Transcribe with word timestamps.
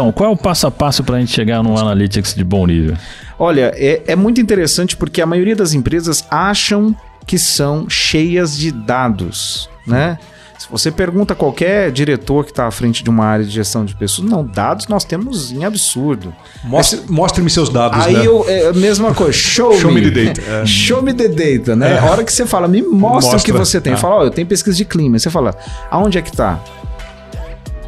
Então, 0.00 0.10
qual 0.12 0.30
é 0.30 0.32
o 0.32 0.36
passo 0.36 0.66
a 0.66 0.70
passo 0.70 1.04
para 1.04 1.16
a 1.16 1.20
gente 1.20 1.30
chegar 1.30 1.62
no 1.62 1.76
Analytics 1.76 2.34
de 2.34 2.42
bom 2.42 2.66
nível? 2.66 2.96
Olha, 3.38 3.70
é, 3.76 4.02
é 4.06 4.16
muito 4.16 4.40
interessante 4.40 4.96
porque 4.96 5.20
a 5.20 5.26
maioria 5.26 5.54
das 5.54 5.74
empresas 5.74 6.24
acham 6.30 6.96
que 7.26 7.38
são 7.38 7.84
cheias 7.86 8.56
de 8.56 8.72
dados, 8.72 9.68
né? 9.86 10.18
Se 10.58 10.66
você 10.70 10.90
pergunta 10.90 11.34
a 11.34 11.36
qualquer 11.36 11.90
diretor 11.90 12.44
que 12.44 12.50
está 12.50 12.66
à 12.66 12.70
frente 12.70 13.04
de 13.04 13.10
uma 13.10 13.26
área 13.26 13.44
de 13.44 13.50
gestão 13.50 13.84
de 13.84 13.94
pessoas, 13.94 14.28
não, 14.28 14.42
dados 14.44 14.88
nós 14.88 15.04
temos 15.04 15.52
em 15.52 15.64
absurdo. 15.64 16.34
Mostre, 16.64 17.00
Mostre-me 17.08 17.50
seus 17.50 17.68
dados, 17.68 17.98
Aí 18.02 18.14
né? 18.14 18.26
eu, 18.26 18.44
é 18.48 18.72
mesma 18.72 19.14
coisa, 19.14 19.32
show, 19.32 19.72
Show 19.78 19.90
me. 19.90 20.00
me 20.00 20.10
the 20.10 20.24
data, 20.24 20.40
é. 20.42 20.66
Show 20.66 21.02
me 21.02 21.12
the 21.12 21.28
data, 21.28 21.76
né? 21.76 21.98
A 21.98 22.10
hora 22.10 22.24
que 22.24 22.32
você 22.32 22.46
fala, 22.46 22.66
me 22.68 22.80
mostra, 22.80 23.38
o 23.38 23.42
que 23.42 23.52
Mostra, 23.52 23.64
você 23.66 23.80
tem. 23.82 23.92
tá. 23.92 23.98
Fala, 23.98 24.16
ó, 24.16 24.24
eu 24.24 24.30
tenho 24.30 24.46
pesquisa 24.46 24.76
de 24.76 24.84
clima. 24.86 25.18
Você 25.18 25.28
fala, 25.28 25.54
aonde 25.90 26.16
é 26.18 26.22
que 26.22 26.32
tá? 26.32 26.58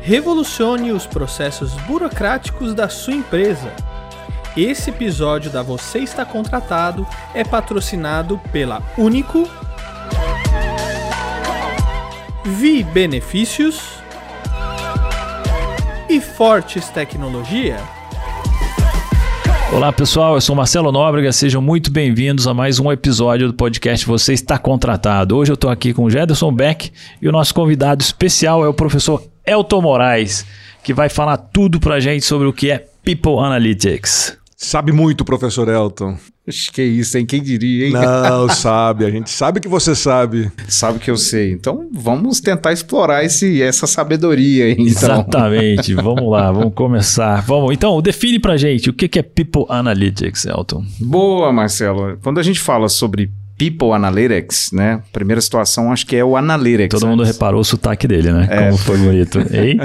Revolucione 0.02 0.90
os 0.90 1.06
processos 1.06 1.74
burocráticos 1.86 2.74
da 2.74 2.88
sua 2.88 3.14
empresa. 3.14 3.72
Esse 4.56 4.90
episódio 4.90 5.48
da 5.48 5.62
Você 5.62 6.00
Está 6.00 6.24
Contratado 6.24 7.06
é 7.32 7.44
patrocinado 7.44 8.40
pela 8.50 8.82
Único, 8.98 9.48
Vi 12.44 12.82
Benefícios 12.82 13.80
e 16.08 16.20
Fortes 16.20 16.88
Tecnologia. 16.88 17.76
Olá 19.72 19.92
pessoal, 19.92 20.34
eu 20.34 20.40
sou 20.40 20.56
Marcelo 20.56 20.90
Nóbrega, 20.90 21.32
sejam 21.32 21.62
muito 21.62 21.92
bem-vindos 21.92 22.48
a 22.48 22.52
mais 22.52 22.80
um 22.80 22.90
episódio 22.90 23.46
do 23.46 23.54
podcast 23.54 24.04
Você 24.04 24.32
Está 24.32 24.58
Contratado. 24.58 25.36
Hoje 25.36 25.52
eu 25.52 25.54
estou 25.54 25.70
aqui 25.70 25.94
com 25.94 26.04
o 26.04 26.10
Jederson 26.10 26.52
Beck 26.52 26.92
e 27.22 27.28
o 27.28 27.32
nosso 27.32 27.54
convidado 27.54 28.02
especial 28.02 28.64
é 28.64 28.68
o 28.68 28.74
professor 28.74 29.31
Elton 29.46 29.82
Moraes, 29.82 30.46
que 30.82 30.94
vai 30.94 31.08
falar 31.08 31.36
tudo 31.36 31.80
pra 31.80 32.00
gente 32.00 32.24
sobre 32.24 32.46
o 32.46 32.52
que 32.52 32.70
é 32.70 32.86
People 33.04 33.38
Analytics. 33.38 34.38
Sabe 34.56 34.92
muito, 34.92 35.24
professor 35.24 35.68
Elton. 35.68 36.16
Que 36.72 36.82
isso, 36.82 37.18
hein? 37.18 37.26
Quem 37.26 37.42
diria, 37.42 37.86
hein? 37.86 37.92
Não, 37.92 38.48
sabe. 38.54 39.04
A 39.04 39.10
gente 39.10 39.28
sabe 39.28 39.60
que 39.60 39.68
você 39.68 39.94
sabe. 39.94 40.50
Sabe 40.68 41.00
que 41.00 41.10
eu 41.10 41.16
sei. 41.16 41.52
Então 41.52 41.88
vamos 41.92 42.40
tentar 42.40 42.72
explorar 42.72 43.24
esse, 43.24 43.60
essa 43.60 43.88
sabedoria 43.88 44.66
aí. 44.66 44.72
Então. 44.72 44.86
Exatamente, 44.86 45.94
vamos 45.98 46.30
lá, 46.30 46.50
vamos 46.52 46.74
começar. 46.74 47.42
Vamos, 47.42 47.72
então, 47.72 48.00
define 48.00 48.38
pra 48.38 48.56
gente 48.56 48.88
o 48.88 48.92
que 48.92 49.08
que 49.08 49.18
é 49.18 49.22
People 49.22 49.66
Analytics, 49.68 50.46
Elton. 50.46 50.84
Boa, 51.00 51.52
Marcelo. 51.52 52.16
Quando 52.22 52.38
a 52.38 52.42
gente 52.42 52.60
fala 52.60 52.88
sobre 52.88 53.30
People 53.70 53.92
Analytics, 53.94 54.70
né? 54.72 55.00
Primeira 55.12 55.40
situação, 55.40 55.92
acho 55.92 56.06
que 56.06 56.16
é 56.16 56.24
o 56.24 56.36
Analytics. 56.36 56.88
Todo 56.90 57.04
né? 57.04 57.10
mundo 57.10 57.22
reparou 57.24 57.60
o 57.60 57.64
sotaque 57.64 58.08
dele, 58.08 58.32
né? 58.32 58.46
É. 58.50 58.56
Como 58.64 58.76
foi 58.78 58.96
bonito. 58.98 59.38
Ei? 59.50 59.76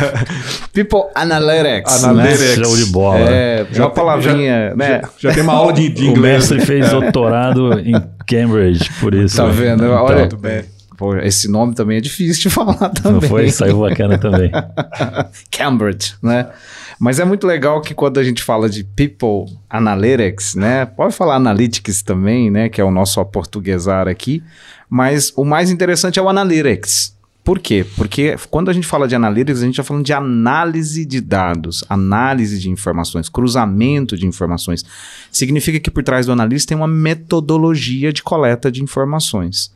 People 0.72 1.10
Analytics. 1.14 2.04
Analytics. 2.04 2.56
Né? 2.58 2.64
Show 2.64 2.76
de 2.76 2.86
bola. 2.86 3.18
É, 3.30 3.66
Já 3.72 3.82
uma 3.84 3.90
tem- 3.90 3.94
palavrinha, 4.04 4.74
né? 4.74 5.00
Já, 5.18 5.28
já 5.28 5.34
tem 5.34 5.42
uma 5.42 5.52
aula 5.54 5.72
de, 5.72 5.88
de 5.88 6.04
O 6.08 6.10
inglês. 6.10 6.50
mestre 6.50 6.60
fez 6.66 6.90
doutorado 6.90 7.78
em 7.80 7.94
Cambridge, 8.26 8.90
por 9.00 9.14
isso. 9.14 9.36
Tá 9.36 9.46
vendo? 9.46 9.84
Então, 9.84 10.02
Olha, 10.02 10.18
muito 10.20 10.36
bem. 10.36 10.62
Pô, 11.00 11.16
esse 11.16 11.50
nome 11.50 11.74
também 11.74 11.96
é 11.96 12.00
difícil 12.00 12.42
de 12.42 12.50
falar 12.54 12.90
também. 12.90 13.22
Não 13.22 13.22
foi? 13.22 13.50
Saiu 13.50 13.80
bacana 13.80 14.18
também. 14.18 14.52
Cambridge, 15.50 16.14
né? 16.22 16.50
Mas 16.98 17.18
é 17.18 17.24
muito 17.24 17.46
legal 17.46 17.80
que 17.80 17.94
quando 17.94 18.20
a 18.20 18.22
gente 18.22 18.42
fala 18.42 18.68
de 18.68 18.84
People 18.84 19.50
Analytics, 19.70 20.54
né? 20.54 20.84
Pode 20.84 21.14
falar 21.14 21.36
Analytics 21.36 22.02
também, 22.02 22.50
né? 22.50 22.68
Que 22.68 22.82
é 22.82 22.84
o 22.84 22.90
nosso 22.90 23.18
aportuguesar 23.18 24.06
aqui. 24.08 24.44
Mas 24.90 25.32
o 25.34 25.42
mais 25.42 25.70
interessante 25.70 26.18
é 26.18 26.22
o 26.22 26.28
Analytics. 26.28 27.16
Por 27.42 27.58
quê? 27.58 27.86
Porque 27.96 28.36
quando 28.50 28.68
a 28.70 28.72
gente 28.72 28.86
fala 28.86 29.08
de 29.08 29.14
Analytics, 29.14 29.62
a 29.62 29.64
gente 29.64 29.74
está 29.74 29.82
falando 29.82 30.04
de 30.04 30.12
análise 30.12 31.04
de 31.06 31.20
dados, 31.20 31.82
análise 31.88 32.58
de 32.58 32.70
informações, 32.70 33.28
cruzamento 33.28 34.16
de 34.16 34.26
informações. 34.26 34.84
Significa 35.32 35.80
que 35.80 35.90
por 35.90 36.02
trás 36.02 36.26
do 36.26 36.32
analista 36.32 36.68
tem 36.68 36.76
uma 36.76 36.86
metodologia 36.86 38.12
de 38.12 38.22
coleta 38.22 38.70
de 38.70 38.82
informações. 38.82 39.72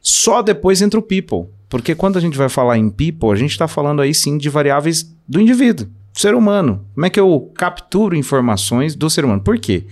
Só 0.00 0.42
depois 0.42 0.82
entra 0.82 1.00
o 1.00 1.02
people. 1.02 1.48
Porque 1.68 1.94
quando 1.94 2.16
a 2.16 2.20
gente 2.20 2.38
vai 2.38 2.48
falar 2.48 2.78
em 2.78 2.88
people, 2.88 3.30
a 3.30 3.34
gente 3.34 3.50
está 3.50 3.66
falando 3.66 4.00
aí 4.00 4.14
sim 4.14 4.38
de 4.38 4.48
variáveis 4.48 5.12
do 5.26 5.40
indivíduo, 5.40 5.86
do 5.86 6.20
ser 6.20 6.34
humano. 6.34 6.84
Como 6.94 7.06
é 7.06 7.10
que 7.10 7.18
eu 7.18 7.50
capturo 7.56 8.14
informações 8.14 8.94
do 8.94 9.10
ser 9.10 9.24
humano? 9.24 9.40
Por 9.40 9.58
quê? 9.58 9.84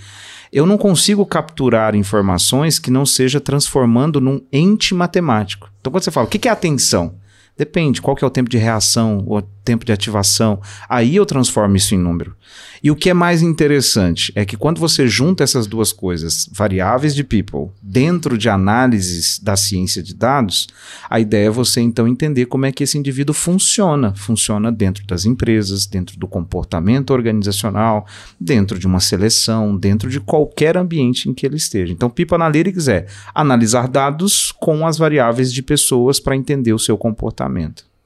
Eu 0.52 0.66
não 0.66 0.78
consigo 0.78 1.26
capturar 1.26 1.96
informações 1.96 2.78
que 2.78 2.92
não 2.92 3.04
seja 3.04 3.40
transformando 3.40 4.20
num 4.20 4.40
ente 4.52 4.94
matemático. 4.94 5.68
Então, 5.80 5.92
quando 5.92 6.04
você 6.04 6.12
fala, 6.12 6.28
o 6.28 6.30
que 6.30 6.46
é 6.46 6.50
atenção? 6.50 7.14
Depende, 7.56 8.02
qual 8.02 8.16
que 8.16 8.24
é 8.24 8.26
o 8.26 8.30
tempo 8.30 8.50
de 8.50 8.58
reação, 8.58 9.24
o 9.26 9.40
tempo 9.64 9.84
de 9.84 9.92
ativação. 9.92 10.60
Aí 10.88 11.16
eu 11.16 11.24
transformo 11.24 11.76
isso 11.76 11.94
em 11.94 11.98
número. 11.98 12.36
E 12.82 12.90
o 12.90 12.96
que 12.96 13.08
é 13.08 13.14
mais 13.14 13.40
interessante 13.40 14.30
é 14.34 14.44
que 14.44 14.58
quando 14.58 14.78
você 14.78 15.08
junta 15.08 15.42
essas 15.42 15.66
duas 15.66 15.90
coisas, 15.90 16.48
variáveis 16.52 17.14
de 17.14 17.24
people, 17.24 17.70
dentro 17.82 18.36
de 18.36 18.50
análises 18.50 19.38
da 19.38 19.56
ciência 19.56 20.02
de 20.02 20.14
dados, 20.14 20.68
a 21.08 21.18
ideia 21.18 21.46
é 21.46 21.50
você 21.50 21.80
então 21.80 22.06
entender 22.06 22.44
como 22.44 22.66
é 22.66 22.72
que 22.72 22.84
esse 22.84 22.98
indivíduo 22.98 23.34
funciona. 23.34 24.14
Funciona 24.14 24.70
dentro 24.70 25.06
das 25.06 25.24
empresas, 25.24 25.86
dentro 25.86 26.18
do 26.18 26.28
comportamento 26.28 27.12
organizacional, 27.12 28.06
dentro 28.38 28.78
de 28.78 28.86
uma 28.86 29.00
seleção, 29.00 29.74
dentro 29.74 30.10
de 30.10 30.20
qualquer 30.20 30.76
ambiente 30.76 31.28
em 31.28 31.32
que 31.32 31.46
ele 31.46 31.56
esteja. 31.56 31.92
Então, 31.92 32.10
People 32.10 32.34
Analytics 32.34 32.88
é 32.88 33.06
analisar 33.34 33.88
dados 33.88 34.52
com 34.52 34.86
as 34.86 34.98
variáveis 34.98 35.50
de 35.50 35.62
pessoas 35.62 36.20
para 36.20 36.36
entender 36.36 36.74
o 36.74 36.78
seu 36.78 36.98
comportamento. 36.98 37.43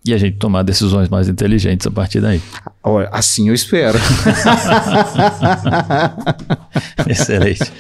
E 0.04 0.15
a 0.15 0.19
gente 0.19 0.38
tomar 0.38 0.62
decisões 0.62 1.09
mais 1.09 1.28
inteligentes 1.28 1.87
a 1.87 1.91
partir 1.91 2.21
daí. 2.21 2.41
Olha, 2.82 3.09
assim 3.12 3.49
eu 3.49 3.54
espero. 3.54 3.99
Excelente. 7.06 7.71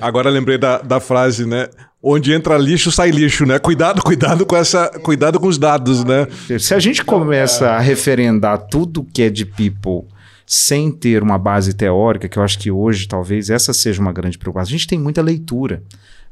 Agora 0.00 0.30
lembrei 0.30 0.58
da, 0.58 0.78
da 0.78 0.98
frase, 0.98 1.46
né? 1.46 1.68
Onde 2.02 2.32
entra 2.32 2.56
lixo, 2.56 2.90
sai 2.90 3.10
lixo, 3.10 3.44
né? 3.44 3.58
Cuidado, 3.58 4.02
cuidado 4.02 4.46
com 4.46 4.56
essa. 4.56 4.88
Cuidado 5.02 5.38
com 5.38 5.46
os 5.46 5.58
dados, 5.58 6.02
né? 6.02 6.26
Se 6.58 6.74
a 6.74 6.80
gente 6.80 7.04
começa 7.04 7.70
a 7.70 7.78
referendar 7.78 8.66
tudo 8.68 9.04
que 9.04 9.22
é 9.22 9.30
de 9.30 9.44
people 9.44 10.08
sem 10.46 10.90
ter 10.90 11.22
uma 11.22 11.38
base 11.38 11.74
teórica, 11.74 12.26
que 12.26 12.38
eu 12.38 12.42
acho 12.42 12.58
que 12.58 12.70
hoje 12.70 13.06
talvez 13.06 13.50
essa 13.50 13.74
seja 13.74 14.00
uma 14.00 14.12
grande 14.12 14.38
preocupação. 14.38 14.74
A 14.74 14.78
gente 14.78 14.86
tem 14.86 14.98
muita 14.98 15.20
leitura. 15.20 15.82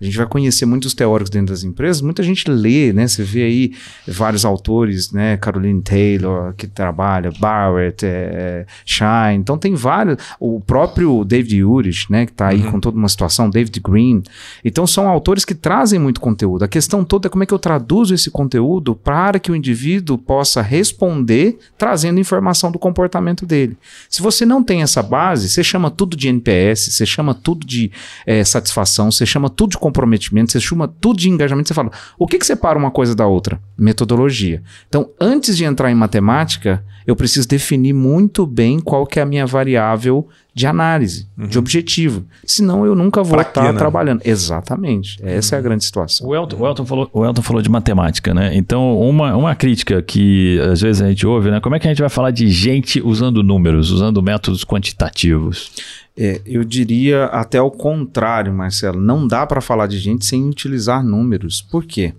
A 0.01 0.05
gente 0.05 0.17
vai 0.17 0.27
conhecer 0.27 0.67
muitos 0.67 0.95
teóricos 0.95 1.31
dentro 1.31 1.55
das 1.55 1.65
empresas, 1.65 2.03
muita 2.03 2.23
gente 2.23 2.51
lê, 2.51 2.93
né? 2.93 3.07
Você 3.07 3.23
vê 3.23 3.45
aí 3.45 3.73
vários 4.07 4.45
autores, 4.45 5.11
né? 5.11 5.37
Caroline 5.37 5.83
Taylor, 5.83 6.55
que 6.55 6.67
trabalha, 6.67 7.31
Barrett, 7.39 8.05
é, 8.05 8.67
Shine. 8.85 9.37
Então 9.39 9.57
tem 9.57 9.75
vários. 9.75 10.19
O 10.39 10.61
próprio 10.61 11.25
David 11.25 11.65
Urich, 11.65 12.11
né? 12.11 12.27
Que 12.27 12.33
está 12.33 12.49
aí 12.49 12.63
com 12.63 12.79
toda 12.79 12.99
uma 12.99 13.09
situação, 13.09 13.49
David 13.49 13.81
Green. 13.81 14.23
Então 14.65 14.87
são 14.87 15.09
autores 15.09 15.45
que 15.45 15.55
trazem 15.55 15.99
muito 15.99 16.21
conteúdo. 16.21 16.65
A 16.65 16.69
questão 16.69 17.05
toda 17.05 17.29
é 17.29 17.31
como 17.31 17.43
é 17.43 17.47
que 17.47 17.55
eu 17.55 17.59
traduzo 17.59 18.15
esse 18.15 18.31
conteúdo 18.31 18.95
para 18.95 19.39
que 19.39 19.51
o 19.51 19.57
indivíduo 19.57 20.19
possa 20.19 20.61
responder 20.61 21.59
trazendo 21.79 22.21
informação 22.21 22.71
do 22.71 22.79
comportamento 22.79 23.47
dele. 23.47 23.77
Se 24.09 24.23
você 24.23 24.45
não 24.45 24.63
tem 24.63 24.83
essa 24.83 25.03
base, 25.03 25.49
você 25.49 25.63
chama 25.65 25.91
tudo 25.91 26.17
de 26.17 26.29
NPS, 26.29 26.93
você 26.93 27.07
chama 27.07 27.35
tudo 27.35 27.67
de 27.67 27.91
eh, 28.27 28.45
satisfação, 28.45 29.11
você 29.11 29.25
chama 29.25 29.49
tudo 29.49 29.71
de 29.71 29.79
comprometimento, 29.87 30.53
você 30.53 30.61
chama 30.61 30.89
tudo 30.89 31.19
de 31.19 31.31
engajamento, 31.31 31.69
você 31.69 31.75
fala, 31.75 31.91
o 32.19 32.27
que, 32.27 32.39
que 32.39 32.47
separa 32.47 32.79
uma 32.79 32.91
coisa 32.91 33.15
da 33.15 33.27
outra? 33.27 33.61
Metodologia. 33.79 34.63
Então, 34.89 35.11
antes 35.21 35.57
de 35.57 35.65
entrar 35.65 35.91
em 35.91 35.95
matemática, 35.95 36.85
eu 37.07 37.15
preciso 37.15 37.47
definir 37.47 37.93
muito 37.93 38.45
bem 38.45 38.81
qual 38.81 39.07
que 39.07 39.21
é 39.21 39.23
a 39.23 39.27
minha 39.27 39.47
variável 39.47 40.29
de 40.53 40.67
análise, 40.67 41.29
de 41.37 41.59
objetivo. 41.59 42.25
Senão 42.45 42.85
eu 42.87 42.95
nunca 42.95 43.23
vou 43.23 43.35
Pra 43.35 43.43
estar 43.43 43.73
né? 43.73 43.79
trabalhando. 43.79 44.23
Exatamente. 44.25 45.19
Essa 45.23 45.57
é 45.57 45.59
a 45.59 45.63
grande 45.63 45.85
situação. 45.85 46.27
O 46.27 46.35
Elton, 46.35 46.57
o, 46.59 46.67
Elton 46.67 46.87
falou, 46.87 47.11
o 47.13 47.25
Elton 47.25 47.43
falou 47.43 47.63
de 47.63 47.69
matemática, 47.69 48.33
né? 48.33 48.57
Então, 48.57 48.99
uma, 48.99 49.37
uma 49.37 49.55
crítica 49.55 50.01
que 50.03 50.59
às 50.73 50.81
vezes 50.81 51.03
a 51.03 51.09
gente 51.09 51.27
ouve, 51.27 51.51
né? 51.51 51.61
Como 51.61 51.77
é 51.77 51.79
que 51.79 51.87
a 51.87 51.91
gente 51.91 52.01
vai 52.01 52.09
falar 52.09 52.31
de 52.31 52.49
gente 52.49 53.03
usando 53.03 53.43
números, 53.43 53.91
usando 53.91 54.23
métodos 54.23 54.65
quantitativos? 54.65 55.71
É, 56.17 56.41
eu 56.47 56.65
diria 56.65 57.27
até 57.27 57.61
o 57.61 57.71
contrário, 57.71 58.53
Marcelo. 58.53 59.01
Não 59.01 59.27
dá 59.27 59.47
para 59.47 59.61
falar 59.61 59.87
de 59.87 59.99
gente 59.99 60.25
sem 60.25 60.49
utilizar 60.49 61.05
números. 61.05 61.61
Por 61.61 61.85
quê? 61.85 62.15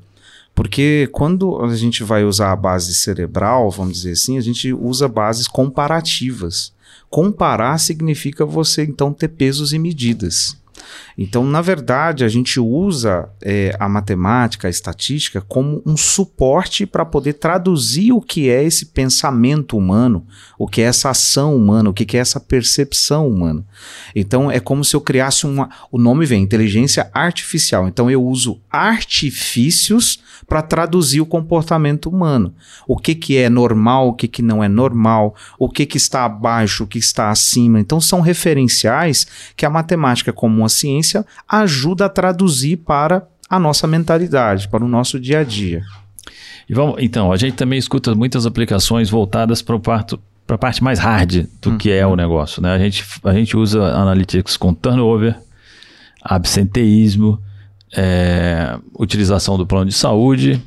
Porque 0.53 1.07
quando 1.11 1.63
a 1.63 1.75
gente 1.75 2.03
vai 2.03 2.23
usar 2.23 2.51
a 2.51 2.55
base 2.55 2.93
cerebral, 2.95 3.69
vamos 3.69 3.93
dizer 3.93 4.11
assim, 4.11 4.37
a 4.37 4.41
gente 4.41 4.73
usa 4.73 5.07
bases 5.07 5.47
comparativas. 5.47 6.73
Comparar 7.09 7.77
significa 7.79 8.45
você 8.45 8.83
então 8.83 9.13
ter 9.13 9.29
pesos 9.29 9.71
e 9.71 9.79
medidas. 9.79 10.57
Então, 11.17 11.43
na 11.43 11.61
verdade, 11.61 12.23
a 12.23 12.27
gente 12.27 12.59
usa 12.59 13.29
é, 13.41 13.75
a 13.79 13.89
matemática, 13.89 14.67
a 14.67 14.69
estatística, 14.69 15.41
como 15.41 15.81
um 15.85 15.97
suporte 15.97 16.85
para 16.85 17.03
poder 17.03 17.33
traduzir 17.33 18.11
o 18.11 18.21
que 18.21 18.49
é 18.49 18.63
esse 18.63 18.87
pensamento 18.87 19.75
humano, 19.75 20.25
o 20.59 20.67
que 20.67 20.81
é 20.81 20.85
essa 20.85 21.09
ação 21.09 21.55
humana, 21.55 21.89
o 21.89 21.93
que 21.93 22.15
é 22.15 22.19
essa 22.19 22.39
percepção 22.39 23.27
humana. 23.27 23.65
Então, 24.15 24.51
é 24.51 24.59
como 24.59 24.83
se 24.83 24.95
eu 24.95 25.01
criasse 25.01 25.47
uma. 25.47 25.69
O 25.91 25.97
nome 25.97 26.25
vem, 26.25 26.43
inteligência 26.43 27.09
artificial. 27.13 27.87
Então, 27.87 28.11
eu 28.11 28.23
uso 28.23 28.59
artifícios 28.69 30.19
para 30.47 30.61
traduzir 30.61 31.19
o 31.19 31.25
comportamento 31.25 32.09
humano. 32.09 32.53
O 32.87 32.97
que, 32.97 33.15
que 33.15 33.37
é 33.37 33.49
normal, 33.49 34.09
o 34.09 34.13
que, 34.13 34.27
que 34.27 34.41
não 34.41 34.63
é 34.63 34.69
normal, 34.69 35.35
o 35.57 35.69
que, 35.69 35.85
que 35.85 35.97
está 35.97 36.25
abaixo, 36.25 36.83
o 36.83 36.87
que 36.87 36.99
está 36.99 37.29
acima. 37.29 37.79
Então, 37.79 37.99
são 37.99 38.21
referenciais 38.21 39.25
que 39.55 39.65
a 39.65 39.69
matemática, 39.69 40.31
como 40.31 40.63
uma 40.67 40.69
ciência, 40.69 41.25
ajuda 41.47 42.05
a 42.05 42.09
traduzir 42.09 42.77
para 42.77 43.25
a 43.49 43.57
nossa 43.57 43.87
mentalidade, 43.87 44.67
para 44.67 44.83
o 44.83 44.87
nosso 44.87 45.19
dia 45.19 45.39
a 45.39 45.43
dia. 45.43 45.81
Vamos, 46.69 46.97
então, 46.99 47.31
a 47.31 47.37
gente 47.37 47.55
também 47.55 47.79
escuta 47.79 48.13
muitas 48.13 48.45
aplicações 48.45 49.09
voltadas 49.09 49.61
para 49.61 49.79
para 49.79 50.55
a 50.55 50.57
parte 50.57 50.81
mais 50.81 50.97
hard 50.97 51.45
do 51.61 51.71
hum. 51.71 51.77
que 51.77 51.91
é 51.91 52.07
o 52.07 52.15
negócio. 52.15 52.61
Né? 52.61 52.73
A, 52.73 52.79
gente, 52.79 53.03
a 53.21 53.33
gente 53.33 53.57
usa 53.57 53.83
analytics 53.83 54.55
com 54.55 54.73
turnover, 54.73 55.35
absenteísmo, 56.21 57.37
é, 57.93 58.77
utilização 58.97 59.57
do 59.57 59.67
plano 59.67 59.87
de 59.87 59.93
saúde, 59.93 60.61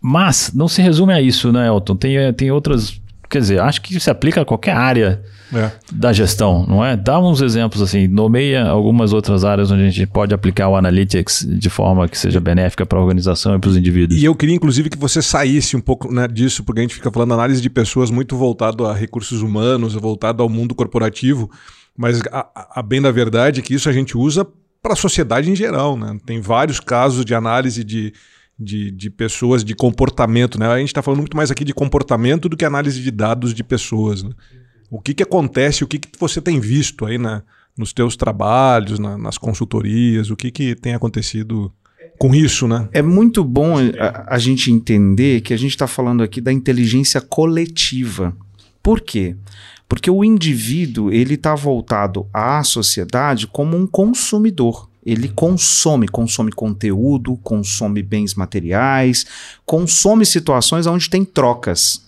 mas 0.00 0.52
não 0.54 0.68
se 0.68 0.80
resume 0.80 1.12
a 1.12 1.20
isso, 1.20 1.50
né, 1.50 1.66
Elton? 1.66 1.96
Tem, 1.96 2.32
tem 2.34 2.52
outras. 2.52 3.00
Quer 3.28 3.40
dizer, 3.40 3.60
acho 3.60 3.80
que 3.82 3.98
se 3.98 4.10
aplica 4.10 4.42
a 4.42 4.44
qualquer 4.44 4.76
área 4.76 5.20
é. 5.52 5.70
da 5.92 6.12
gestão, 6.12 6.66
não 6.66 6.84
é? 6.84 6.96
Dá 6.96 7.18
uns 7.18 7.40
exemplos 7.40 7.82
assim, 7.82 8.06
nomeia 8.06 8.64
algumas 8.64 9.12
outras 9.12 9.44
áreas 9.44 9.70
onde 9.70 9.82
a 9.82 9.90
gente 9.90 10.06
pode 10.06 10.34
aplicar 10.34 10.68
o 10.68 10.76
Analytics 10.76 11.46
de 11.48 11.70
forma 11.70 12.08
que 12.08 12.18
seja 12.18 12.40
benéfica 12.40 12.86
para 12.86 12.98
a 12.98 13.02
organização 13.02 13.54
e 13.54 13.58
para 13.58 13.70
os 13.70 13.76
indivíduos. 13.76 14.20
E 14.20 14.24
eu 14.24 14.34
queria, 14.34 14.54
inclusive, 14.54 14.88
que 14.90 14.98
você 14.98 15.20
saísse 15.20 15.76
um 15.76 15.80
pouco 15.80 16.12
né, 16.12 16.26
disso, 16.26 16.64
porque 16.64 16.80
a 16.80 16.82
gente 16.82 16.94
fica 16.94 17.10
falando 17.10 17.34
análise 17.34 17.60
de 17.60 17.70
pessoas 17.70 18.10
muito 18.10 18.36
voltado 18.36 18.86
a 18.86 18.94
recursos 18.94 19.42
humanos, 19.42 19.94
voltado 19.94 20.42
ao 20.42 20.48
mundo 20.48 20.74
corporativo, 20.74 21.50
mas 21.96 22.20
a, 22.32 22.80
a 22.80 22.82
bem 22.82 23.00
da 23.00 23.10
verdade 23.10 23.60
é 23.60 23.62
que 23.62 23.74
isso 23.74 23.88
a 23.88 23.92
gente 23.92 24.16
usa 24.16 24.46
para 24.82 24.92
a 24.92 24.96
sociedade 24.96 25.50
em 25.50 25.56
geral, 25.56 25.96
né? 25.96 26.18
Tem 26.26 26.40
vários 26.40 26.78
casos 26.78 27.24
de 27.24 27.34
análise 27.34 27.82
de, 27.82 28.12
de, 28.58 28.90
de 28.90 29.08
pessoas, 29.08 29.64
de 29.64 29.74
comportamento, 29.74 30.58
né? 30.58 30.66
A 30.68 30.78
gente 30.78 30.88
está 30.88 31.00
falando 31.00 31.20
muito 31.20 31.36
mais 31.36 31.50
aqui 31.50 31.64
de 31.64 31.72
comportamento 31.72 32.48
do 32.48 32.56
que 32.56 32.64
análise 32.64 33.00
de 33.00 33.10
dados 33.10 33.54
de 33.54 33.64
pessoas, 33.64 34.22
né? 34.22 34.30
O 34.90 35.00
que, 35.00 35.14
que 35.14 35.22
acontece, 35.22 35.84
o 35.84 35.86
que, 35.86 35.98
que 35.98 36.08
você 36.18 36.40
tem 36.40 36.60
visto 36.60 37.06
aí 37.06 37.18
na, 37.18 37.42
nos 37.76 37.92
teus 37.92 38.16
trabalhos, 38.16 38.98
na, 38.98 39.18
nas 39.18 39.38
consultorias, 39.38 40.30
o 40.30 40.36
que, 40.36 40.50
que 40.50 40.74
tem 40.74 40.94
acontecido 40.94 41.72
com 42.18 42.34
isso, 42.34 42.68
né? 42.68 42.88
É 42.92 43.02
muito 43.02 43.42
bom 43.42 43.76
a, 43.78 44.34
a 44.34 44.38
gente 44.38 44.70
entender 44.70 45.40
que 45.40 45.52
a 45.52 45.56
gente 45.56 45.72
está 45.72 45.86
falando 45.86 46.22
aqui 46.22 46.40
da 46.40 46.52
inteligência 46.52 47.20
coletiva. 47.20 48.36
Por 48.82 49.00
quê? 49.00 49.36
Porque 49.88 50.10
o 50.10 50.24
indivíduo 50.24 51.12
ele 51.12 51.34
está 51.34 51.54
voltado 51.54 52.26
à 52.32 52.62
sociedade 52.62 53.46
como 53.46 53.76
um 53.76 53.86
consumidor. 53.86 54.88
Ele 55.04 55.28
consome, 55.28 56.08
consome 56.08 56.50
conteúdo, 56.50 57.36
consome 57.42 58.02
bens 58.02 58.34
materiais, 58.34 59.26
consome 59.66 60.24
situações 60.24 60.86
onde 60.86 61.10
tem 61.10 61.24
trocas. 61.24 62.03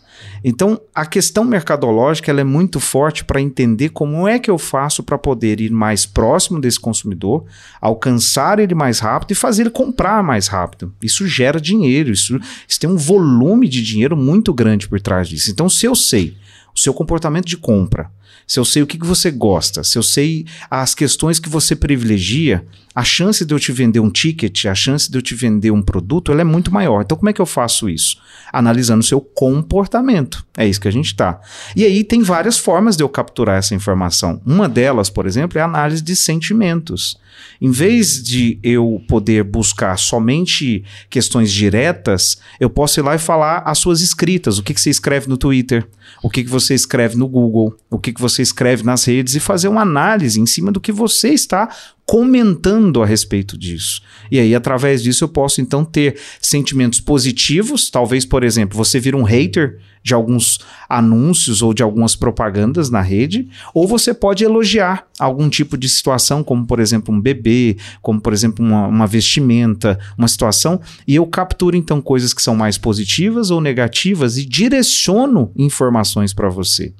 Então, 0.49 0.81
a 0.95 1.05
questão 1.05 1.43
mercadológica 1.43 2.31
ela 2.31 2.41
é 2.41 2.45
muito 2.45 2.79
forte 2.79 3.25
para 3.25 3.41
entender 3.41 3.89
como 3.89 4.29
é 4.29 4.39
que 4.39 4.49
eu 4.49 4.57
faço 4.57 5.03
para 5.03 5.19
poder 5.19 5.61
ir 5.61 5.73
mais 5.73 6.07
próximo 6.07 6.61
desse 6.61 6.79
consumidor, 6.79 7.45
alcançar 7.81 8.61
ele 8.61 8.73
mais 8.73 9.01
rápido 9.01 9.33
e 9.33 9.35
fazer 9.35 9.65
ele 9.65 9.71
comprar 9.71 10.23
mais 10.23 10.47
rápido. 10.47 10.95
Isso 11.03 11.27
gera 11.27 11.61
dinheiro, 11.61 12.13
isso, 12.13 12.39
isso 12.69 12.79
tem 12.79 12.89
um 12.89 12.97
volume 12.97 13.69
de 13.69 13.83
dinheiro 13.83 14.17
muito 14.17 14.55
grande 14.55 14.87
por 14.87 15.01
trás 15.01 15.29
disso. 15.29 15.51
Então, 15.51 15.69
se 15.69 15.85
eu 15.85 15.97
sei 15.97 16.37
o 16.73 16.79
seu 16.79 16.95
comportamento 16.95 17.47
de 17.47 17.57
compra, 17.57 18.09
se 18.47 18.61
eu 18.61 18.65
sei 18.65 18.85
o 18.85 18.87
que, 18.87 18.99
que 18.99 19.07
você 19.07 19.33
gosta, 19.33 19.83
se 19.83 19.99
eu 19.99 20.03
sei 20.03 20.47
as 20.71 20.95
questões 20.95 21.41
que 21.41 21.49
você 21.49 21.75
privilegia, 21.75 22.65
a 22.97 23.05
chance 23.05 23.45
de 23.45 23.53
eu 23.53 23.61
te 23.61 23.73
vender 23.73 24.01
um 24.01 24.09
ticket, 24.09 24.65
a 24.65 24.75
chance 24.75 25.11
de 25.11 25.19
eu 25.19 25.21
te 25.21 25.35
vender 25.35 25.71
um 25.71 25.83
produto, 25.83 26.33
ela 26.33 26.41
é 26.41 26.45
muito 26.45 26.73
maior. 26.73 27.03
Então, 27.03 27.19
como 27.19 27.29
é 27.29 27.33
que 27.35 27.43
eu 27.43 27.45
faço 27.45 27.91
isso? 27.91 28.17
Analisando 28.51 29.05
seu 29.05 29.21
comportamento. 29.21 30.47
É 30.57 30.67
isso 30.67 30.81
que 30.81 30.89
a 30.89 30.91
gente 30.91 31.09
está. 31.09 31.39
E 31.77 31.85
aí 31.85 32.03
tem 32.03 32.23
várias 32.23 32.57
formas 32.57 32.97
de 32.97 33.03
eu 33.03 33.09
capturar 33.11 33.59
essa 33.59 33.75
informação. 33.75 34.41
Uma 34.47 34.67
delas, 34.67 35.11
por 35.11 35.27
exemplo, 35.27 35.59
é 35.59 35.61
a 35.61 35.67
análise 35.67 36.03
de 36.03 36.17
sentimentos. 36.17 37.19
Em 37.61 37.71
vez 37.71 38.23
de 38.23 38.59
eu 38.63 39.03
poder 39.07 39.45
buscar 39.45 39.99
somente 39.99 40.83
questões 41.11 41.53
diretas, 41.53 42.39
eu 42.59 42.71
posso 42.71 42.99
ir 42.99 43.03
lá 43.03 43.15
e 43.15 43.19
falar 43.19 43.59
as 43.67 43.79
suas 43.79 44.01
escritas, 44.01 44.59
o 44.59 44.63
que, 44.63 44.73
que 44.73 44.81
você 44.81 44.89
escreve 44.89 45.29
no 45.29 45.37
Twitter, 45.37 45.87
o 46.23 46.31
que, 46.31 46.43
que 46.45 46.49
você 46.49 46.75
escreve 46.75 47.15
no 47.15 47.29
Google, 47.29 47.77
o 47.91 47.99
que, 47.99 48.13
que 48.13 48.21
você 48.21 48.41
escreve 48.41 48.83
nas 48.83 49.05
redes 49.05 49.35
e 49.35 49.41
fazer 49.41 49.69
uma 49.69 49.83
análise 49.83 50.41
em 50.41 50.47
cima 50.47 50.73
do 50.73 50.81
que 50.81 50.93
você 50.93 51.29
está 51.29 51.69
comentando 52.07 53.03
a 53.03 53.07
respeito 53.07 53.59
disso. 53.59 54.01
E 54.31 54.39
aí, 54.39 54.55
através 54.55 55.03
disso, 55.03 55.25
eu 55.25 55.29
posso 55.29 55.61
então 55.61 55.85
ter 55.85 56.17
sentimentos 56.41 57.01
positivos. 57.01 57.91
Talvez, 57.91 58.25
por 58.25 58.45
exemplo, 58.45 58.77
você 58.77 59.01
vira 59.01 59.17
um 59.17 59.25
hater 59.25 59.81
de 60.07 60.15
alguns 60.15 60.61
anúncios 60.89 61.63
ou 61.63 61.75
de 61.75 61.83
algumas 61.83 62.15
propagandas 62.15 62.89
na 62.89 63.01
rede, 63.01 63.49
ou 63.75 63.89
você 63.89 64.15
pode 64.15 64.45
elogiar 64.45 65.05
algum 65.19 65.49
tipo 65.49 65.77
de 65.77 65.89
situação, 65.89 66.45
como 66.45 66.65
por 66.65 66.79
exemplo 66.79 67.13
um 67.13 67.21
bebê, 67.21 67.77
como 68.01 68.21
por 68.21 68.33
exemplo 68.33 68.65
uma, 68.65 68.87
uma 68.87 69.07
vestimenta, 69.09 69.99
uma 70.17 70.29
situação, 70.29 70.81
e 71.09 71.17
eu 71.17 71.27
capturo 71.27 71.77
então 71.77 72.01
coisas 72.01 72.33
que 72.33 72.41
são 72.41 72.55
mais 72.55 72.79
positivas 72.79 73.51
ou 73.51 73.61
negativas 73.61 74.39
e 74.39 74.47
direciono 74.47 75.51
informações 75.57 76.33
para 76.33 76.49
você. 76.49 76.95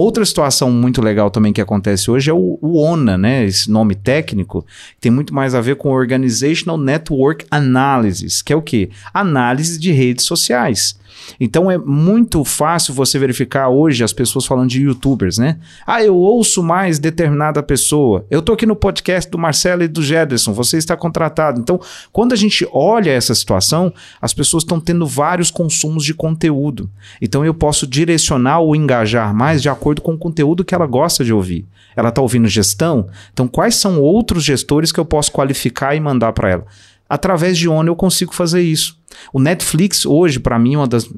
Outra 0.00 0.24
situação 0.24 0.70
muito 0.70 1.02
legal 1.02 1.28
também 1.28 1.52
que 1.52 1.60
acontece 1.60 2.08
hoje 2.08 2.30
é 2.30 2.32
o, 2.32 2.56
o 2.62 2.78
ONA, 2.78 3.18
né? 3.18 3.44
Esse 3.44 3.68
nome 3.68 3.96
técnico, 3.96 4.64
tem 5.00 5.10
muito 5.10 5.34
mais 5.34 5.56
a 5.56 5.60
ver 5.60 5.74
com 5.74 5.90
Organizational 5.90 6.78
Network 6.78 7.44
Analysis, 7.50 8.40
que 8.40 8.52
é 8.52 8.56
o 8.56 8.62
quê? 8.62 8.90
Análise 9.12 9.76
de 9.76 9.90
redes 9.90 10.24
sociais. 10.24 10.96
Então 11.38 11.70
é 11.70 11.78
muito 11.78 12.44
fácil 12.44 12.94
você 12.94 13.18
verificar 13.18 13.68
hoje 13.68 14.04
as 14.04 14.12
pessoas 14.12 14.46
falando 14.46 14.70
de 14.70 14.82
youtubers, 14.82 15.38
né? 15.38 15.58
Ah, 15.86 16.02
eu 16.02 16.16
ouço 16.16 16.62
mais 16.62 16.98
determinada 16.98 17.62
pessoa. 17.62 18.26
Eu 18.30 18.42
tô 18.42 18.52
aqui 18.52 18.66
no 18.66 18.76
podcast 18.76 19.30
do 19.30 19.38
Marcelo 19.38 19.82
e 19.82 19.88
do 19.88 20.02
Jederson, 20.02 20.52
você 20.52 20.78
está 20.78 20.96
contratado. 20.96 21.60
Então, 21.60 21.80
quando 22.12 22.32
a 22.32 22.36
gente 22.36 22.66
olha 22.72 23.10
essa 23.10 23.34
situação, 23.34 23.92
as 24.20 24.32
pessoas 24.32 24.62
estão 24.62 24.80
tendo 24.80 25.06
vários 25.06 25.50
consumos 25.50 26.04
de 26.04 26.14
conteúdo. 26.14 26.90
Então 27.20 27.44
eu 27.44 27.54
posso 27.54 27.86
direcionar 27.86 28.60
ou 28.60 28.74
engajar 28.74 29.34
mais 29.34 29.62
de 29.62 29.68
acordo 29.68 30.02
com 30.02 30.14
o 30.14 30.18
conteúdo 30.18 30.64
que 30.64 30.74
ela 30.74 30.86
gosta 30.86 31.24
de 31.24 31.32
ouvir. 31.32 31.66
Ela 31.96 32.10
está 32.10 32.20
ouvindo 32.20 32.48
gestão? 32.48 33.08
Então, 33.32 33.48
quais 33.48 33.74
são 33.74 34.00
outros 34.00 34.44
gestores 34.44 34.92
que 34.92 35.00
eu 35.00 35.04
posso 35.04 35.32
qualificar 35.32 35.96
e 35.96 36.00
mandar 36.00 36.32
para 36.32 36.50
ela? 36.50 36.66
Através 37.08 37.56
de 37.56 37.68
ONU 37.68 37.90
eu 37.90 37.96
consigo 37.96 38.34
fazer 38.34 38.60
isso. 38.60 38.98
O 39.32 39.40
Netflix 39.40 40.04
hoje, 40.06 40.38
para 40.38 40.58
mim, 40.58 40.76
uma 40.76 40.86
das. 40.86 41.08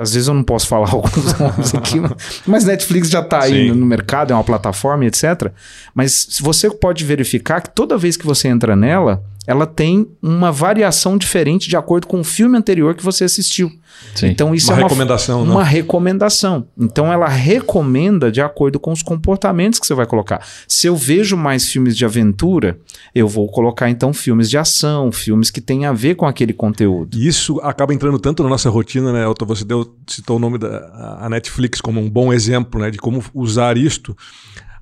Às 0.00 0.14
vezes 0.14 0.28
eu 0.28 0.34
não 0.34 0.42
posso 0.42 0.66
falar 0.66 0.90
alguns 0.92 1.38
nomes 1.38 1.74
aqui, 1.74 2.00
mas 2.46 2.64
Netflix 2.64 3.08
já 3.08 3.20
está 3.20 3.42
aí 3.42 3.70
no 3.72 3.86
mercado, 3.86 4.32
é 4.32 4.34
uma 4.34 4.44
plataforma, 4.44 5.04
etc. 5.06 5.52
Mas 5.94 6.38
você 6.40 6.70
pode 6.70 7.04
verificar 7.04 7.60
que 7.60 7.70
toda 7.70 7.98
vez 7.98 8.16
que 8.16 8.26
você 8.26 8.48
entra 8.48 8.74
nela, 8.76 9.22
ela 9.46 9.66
tem 9.66 10.06
uma 10.20 10.50
variação 10.50 11.16
diferente 11.16 11.68
de 11.68 11.76
acordo 11.76 12.06
com 12.06 12.20
o 12.20 12.24
filme 12.24 12.58
anterior 12.58 12.94
que 12.94 13.04
você 13.04 13.24
assistiu. 13.24 13.70
Sim. 14.14 14.26
Então 14.26 14.54
isso 14.54 14.70
uma 14.70 14.74
é 14.74 14.82
uma 14.82 14.88
recomendação, 14.88 15.42
uma 15.42 15.62
né? 15.62 15.70
recomendação. 15.70 16.66
Então 16.78 17.12
ela 17.12 17.28
recomenda 17.28 18.30
de 18.30 18.40
acordo 18.40 18.80
com 18.80 18.92
os 18.92 19.02
comportamentos 19.02 19.78
que 19.78 19.86
você 19.86 19.94
vai 19.94 20.06
colocar. 20.06 20.44
Se 20.66 20.86
eu 20.86 20.96
vejo 20.96 21.36
mais 21.36 21.68
filmes 21.68 21.96
de 21.96 22.04
aventura, 22.04 22.78
eu 23.14 23.28
vou 23.28 23.48
colocar 23.48 23.88
então 23.88 24.12
filmes 24.12 24.50
de 24.50 24.58
ação, 24.58 25.12
filmes 25.12 25.50
que 25.50 25.60
têm 25.60 25.86
a 25.86 25.92
ver 25.92 26.16
com 26.16 26.26
aquele 26.26 26.52
conteúdo. 26.52 27.15
E 27.16 27.26
isso 27.26 27.58
acaba 27.62 27.94
entrando 27.94 28.18
tanto 28.18 28.42
na 28.42 28.48
nossa 28.48 28.68
rotina, 28.68 29.12
né, 29.12 29.24
Elton? 29.24 29.46
Você 29.46 29.64
deu, 29.64 29.96
citou 30.06 30.36
o 30.36 30.38
nome 30.38 30.58
da 30.58 31.18
a 31.20 31.28
Netflix 31.30 31.80
como 31.80 32.00
um 32.00 32.10
bom 32.10 32.32
exemplo, 32.32 32.80
né, 32.80 32.90
de 32.90 32.98
como 32.98 33.24
usar 33.32 33.78
isto. 33.78 34.14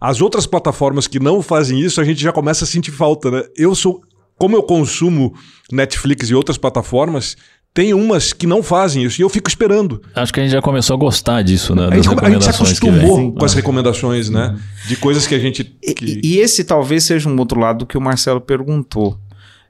As 0.00 0.20
outras 0.20 0.46
plataformas 0.46 1.06
que 1.06 1.20
não 1.20 1.40
fazem 1.40 1.80
isso, 1.80 2.00
a 2.00 2.04
gente 2.04 2.20
já 2.20 2.32
começa 2.32 2.64
a 2.64 2.66
sentir 2.66 2.90
falta, 2.90 3.30
né? 3.30 3.44
Eu 3.56 3.74
sou 3.74 4.02
como 4.36 4.56
eu 4.56 4.62
consumo 4.62 5.32
Netflix 5.70 6.28
e 6.28 6.34
outras 6.34 6.58
plataformas, 6.58 7.36
tem 7.72 7.94
umas 7.94 8.32
que 8.32 8.46
não 8.46 8.62
fazem 8.62 9.04
isso 9.04 9.20
e 9.20 9.22
eu 9.22 9.28
fico 9.28 9.48
esperando. 9.48 10.02
Acho 10.14 10.32
que 10.32 10.40
a 10.40 10.42
gente 10.42 10.52
já 10.52 10.62
começou 10.62 10.94
a 10.94 10.96
gostar 10.98 11.42
disso, 11.42 11.74
né? 11.74 11.88
A 11.90 11.94
gente, 11.96 12.08
a 12.08 12.30
gente 12.30 12.44
se 12.44 12.50
acostumou 12.50 13.32
com 13.32 13.44
as 13.44 13.54
recomendações, 13.54 14.28
né? 14.28 14.56
De 14.86 14.96
coisas 14.96 15.26
que 15.26 15.34
a 15.34 15.38
gente. 15.38 15.64
Que... 15.64 16.20
E, 16.22 16.34
e, 16.34 16.38
esse 16.38 16.64
talvez 16.64 17.04
seja 17.04 17.28
um 17.28 17.38
outro 17.38 17.58
lado 17.58 17.84
que 17.86 17.98
o 17.98 18.00
Marcelo 18.00 18.40
perguntou. 18.40 19.18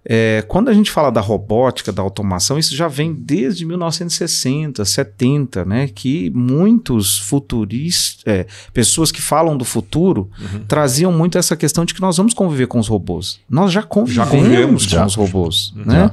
É, 0.06 0.44
quando 0.46 0.68
a 0.68 0.72
gente 0.74 0.90
fala 0.90 1.10
da 1.10 1.20
robótica, 1.20 1.90
da 1.92 2.02
automação, 2.02 2.58
isso 2.58 2.76
já 2.76 2.88
vem 2.88 3.14
desde 3.14 3.64
1960, 3.64 4.84
70, 4.84 5.64
né? 5.64 5.88
Que 5.88 6.30
muitos 6.34 7.18
futuristas, 7.18 8.22
é, 8.26 8.46
pessoas 8.72 9.10
que 9.10 9.22
falam 9.22 9.56
do 9.56 9.64
futuro, 9.64 10.28
Uhum. 10.38 10.64
traziam 10.66 11.10
muito 11.12 11.38
essa 11.38 11.56
questão 11.56 11.84
de 11.84 11.94
que 11.94 12.00
nós 12.00 12.16
vamos 12.16 12.34
conviver 12.34 12.66
com 12.66 12.78
os 12.78 12.88
robôs. 12.88 13.40
Nós 13.48 13.72
já 13.72 13.82
convivemos, 13.82 14.30
convivemos, 14.30 14.84
com 14.84 14.90
já. 14.90 15.06
os 15.06 15.14
robôs, 15.14 15.72
né? 15.74 16.10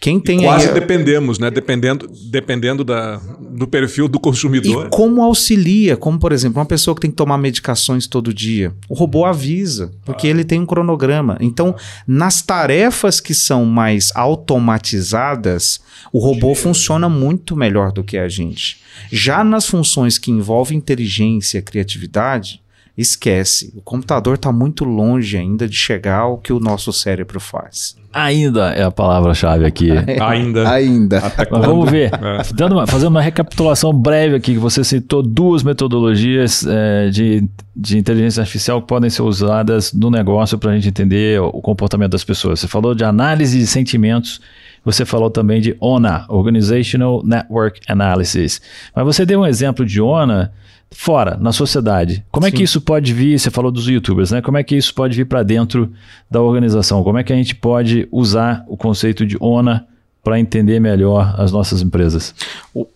Quem 0.00 0.20
tem 0.20 0.42
Quase 0.42 0.68
aí, 0.68 0.74
dependemos, 0.74 1.38
né? 1.38 1.50
Dependendo, 1.50 2.10
dependendo 2.30 2.84
da, 2.84 3.16
do 3.16 3.66
perfil 3.66 4.06
do 4.06 4.20
consumidor. 4.20 4.86
E 4.86 4.90
como 4.90 5.22
auxilia, 5.22 5.96
como 5.96 6.18
por 6.18 6.32
exemplo, 6.32 6.58
uma 6.58 6.66
pessoa 6.66 6.94
que 6.94 7.00
tem 7.00 7.10
que 7.10 7.16
tomar 7.16 7.38
medicações 7.38 8.06
todo 8.06 8.32
dia, 8.32 8.74
o 8.88 8.94
robô 8.94 9.24
avisa, 9.24 9.92
porque 10.04 10.26
ele 10.26 10.44
tem 10.44 10.60
um 10.60 10.66
cronograma. 10.66 11.38
Então, 11.40 11.74
nas 12.06 12.42
tarefas 12.42 13.20
que 13.20 13.34
são 13.34 13.64
mais 13.64 14.10
automatizadas, 14.14 15.80
o 16.12 16.18
robô 16.18 16.54
funciona 16.54 17.08
muito 17.08 17.56
melhor 17.56 17.90
do 17.90 18.04
que 18.04 18.18
a 18.18 18.28
gente. 18.28 18.78
Já 19.10 19.42
nas 19.42 19.66
funções 19.66 20.18
que 20.18 20.30
envolvem 20.30 20.78
inteligência, 20.78 21.62
criatividade, 21.62 22.60
esquece. 22.96 23.72
O 23.76 23.80
computador 23.82 24.34
está 24.36 24.52
muito 24.52 24.84
longe 24.84 25.36
ainda 25.36 25.68
de 25.68 25.74
chegar 25.76 26.20
ao 26.20 26.38
que 26.38 26.52
o 26.52 26.60
nosso 26.60 26.92
cérebro 26.92 27.40
faz. 27.40 27.96
Ainda 28.12 28.70
é 28.70 28.84
a 28.84 28.92
palavra-chave 28.92 29.64
aqui. 29.64 29.90
Ainda. 30.22 30.70
Ainda. 30.70 31.20
Vamos 31.50 31.90
ver. 31.90 32.12
É. 32.14 32.42
Dando 32.54 32.76
uma- 32.76 32.86
fazendo 32.86 33.08
uma 33.08 33.20
recapitulação 33.20 33.92
breve 33.92 34.36
aqui, 34.36 34.52
que 34.52 34.58
você 34.60 34.84
citou 34.84 35.20
duas 35.20 35.64
metodologias 35.64 36.64
eh, 36.64 37.10
de, 37.10 37.48
de 37.74 37.98
inteligência 37.98 38.40
artificial 38.40 38.80
que 38.80 38.86
podem 38.86 39.10
ser 39.10 39.22
usadas 39.22 39.92
no 39.92 40.12
negócio 40.12 40.56
para 40.56 40.70
a 40.70 40.74
gente 40.76 40.86
entender 40.88 41.40
o 41.40 41.60
comportamento 41.60 42.12
das 42.12 42.22
pessoas. 42.22 42.60
Você 42.60 42.68
falou 42.68 42.94
de 42.94 43.02
análise 43.02 43.58
de 43.58 43.66
sentimentos, 43.66 44.40
você 44.84 45.04
falou 45.04 45.28
também 45.28 45.60
de 45.60 45.76
ONA, 45.80 46.24
Organizational 46.28 47.20
Network 47.24 47.80
Analysis. 47.88 48.60
Mas 48.94 49.04
você 49.04 49.26
deu 49.26 49.40
um 49.40 49.46
exemplo 49.46 49.84
de 49.84 50.00
ONA 50.00 50.52
fora, 50.94 51.36
na 51.36 51.52
sociedade. 51.52 52.24
Como 52.30 52.46
é 52.46 52.50
que 52.50 52.62
isso 52.62 52.80
pode 52.80 53.12
vir? 53.12 53.38
Você 53.38 53.50
falou 53.50 53.70
dos 53.70 53.86
youtubers, 53.86 54.30
né? 54.30 54.40
Como 54.40 54.56
é 54.56 54.62
que 54.62 54.76
isso 54.76 54.94
pode 54.94 55.16
vir 55.16 55.26
para 55.26 55.42
dentro 55.42 55.92
da 56.30 56.40
organização? 56.40 57.02
Como 57.02 57.18
é 57.18 57.24
que 57.24 57.32
a 57.32 57.36
gente 57.36 57.54
pode 57.54 58.08
usar 58.10 58.64
o 58.68 58.76
conceito 58.76 59.26
de 59.26 59.36
ONA 59.40 59.86
para 60.22 60.40
entender 60.40 60.80
melhor 60.80 61.34
as 61.36 61.52
nossas 61.52 61.82
empresas? 61.82 62.34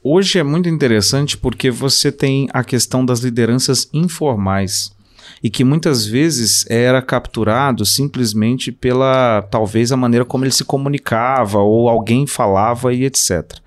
Hoje 0.03 0.39
é 0.39 0.43
muito 0.43 0.69
interessante 0.69 1.37
porque 1.37 1.71
você 1.71 2.11
tem 2.11 2.49
a 2.53 2.65
questão 2.65 3.05
das 3.05 3.21
lideranças 3.21 3.89
informais 3.93 4.97
e 5.43 5.51
que 5.51 5.65
muitas 5.65 6.07
vezes 6.07 6.65
era 6.71 7.03
capturado 7.03 7.85
simplesmente 7.85 8.73
pela 8.73 9.43
talvez 9.51 9.93
a 9.93 9.97
maneira 9.97 10.25
como 10.25 10.45
ele 10.45 10.53
se 10.53 10.65
comunicava 10.65 11.59
ou 11.59 11.89
alguém 11.89 12.27
falava 12.27 12.95
e 12.95 13.05
etc. 13.05 13.59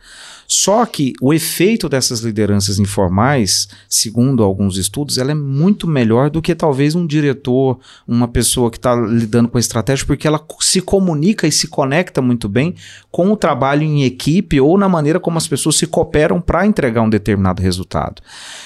Só 0.54 0.86
que 0.86 1.14
o 1.22 1.34
efeito 1.34 1.88
dessas 1.88 2.20
lideranças 2.20 2.78
informais, 2.78 3.70
segundo 3.88 4.44
alguns 4.44 4.76
estudos, 4.76 5.18
ela 5.18 5.32
é 5.32 5.34
muito 5.34 5.88
melhor 5.88 6.30
do 6.30 6.42
que 6.42 6.54
talvez 6.54 6.94
um 6.94 7.08
diretor, 7.08 7.80
uma 8.06 8.28
pessoa 8.28 8.70
que 8.70 8.76
está 8.76 8.94
lidando 8.94 9.48
com 9.48 9.56
a 9.56 9.62
estratégia, 9.62 10.06
porque 10.06 10.28
ela 10.28 10.46
se 10.60 10.82
comunica 10.82 11.48
e 11.48 11.54
se 11.54 11.70
conecta 11.70 12.22
muito 12.22 12.50
bem 12.50 12.76
com 13.10 13.32
o 13.32 13.38
trabalho 13.38 13.84
em 13.84 14.04
equipe 14.04 14.60
ou 14.60 14.78
na 14.78 14.90
maneira 14.90 15.22
como 15.22 15.38
as 15.38 15.48
pessoas 15.48 15.78
se 15.78 15.88
cooperam 15.88 16.42
para 16.42 16.66
entregar 16.66 17.02
um 17.02 17.10
determinado 17.10 17.62
resultado. 17.62 18.22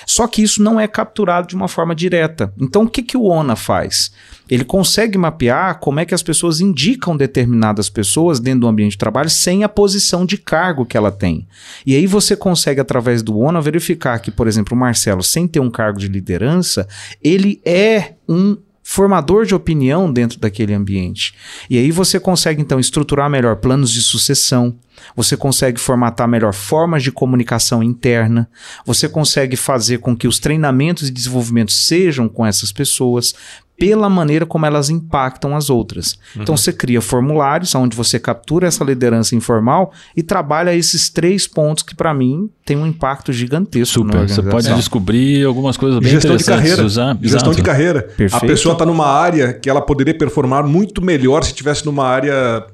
Só 0.07 0.27
que 0.27 0.41
isso 0.41 0.63
não 0.63 0.79
é 0.79 0.87
capturado 0.87 1.47
de 1.47 1.55
uma 1.55 1.67
forma 1.67 1.93
direta. 1.93 2.51
Então, 2.59 2.85
o 2.85 2.89
que, 2.89 3.03
que 3.03 3.15
o 3.15 3.25
ONA 3.25 3.55
faz? 3.55 4.11
Ele 4.49 4.63
consegue 4.63 5.17
mapear 5.17 5.79
como 5.79 5.99
é 5.99 6.05
que 6.05 6.13
as 6.13 6.21
pessoas 6.21 6.59
indicam 6.59 7.17
determinadas 7.17 7.89
pessoas 7.89 8.39
dentro 8.39 8.61
do 8.61 8.67
ambiente 8.67 8.91
de 8.91 8.97
trabalho 8.97 9.29
sem 9.29 9.63
a 9.63 9.69
posição 9.69 10.25
de 10.25 10.37
cargo 10.37 10.85
que 10.85 10.97
ela 10.97 11.11
tem. 11.11 11.47
E 11.85 11.95
aí 11.95 12.05
você 12.05 12.35
consegue, 12.35 12.79
através 12.79 13.23
do 13.23 13.37
ONA, 13.37 13.61
verificar 13.61 14.19
que, 14.19 14.29
por 14.31 14.47
exemplo, 14.47 14.75
o 14.75 14.79
Marcelo, 14.79 15.23
sem 15.23 15.47
ter 15.47 15.59
um 15.59 15.71
cargo 15.71 15.99
de 15.99 16.07
liderança, 16.07 16.87
ele 17.23 17.61
é 17.65 18.13
um 18.27 18.57
formador 18.87 19.47
de 19.47 19.55
opinião 19.55 20.13
dentro 20.13 20.39
daquele 20.39 20.71
ambiente. 20.71 21.33
E 21.67 21.75
aí 21.75 21.89
você 21.89 22.19
consegue 22.19 22.61
então 22.61 22.79
estruturar 22.79 23.27
melhor 23.27 23.55
planos 23.55 23.91
de 23.91 23.99
sucessão, 23.99 24.77
você 25.15 25.35
consegue 25.35 25.79
formatar 25.79 26.27
melhor 26.27 26.53
formas 26.53 27.01
de 27.01 27.11
comunicação 27.11 27.81
interna, 27.81 28.47
você 28.85 29.09
consegue 29.09 29.55
fazer 29.55 29.97
com 29.97 30.15
que 30.15 30.27
os 30.27 30.37
treinamentos 30.37 31.09
e 31.09 31.11
desenvolvimentos 31.11 31.87
sejam 31.87 32.29
com 32.29 32.45
essas 32.45 32.71
pessoas 32.71 33.33
pela 33.77 34.09
maneira 34.09 34.45
como 34.45 34.65
elas 34.65 34.89
impactam 34.89 35.55
as 35.55 35.69
outras. 35.69 36.17
Então 36.35 36.55
você 36.55 36.71
cria 36.71 37.01
formulários 37.01 37.75
onde 37.75 37.95
você 37.95 38.17
captura 38.19 38.67
essa 38.67 38.83
liderança 38.83 39.35
informal 39.35 39.91
e 40.15 40.23
trabalha 40.23 40.73
esses 40.73 41.09
três 41.09 41.47
pontos 41.47 41.83
que 41.83 41.93
para 41.95 42.13
mim 42.13 42.49
tem 42.65 42.77
um 42.77 42.87
impacto 42.87 43.33
gigantesco 43.33 44.03
na 44.03 44.13
Super. 44.13 44.29
Você 44.29 44.41
pode 44.43 44.73
descobrir 44.75 45.45
algumas 45.45 45.77
coisas 45.77 45.99
bem 45.99 46.09
Gestão 46.09 46.35
de 46.35 46.43
interessantes 46.43 46.61
carreira. 46.61 46.81
de 46.81 46.87
usar. 46.87 47.17
Gestão 47.21 47.51
Exato. 47.51 47.55
de 47.55 47.61
carreira. 47.61 48.01
Perfeito. 48.03 48.35
A 48.35 48.47
pessoa 48.47 48.73
está 48.73 48.85
numa 48.85 49.07
área 49.07 49.53
que 49.53 49.69
ela 49.69 49.81
poderia 49.81 50.17
performar 50.17 50.65
muito 50.65 51.01
melhor 51.03 51.43
se 51.43 51.49
estivesse 51.49 51.85
numa 51.85 52.05
área 52.07 52.65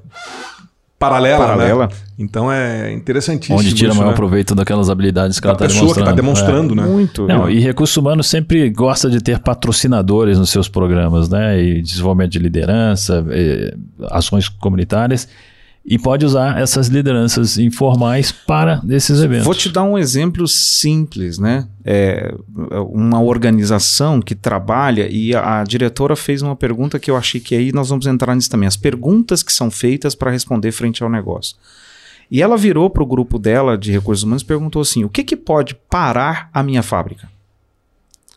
paralela. 1.06 1.46
Paralela. 1.46 1.86
Né? 1.86 1.92
Então 2.18 2.50
é 2.50 2.92
interessantíssimo. 2.92 3.58
Onde 3.58 3.74
tira 3.74 3.90
isso, 3.90 3.98
maior 3.98 4.10
né? 4.10 4.16
proveito 4.16 4.54
daquelas 4.54 4.88
habilidades 4.88 5.40
que 5.40 5.46
Da 5.46 5.50
ela 5.50 5.56
está 5.56 5.66
pessoa 5.66 5.94
que 5.94 6.00
está 6.00 6.12
demonstrando. 6.12 6.68
demonstrando, 6.68 6.74
né? 6.74 6.86
Muito. 6.86 7.26
Não, 7.26 7.50
e 7.50 7.58
recursos 7.60 7.96
humanos 7.96 8.26
sempre 8.26 8.70
gosta 8.70 9.10
de 9.10 9.20
ter 9.20 9.38
patrocinadores 9.40 10.38
nos 10.38 10.50
seus 10.50 10.68
programas, 10.68 11.28
né? 11.28 11.60
E 11.60 11.82
desenvolvimento 11.82 12.30
de 12.32 12.38
liderança, 12.38 13.24
eh, 13.30 13.74
ações 14.10 14.48
comunitárias. 14.48 15.28
E 15.84 15.98
pode 15.98 16.24
usar 16.24 16.60
essas 16.60 16.86
lideranças 16.86 17.58
informais 17.58 18.30
para 18.30 18.80
esses 18.88 19.20
eventos. 19.20 19.44
Vou 19.44 19.54
te 19.54 19.68
dar 19.68 19.82
um 19.82 19.98
exemplo 19.98 20.46
simples, 20.46 21.38
né? 21.38 21.66
É, 21.84 22.32
uma 22.88 23.20
organização 23.20 24.22
que 24.22 24.36
trabalha 24.36 25.08
e 25.10 25.34
a, 25.34 25.60
a 25.60 25.64
diretora 25.64 26.14
fez 26.14 26.40
uma 26.40 26.54
pergunta 26.54 27.00
que 27.00 27.10
eu 27.10 27.16
achei 27.16 27.40
que 27.40 27.56
aí 27.56 27.72
nós 27.72 27.88
vamos 27.88 28.06
entrar 28.06 28.34
nisso 28.36 28.48
também. 28.48 28.68
As 28.68 28.76
perguntas 28.76 29.42
que 29.42 29.52
são 29.52 29.72
feitas 29.72 30.14
para 30.14 30.30
responder 30.30 30.70
frente 30.70 31.02
ao 31.02 31.10
negócio. 31.10 31.56
E 32.30 32.40
ela 32.40 32.56
virou 32.56 32.88
para 32.88 33.02
o 33.02 33.06
grupo 33.06 33.38
dela 33.38 33.76
de 33.76 33.90
recursos 33.92 34.22
humanos 34.22 34.42
e 34.42 34.46
perguntou 34.46 34.80
assim: 34.80 35.04
o 35.04 35.08
que, 35.08 35.24
que 35.24 35.36
pode 35.36 35.74
parar 35.74 36.48
a 36.54 36.62
minha 36.62 36.82
fábrica? 36.82 37.28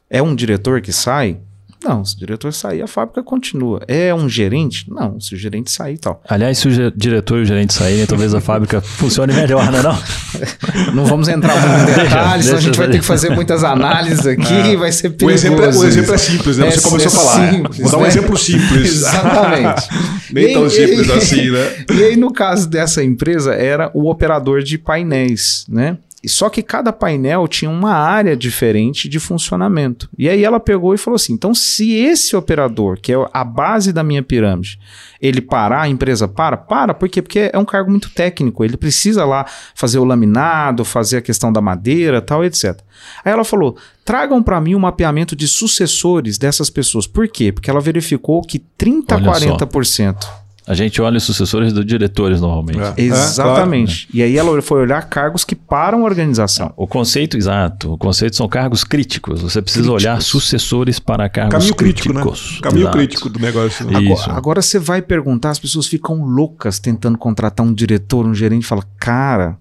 É 0.10 0.22
um 0.22 0.36
diretor 0.36 0.82
que 0.82 0.92
sai? 0.92 1.38
Não, 1.84 2.03
se 2.03 2.15
o 2.15 2.20
diretor 2.20 2.51
sair, 2.51 2.82
a 2.82 2.88
fábrica 2.88 3.22
continua. 3.22 3.82
É 3.88 4.13
um 4.13 4.27
gerente? 4.27 4.89
Não, 4.89 5.20
se 5.20 5.36
o 5.36 5.38
gerente 5.38 5.70
sair 5.72 5.96
e 5.96 5.98
tal. 6.00 6.22
Aliás, 6.27 6.58
se 6.58 6.67
o 6.67 6.91
diretor 6.91 7.38
e 7.39 7.41
o 7.44 7.46
gerente 7.46 7.74
saírem, 7.74 8.05
talvez 8.08 8.34
a 8.34 8.41
fábrica 8.41 8.82
funcione 8.82 9.34
melhor, 9.34 9.72
não 9.72 9.79
é 9.79 9.84
não? 9.84 10.03
Não 10.96 11.05
vamos 11.05 11.27
entrar 11.27 11.53
muito 11.60 11.91
em 11.91 12.03
detalhes, 12.03 12.46
senão 12.46 12.58
a 12.58 12.62
deixa 12.62 12.62
gente 12.62 12.77
vai 12.77 12.89
ter 12.89 13.00
que 13.00 13.05
fazer 13.05 13.29
muitas 13.36 13.63
análises 13.63 14.25
aqui 14.25 14.53
e 14.72 14.75
vai 14.75 14.91
ser 14.91 15.08
O 15.10 15.12
perigoso. 15.13 15.46
exemplo, 15.48 15.63
é, 15.63 15.67
o 15.70 15.86
exemplo 15.86 16.13
é 16.13 16.17
simples, 16.17 16.58
né? 16.58 16.72
Você 16.72 16.79
É- 16.79 16.82
começou 16.82 17.12
é 17.12 17.13
a 17.24 17.25
falar. 17.25 17.51
simples, 17.53 17.77
Vou 17.79 17.91
dar 17.91 17.98
um 17.98 18.01
né? 18.01 18.08
exemplo 18.08 18.38
simples. 18.38 18.89
Exatamente. 18.96 19.84
Nem 20.34 20.46
E 20.50 20.53
tão 20.53 20.70
simples 20.70 21.10
assim, 21.12 21.51
né? 21.51 21.86
E 21.94 22.03
aí, 22.03 22.15
no 22.15 22.32
caso 22.34 22.67
dessa 22.67 23.03
empresa, 23.03 23.53
era 23.53 23.91
o 23.94 24.10
operador 24.10 24.63
de 24.63 24.77
painéis, 24.77 25.65
né? 25.70 25.98
E 26.25 26.29
Só 26.29 26.50
que 26.50 26.63
cada 26.63 26.91
painel 26.91 27.48
tinha 27.48 27.70
uma 27.70 27.94
área 27.94 28.36
diferente 28.36 29.08
de 29.08 29.20
funcionamento. 29.20 30.10
E 30.17 30.27
aí 30.27 30.44
ela 30.44 30.60
pegou 30.60 30.96
e 30.96 30.98
falou 30.98 31.17
assim: 31.17 31.34
então, 31.34 31.53
se 31.53 31.94
esse 31.94 32.36
operador, 32.36 32.98
que 33.00 33.13
é 33.13 33.29
a 33.32 33.44
base 33.44 33.94
da 33.94 34.03
minha 34.03 34.24
pirâmide, 34.24 34.79
ele 35.22 35.39
parar, 35.39 35.84
a 35.84 35.88
empresa 35.88 36.27
para, 36.27 36.58
para, 36.58 36.96
por 36.96 37.08
quê? 37.08 37.22
Porque 37.22 37.51
é 37.53 37.60
um 37.60 37.63
cargo 37.63 37.91
muito 37.91 38.10
técnico, 38.10 38.65
ele 38.65 38.75
precisa 38.75 39.24
lá 39.24 39.46
fazer 39.75 40.00
o 40.00 40.03
laminado, 40.03 40.84
fazer 40.84 41.17
a 41.17 41.22
questão 41.22 41.53
da 41.53 41.62
madeira, 41.62 42.20
tal, 42.24 42.44
etc. 42.44 42.82
Aí 43.24 43.32
ela 43.32 43.44
falou: 43.44 43.77
tragam 44.03 44.41
para 44.41 44.60
mim 44.60 44.74
um 44.74 44.79
mapeamento 44.79 45.36
de 45.36 45.48
sucessores 45.48 46.39
dessas 46.39 46.72
pessoas. 46.72 47.05
Por 47.05 47.27
quê? 47.27 47.51
Porque 47.51 47.70
ela 47.70 47.79
verificou 47.79 48.41
que 48.41 48.58
30 48.58 49.13
a 49.13 49.17
Olha 49.20 49.25
só. 50.24 50.45
40% 50.67 50.72
A 50.72 50.74
gente 50.74 51.01
olha 51.01 51.17
os 51.17 51.24
sucessores 51.24 51.72
dos 51.74 51.86
diretores 51.86 52.41
normalmente. 52.41 52.79
É. 52.79 52.93
Exatamente. 53.01 54.07
E 54.13 54.22
aí 54.22 54.38
ela 54.38 54.62
foi 54.62 54.81
olhar 54.81 55.01
cargos 55.10 55.43
que 55.43 55.55
param 55.55 56.01
a 56.01 56.05
organização. 56.05 56.74
O 56.75 56.88
conceito, 56.88 57.38
exato. 57.38 57.93
O 57.93 57.98
conceito 57.98 58.36
são 58.36 58.48
cargos 58.48 58.84
críticos. 58.84 59.41
Você 59.41 59.62
precisa 59.62 59.84
Críticos. 59.86 60.03
olhar 60.03 60.22
sucessores 60.22 61.00
para 61.00 61.29
cargos 61.29 61.53
Caminho 61.53 61.75
crítico, 61.75 62.13
né? 62.13 62.22
críticos. 62.22 62.60
Caminho 62.62 62.84
Exato. 62.84 62.98
crítico 62.98 63.29
do 63.29 63.39
negócio. 63.39 63.86
né? 63.86 63.98
Agora, 63.98 64.31
agora 64.38 64.62
você 64.62 64.79
vai 64.79 65.01
perguntar, 65.01 65.51
as 65.51 65.60
pessoas 65.60 65.88
ficam 65.88 66.24
loucas 66.24 66.79
tentando 66.79 67.17
contratar 67.17 67.65
um 67.65 67.74
diretor, 67.74 68.25
um 68.25 68.34
gerente, 68.34 68.65
fala, 68.65 68.84
cara, 69.00 69.57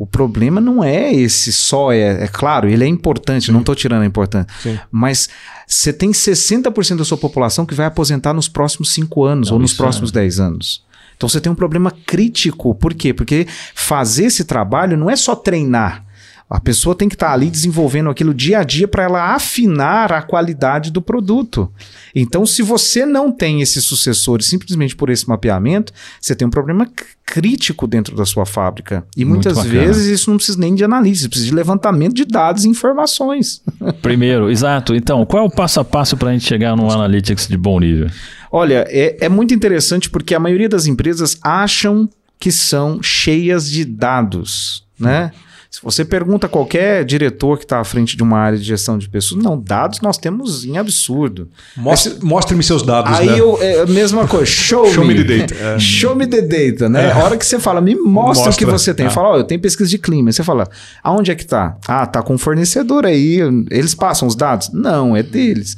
o 0.00 0.06
problema 0.06 0.60
não 0.60 0.82
é 0.84 1.12
esse 1.12 1.52
só, 1.52 1.92
é, 1.92 2.24
é 2.24 2.28
claro, 2.28 2.68
ele 2.68 2.84
é 2.84 2.86
importante, 2.86 3.50
não 3.50 3.60
estou 3.60 3.74
tirando 3.74 4.02
a 4.02 4.06
importância, 4.06 4.48
Sim. 4.62 4.78
mas 4.92 5.28
você 5.66 5.92
tem 5.92 6.12
60% 6.12 6.98
da 6.98 7.04
sua 7.04 7.18
população 7.18 7.66
que 7.66 7.74
vai 7.74 7.86
aposentar 7.86 8.32
nos 8.32 8.48
próximos 8.48 8.92
5 8.92 9.24
anos 9.24 9.48
Não, 9.48 9.56
ou 9.56 9.60
nos 9.60 9.72
isso 9.72 9.82
próximos 9.82 10.12
10 10.12 10.38
anos. 10.38 10.84
Então 11.16 11.28
você 11.28 11.40
tem 11.40 11.50
um 11.50 11.54
problema 11.54 11.90
crítico, 12.06 12.76
por 12.76 12.94
quê? 12.94 13.12
Porque 13.12 13.44
fazer 13.74 14.26
esse 14.26 14.44
trabalho 14.44 14.96
não 14.96 15.10
é 15.10 15.16
só 15.16 15.34
treinar. 15.34 16.04
A 16.50 16.58
pessoa 16.58 16.94
tem 16.94 17.08
que 17.08 17.14
estar 17.14 17.32
ali 17.32 17.50
desenvolvendo 17.50 18.08
aquilo 18.08 18.32
dia 18.32 18.60
a 18.60 18.64
dia 18.64 18.88
para 18.88 19.02
ela 19.02 19.34
afinar 19.34 20.10
a 20.12 20.22
qualidade 20.22 20.90
do 20.90 21.02
produto. 21.02 21.70
Então, 22.14 22.46
se 22.46 22.62
você 22.62 23.04
não 23.04 23.30
tem 23.30 23.60
esses 23.60 23.84
sucessores 23.84 24.46
simplesmente 24.46 24.96
por 24.96 25.10
esse 25.10 25.28
mapeamento, 25.28 25.92
você 26.18 26.34
tem 26.34 26.48
um 26.48 26.50
problema 26.50 26.88
crítico 27.26 27.86
dentro 27.86 28.16
da 28.16 28.24
sua 28.24 28.46
fábrica. 28.46 29.04
E 29.14 29.26
Muito 29.26 29.44
muitas 29.46 29.58
bacana. 29.58 29.74
vezes 29.74 30.06
isso 30.06 30.30
não 30.30 30.38
precisa 30.38 30.58
nem 30.58 30.74
de 30.74 30.82
análise, 30.82 31.28
precisa 31.28 31.50
de 31.50 31.54
levantamento 31.54 32.14
de 32.14 32.24
dados 32.24 32.64
e 32.64 32.68
informações. 32.68 33.62
Primeiro, 34.00 34.50
exato. 34.50 34.94
Então, 34.94 35.26
qual 35.26 35.44
é 35.44 35.46
o 35.46 35.50
passo 35.50 35.80
a 35.80 35.84
passo 35.84 36.16
para 36.16 36.30
a 36.30 36.32
gente 36.32 36.46
chegar 36.46 36.74
num 36.74 36.90
analytics 36.90 37.46
de 37.46 37.58
bom 37.58 37.78
nível? 37.78 38.08
Olha, 38.50 38.86
é, 38.88 39.18
é 39.20 39.28
muito 39.28 39.52
interessante 39.52 40.08
porque 40.08 40.34
a 40.34 40.40
maioria 40.40 40.68
das 40.68 40.86
empresas 40.86 41.36
acham 41.42 42.08
que 42.40 42.50
são 42.50 43.02
cheias 43.02 43.68
de 43.68 43.84
dados, 43.84 44.86
né? 44.98 45.30
Se 45.70 45.82
você 45.82 46.02
pergunta 46.02 46.46
a 46.46 46.48
qualquer 46.48 47.04
diretor 47.04 47.58
que 47.58 47.64
está 47.64 47.78
à 47.78 47.84
frente 47.84 48.16
de 48.16 48.22
uma 48.22 48.38
área 48.38 48.56
de 48.56 48.64
gestão 48.64 48.96
de 48.96 49.06
pessoas, 49.06 49.44
não, 49.44 49.60
dados 49.60 50.00
nós 50.00 50.16
temos 50.16 50.64
em 50.64 50.78
absurdo. 50.78 51.50
Mostre- 51.76 52.14
Mostre-me 52.22 52.62
seus 52.64 52.82
dados, 52.82 53.12
Aí 53.18 53.26
né? 53.26 53.38
eu, 53.38 53.58
é 53.60 53.84
mesma 53.84 54.26
coisa, 54.26 54.46
show, 54.46 54.86
Show 54.90 55.04
me. 55.04 55.12
me 55.14 55.24
the 55.24 55.36
data, 55.38 55.54
é. 55.54 55.78
Show 55.78 56.16
me 56.16 56.26
the 56.26 56.40
data, 56.40 56.88
né? 56.88 57.12
A 57.12 57.18
hora 57.18 57.36
que 57.36 57.44
você 57.44 57.58
fala, 57.60 57.82
me 57.82 57.94
mostra, 57.94 58.50
o 58.50 58.56
que 58.56 58.64
Mostra. 58.64 58.78
você 58.78 58.94
tem. 58.94 59.06
Ah. 59.06 59.10
Fala, 59.10 59.28
ó, 59.28 59.36
eu 59.36 59.44
tenho 59.44 59.60
pesquisa 59.60 59.90
de 59.90 59.98
clima. 59.98 60.32
Você 60.32 60.42
fala, 60.42 60.66
aonde 61.04 61.30
é 61.30 61.34
que 61.34 61.44
tá? 61.44 61.76
Ah, 61.86 62.06
tá 62.06 62.22
com 62.22 62.32
um 62.34 62.38
fornecedor 62.38 63.04
aí. 63.04 63.38
Eles 63.70 63.94
passam 63.94 64.26
os 64.26 64.34
dados? 64.34 64.70
Não, 64.72 65.14
é 65.14 65.22
deles. 65.22 65.76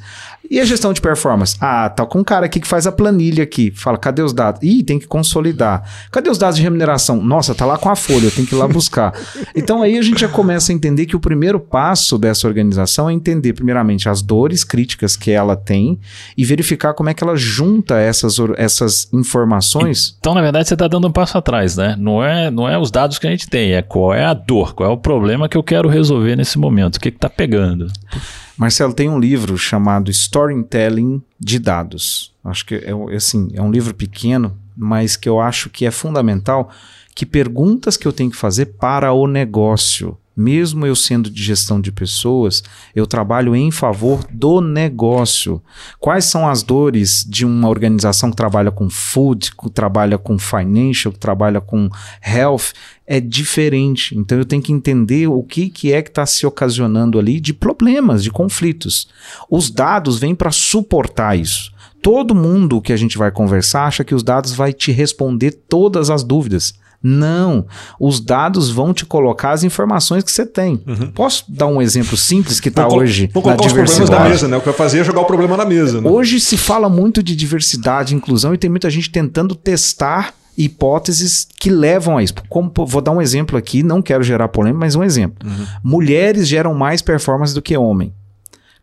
E 0.51 0.59
a 0.59 0.65
gestão 0.65 0.93
de 0.93 1.01
performance? 1.01 1.57
Ah, 1.61 1.89
tá 1.89 2.05
com 2.05 2.19
um 2.19 2.25
cara 2.25 2.47
aqui 2.47 2.59
que 2.59 2.67
faz 2.67 2.85
a 2.85 2.91
planilha 2.91 3.45
aqui. 3.45 3.71
Fala, 3.71 3.97
cadê 3.97 4.21
os 4.21 4.33
dados? 4.33 4.61
Ih, 4.65 4.83
tem 4.83 4.99
que 4.99 5.07
consolidar. 5.07 5.89
Cadê 6.11 6.29
os 6.29 6.39
dados 6.39 6.57
de 6.57 6.63
remuneração? 6.63 7.23
Nossa, 7.23 7.55
tá 7.55 7.65
lá 7.65 7.79
com 7.79 7.89
a 7.89 7.95
folha, 7.95 8.25
eu 8.25 8.31
tenho 8.33 8.49
que 8.49 8.57
ir 8.57 8.59
lá 8.59 8.67
buscar. 8.67 9.15
então 9.55 9.81
aí 9.81 9.97
a 9.97 10.03
gente 10.03 10.21
já 10.21 10.29
começa 10.29 10.73
a 10.73 10.75
entender 10.75 11.07
que 11.07 11.15
o 11.15 11.21
primeiro 11.21 11.61
passo 11.61 12.19
dessa 12.19 12.49
organização 12.49 13.09
é 13.09 13.13
entender, 13.13 13.53
primeiramente, 13.53 14.09
as 14.09 14.23
dores 14.23 14.65
críticas 14.65 15.15
que 15.15 15.31
ela 15.31 15.55
tem 15.55 16.01
e 16.37 16.45
verificar 16.45 16.95
como 16.95 17.09
é 17.09 17.15
que 17.15 17.23
ela 17.23 17.37
junta 17.37 17.97
essas, 17.97 18.37
essas 18.57 19.09
informações. 19.13 20.17
Então, 20.19 20.35
na 20.35 20.43
verdade, 20.43 20.67
você 20.67 20.75
está 20.75 20.89
dando 20.89 21.07
um 21.07 21.13
passo 21.13 21.39
atrás, 21.39 21.77
né? 21.77 21.95
Não 21.97 22.25
é, 22.25 22.51
não 22.51 22.69
é 22.69 22.77
os 22.77 22.91
dados 22.91 23.21
que 23.21 23.27
a 23.29 23.31
gente 23.31 23.49
tem, 23.49 23.75
é 23.75 23.83
qual 23.83 24.13
é 24.13 24.25
a 24.25 24.35
dor, 24.35 24.75
qual 24.75 24.91
é 24.91 24.93
o 24.93 24.99
problema 24.99 25.49
que 25.49 25.57
eu 25.57 25.63
quero 25.63 25.89
resolver 25.89 26.35
nesse 26.35 26.59
momento, 26.59 26.97
o 26.97 27.01
que 27.01 27.09
está 27.09 27.31
pegando. 27.31 27.87
Marcelo, 28.61 28.93
tem 28.93 29.09
um 29.09 29.19
livro 29.19 29.57
chamado 29.57 30.11
Storytelling 30.11 31.23
de 31.41 31.59
Dados. 31.59 32.35
Acho 32.45 32.67
que 32.67 32.75
é, 32.75 32.95
um- 32.95 33.09
assim, 33.09 33.49
é 33.55 33.63
um 33.63 33.71
livro 33.71 33.95
pequeno, 33.95 34.55
mas 34.77 35.17
que 35.17 35.27
eu 35.27 35.41
acho 35.41 35.71
que 35.71 35.87
é 35.87 35.91
fundamental 35.91 36.71
que 37.15 37.25
perguntas 37.25 37.97
que 37.97 38.07
eu 38.07 38.13
tenho 38.13 38.31
que 38.31 38.37
fazer 38.37 38.67
para 38.67 39.15
o 39.15 39.27
negócio. 39.27 40.15
Mesmo 40.41 40.87
eu 40.87 40.97
sendo 40.97 41.29
de 41.29 41.43
gestão 41.43 41.79
de 41.79 41.93
pessoas, 41.93 42.63
eu 42.97 43.07
trabalho 43.07 43.55
em 43.55 43.71
favor 43.71 44.25
do 44.33 44.63
negócio. 44.63 45.63
Quais 45.99 46.25
são 46.25 46.49
as 46.49 46.63
dores 46.63 47.27
de 47.29 47.45
uma 47.45 47.69
organização 47.69 48.31
que 48.31 48.37
trabalha 48.37 48.71
com 48.71 48.89
food, 48.89 49.55
que 49.55 49.69
trabalha 49.69 50.17
com 50.17 50.39
financial, 50.39 51.13
que 51.13 51.19
trabalha 51.19 51.61
com 51.61 51.91
health? 52.27 52.73
É 53.07 53.21
diferente. 53.21 54.17
Então 54.17 54.39
eu 54.39 54.47
tenho 54.47 54.63
que 54.63 54.73
entender 54.73 55.27
o 55.27 55.43
que, 55.43 55.69
que 55.69 55.93
é 55.93 56.01
que 56.01 56.09
está 56.09 56.25
se 56.25 56.47
ocasionando 56.47 57.19
ali 57.19 57.39
de 57.39 57.53
problemas, 57.53 58.25
de 58.25 58.31
conflitos. 58.31 59.11
Os 59.51 59.71
dados 59.71 60.19
vêm 60.19 60.35
para 60.35 60.51
suportar 60.51 61.39
isso. 61.39 61.71
Todo 62.01 62.35
mundo 62.35 62.81
que 62.81 62.95
a 62.95 62.97
gente 62.97 63.19
vai 63.19 63.31
conversar 63.31 63.85
acha 63.85 64.05
que 64.05 64.15
os 64.15 64.23
dados 64.23 64.53
vai 64.53 64.73
te 64.73 64.91
responder 64.91 65.51
todas 65.69 66.09
as 66.09 66.25
dúvidas. 66.25 66.73
Não, 67.03 67.67
os 67.99 68.21
dados 68.21 68.71
vão 68.71 68.93
te 68.93 69.07
colocar 69.07 69.53
as 69.53 69.65
informações 69.65 70.23
que 70.23 70.31
você 70.31 70.45
tem. 70.45 70.77
Posso 71.15 71.45
dar 71.49 71.67
um 71.67 71.81
exemplo 71.81 72.17
simples 72.17 72.61
que 72.61 72.69
está 72.69 72.87
hoje 72.87 73.31
Vou 73.33 73.43
na 73.43 73.57
colocar 73.57 73.67
os 73.67 73.73
problemas 73.73 73.91
na 73.99 74.05
diversidade? 74.05 74.31
mesa, 74.31 74.49
né? 74.49 74.57
O 74.57 74.61
que 74.61 74.67
vai 74.67 74.75
fazer 74.75 74.99
é 75.01 75.05
jogar 75.05 75.21
o 75.23 75.25
problema 75.25 75.57
na 75.57 75.65
mesa, 75.65 76.01
né? 76.01 76.11
Hoje 76.11 76.39
se 76.39 76.57
fala 76.57 76.89
muito 76.89 77.23
de 77.23 77.35
diversidade 77.35 78.13
e 78.13 78.17
inclusão 78.17 78.53
e 78.53 78.59
tem 78.59 78.69
muita 78.69 78.91
gente 78.91 79.11
tentando 79.11 79.55
testar 79.55 80.35
hipóteses 80.59 81.49
que 81.59 81.71
levam 81.71 82.19
a 82.19 82.23
isso. 82.23 82.35
Como, 82.49 82.71
vou 82.87 83.01
dar 83.01 83.13
um 83.13 83.23
exemplo 83.23 83.57
aqui, 83.57 83.83
não 83.83 84.03
quero 84.03 84.23
gerar 84.23 84.49
polêmica, 84.49 84.81
mas 84.81 84.95
um 84.95 85.03
exemplo. 85.03 85.49
Mulheres 85.83 86.47
geram 86.47 86.75
mais 86.75 87.01
performance 87.01 87.55
do 87.55 87.63
que 87.63 87.77
homem. 87.77 88.13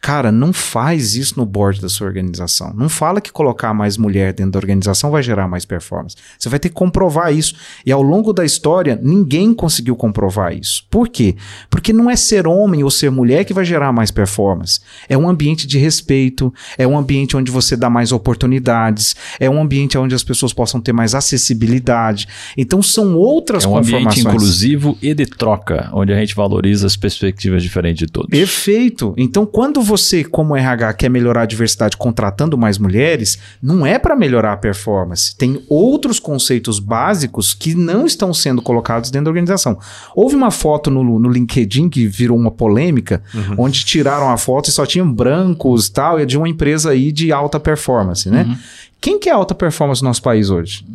Cara, 0.07 0.31
não 0.31 0.53
faz 0.53 1.15
isso 1.15 1.37
no 1.37 1.45
board 1.45 1.81
da 1.81 1.89
sua 1.89 2.07
organização. 2.07 2.73
Não 2.73 2.87
fala 2.87 3.19
que 3.19 3.29
colocar 3.29 3.73
mais 3.73 3.97
mulher 3.97 4.31
dentro 4.31 4.53
da 4.53 4.59
organização 4.59 5.11
vai 5.11 5.21
gerar 5.21 5.49
mais 5.49 5.65
performance. 5.65 6.15
Você 6.39 6.47
vai 6.47 6.57
ter 6.59 6.69
que 6.69 6.75
comprovar 6.75 7.33
isso. 7.33 7.55
E 7.85 7.91
ao 7.91 8.01
longo 8.01 8.31
da 8.31 8.45
história, 8.45 8.97
ninguém 9.03 9.53
conseguiu 9.53 9.97
comprovar 9.97 10.55
isso. 10.55 10.85
Por 10.89 11.09
quê? 11.09 11.35
Porque 11.69 11.91
não 11.91 12.09
é 12.09 12.15
ser 12.15 12.47
homem 12.47 12.85
ou 12.85 12.89
ser 12.89 13.11
mulher 13.11 13.43
que 13.43 13.53
vai 13.53 13.65
gerar 13.65 13.91
mais 13.91 14.09
performance. 14.09 14.79
É 15.09 15.17
um 15.17 15.27
ambiente 15.27 15.67
de 15.67 15.77
respeito, 15.77 16.53
é 16.77 16.87
um 16.87 16.97
ambiente 16.97 17.35
onde 17.35 17.51
você 17.51 17.75
dá 17.75 17.89
mais 17.89 18.13
oportunidades, 18.13 19.13
é 19.41 19.49
um 19.49 19.61
ambiente 19.61 19.97
onde 19.97 20.15
as 20.15 20.23
pessoas 20.23 20.53
possam 20.53 20.79
ter 20.79 20.93
mais 20.93 21.15
acessibilidade. 21.15 22.29
Então 22.55 22.81
são 22.81 23.17
outras 23.17 23.65
É 23.65 23.67
um 23.67 23.75
ambiente 23.75 24.21
inclusivo 24.21 24.97
e 25.01 25.13
de 25.13 25.25
troca, 25.25 25.89
onde 25.91 26.13
a 26.13 26.17
gente 26.17 26.33
valoriza 26.33 26.87
as 26.87 26.95
perspectivas 26.95 27.61
diferentes 27.61 27.99
de 27.99 28.07
todos. 28.07 28.29
Perfeito. 28.29 29.13
Então, 29.17 29.45
quando 29.45 29.81
você, 29.81 29.96
como 30.31 30.55
RH, 30.55 30.93
quer 30.93 31.09
melhorar 31.09 31.43
a 31.43 31.45
diversidade 31.45 31.97
contratando 31.97 32.57
mais 32.57 32.77
mulheres, 32.77 33.37
não 33.61 33.85
é 33.85 33.97
para 33.97 34.15
melhorar 34.15 34.53
a 34.53 34.57
performance. 34.57 35.35
Tem 35.35 35.63
outros 35.69 36.19
conceitos 36.19 36.79
básicos 36.79 37.53
que 37.53 37.75
não 37.75 38.05
estão 38.05 38.33
sendo 38.33 38.61
colocados 38.61 39.11
dentro 39.11 39.25
da 39.25 39.31
organização. 39.31 39.77
Houve 40.15 40.35
uma 40.35 40.51
foto 40.51 40.89
no, 40.89 41.19
no 41.19 41.29
LinkedIn 41.29 41.89
que 41.89 42.07
virou 42.07 42.37
uma 42.37 42.51
polêmica, 42.51 43.21
onde 43.57 43.85
tiraram 43.85 44.29
a 44.29 44.37
foto 44.37 44.69
e 44.69 44.71
só 44.71 44.85
tinham 44.85 45.11
brancos 45.11 45.87
e 45.87 45.91
tal, 45.91 46.19
e 46.19 46.23
é 46.23 46.25
de 46.25 46.37
uma 46.37 46.49
empresa 46.49 46.91
aí 46.91 47.11
de 47.11 47.31
alta 47.31 47.59
performance, 47.59 48.29
né? 48.29 48.57
Quem 48.99 49.19
que 49.19 49.29
é 49.29 49.31
alta 49.31 49.53
performance 49.53 50.01
no 50.01 50.09
nosso 50.09 50.21
país 50.21 50.49
hoje? 50.49 50.85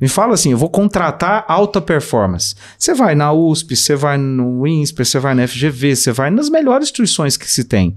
Me 0.00 0.08
fala 0.08 0.34
assim, 0.34 0.50
eu 0.52 0.58
vou 0.58 0.68
contratar 0.68 1.44
alta 1.46 1.80
performance. 1.80 2.54
Você 2.78 2.92
vai 2.92 3.14
na 3.14 3.32
USP, 3.32 3.76
você 3.76 3.94
vai 3.94 4.18
no 4.18 4.66
INSPER, 4.66 5.06
você 5.06 5.18
vai 5.18 5.34
na 5.34 5.46
FGV, 5.46 5.94
você 5.96 6.12
vai 6.12 6.30
nas 6.30 6.50
melhores 6.50 6.86
instituições 6.88 7.36
que 7.36 7.48
se 7.50 7.64
tem. 7.64 7.94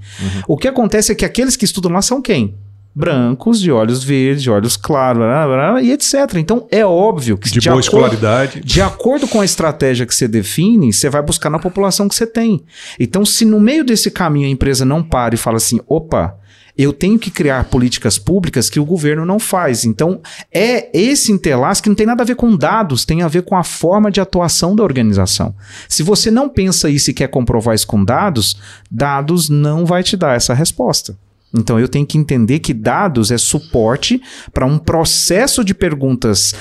O 0.47 0.55
que 0.55 0.67
acontece 0.67 1.11
é 1.11 1.15
que 1.15 1.25
aqueles 1.25 1.55
que 1.55 1.65
estudam 1.65 1.91
lá 1.91 2.01
são 2.01 2.21
quem? 2.21 2.55
Brancos, 2.95 3.59
de 3.61 3.71
olhos 3.71 4.03
verdes, 4.03 4.43
de 4.43 4.49
olhos 4.51 4.75
claros, 4.75 5.19
blá, 5.19 5.45
blá, 5.47 5.71
blá, 5.73 5.81
e 5.81 5.91
etc. 5.91 6.15
Então 6.35 6.67
é 6.71 6.85
óbvio 6.85 7.37
que 7.37 7.49
De 7.49 7.59
boa 7.61 7.73
acordo- 7.79 7.85
escolaridade. 7.85 8.61
de 8.61 8.81
acordo 8.81 9.27
com 9.27 9.39
a 9.41 9.45
estratégia 9.45 10.05
que 10.05 10.13
você 10.13 10.27
define, 10.27 10.91
você 10.91 11.09
vai 11.09 11.21
buscar 11.21 11.49
na 11.49 11.59
população 11.59 12.09
que 12.09 12.15
você 12.15 12.25
tem. 12.27 12.61
Então, 12.99 13.23
se 13.23 13.45
no 13.45 13.59
meio 13.59 13.83
desse 13.85 14.09
caminho 14.11 14.47
a 14.47 14.49
empresa 14.49 14.83
não 14.85 15.01
para 15.03 15.35
e 15.35 15.37
fala 15.37 15.57
assim: 15.57 15.79
opa, 15.87 16.35
eu 16.83 16.93
tenho 16.93 17.19
que 17.19 17.29
criar 17.29 17.65
políticas 17.65 18.17
públicas 18.17 18.69
que 18.69 18.79
o 18.79 18.85
governo 18.85 19.25
não 19.25 19.37
faz. 19.37 19.83
Então, 19.83 20.21
é 20.49 20.89
esse 20.97 21.29
interlace 21.29 21.81
que 21.81 21.89
não 21.89 21.95
tem 21.95 22.05
nada 22.05 22.23
a 22.23 22.25
ver 22.25 22.35
com 22.35 22.55
dados, 22.55 23.03
tem 23.03 23.21
a 23.21 23.27
ver 23.27 23.43
com 23.43 23.57
a 23.57 23.63
forma 23.65 24.09
de 24.09 24.21
atuação 24.21 24.73
da 24.73 24.83
organização. 24.83 25.53
Se 25.89 26.01
você 26.01 26.31
não 26.31 26.47
pensa 26.47 26.89
isso 26.89 27.11
e 27.11 27.13
quer 27.13 27.27
comprovar 27.27 27.75
isso 27.75 27.85
com 27.85 28.01
dados, 28.03 28.57
dados 28.89 29.49
não 29.49 29.85
vai 29.85 30.03
te 30.03 30.15
dar 30.15 30.37
essa 30.37 30.53
resposta. 30.53 31.17
Então 31.53 31.79
eu 31.79 31.87
tenho 31.87 32.05
que 32.05 32.17
entender 32.17 32.59
que 32.59 32.73
dados 32.73 33.31
é 33.31 33.37
suporte 33.37 34.21
para 34.53 34.65
um 34.65 34.77
processo 34.77 35.63
de 35.63 35.73
perguntas 35.73 36.53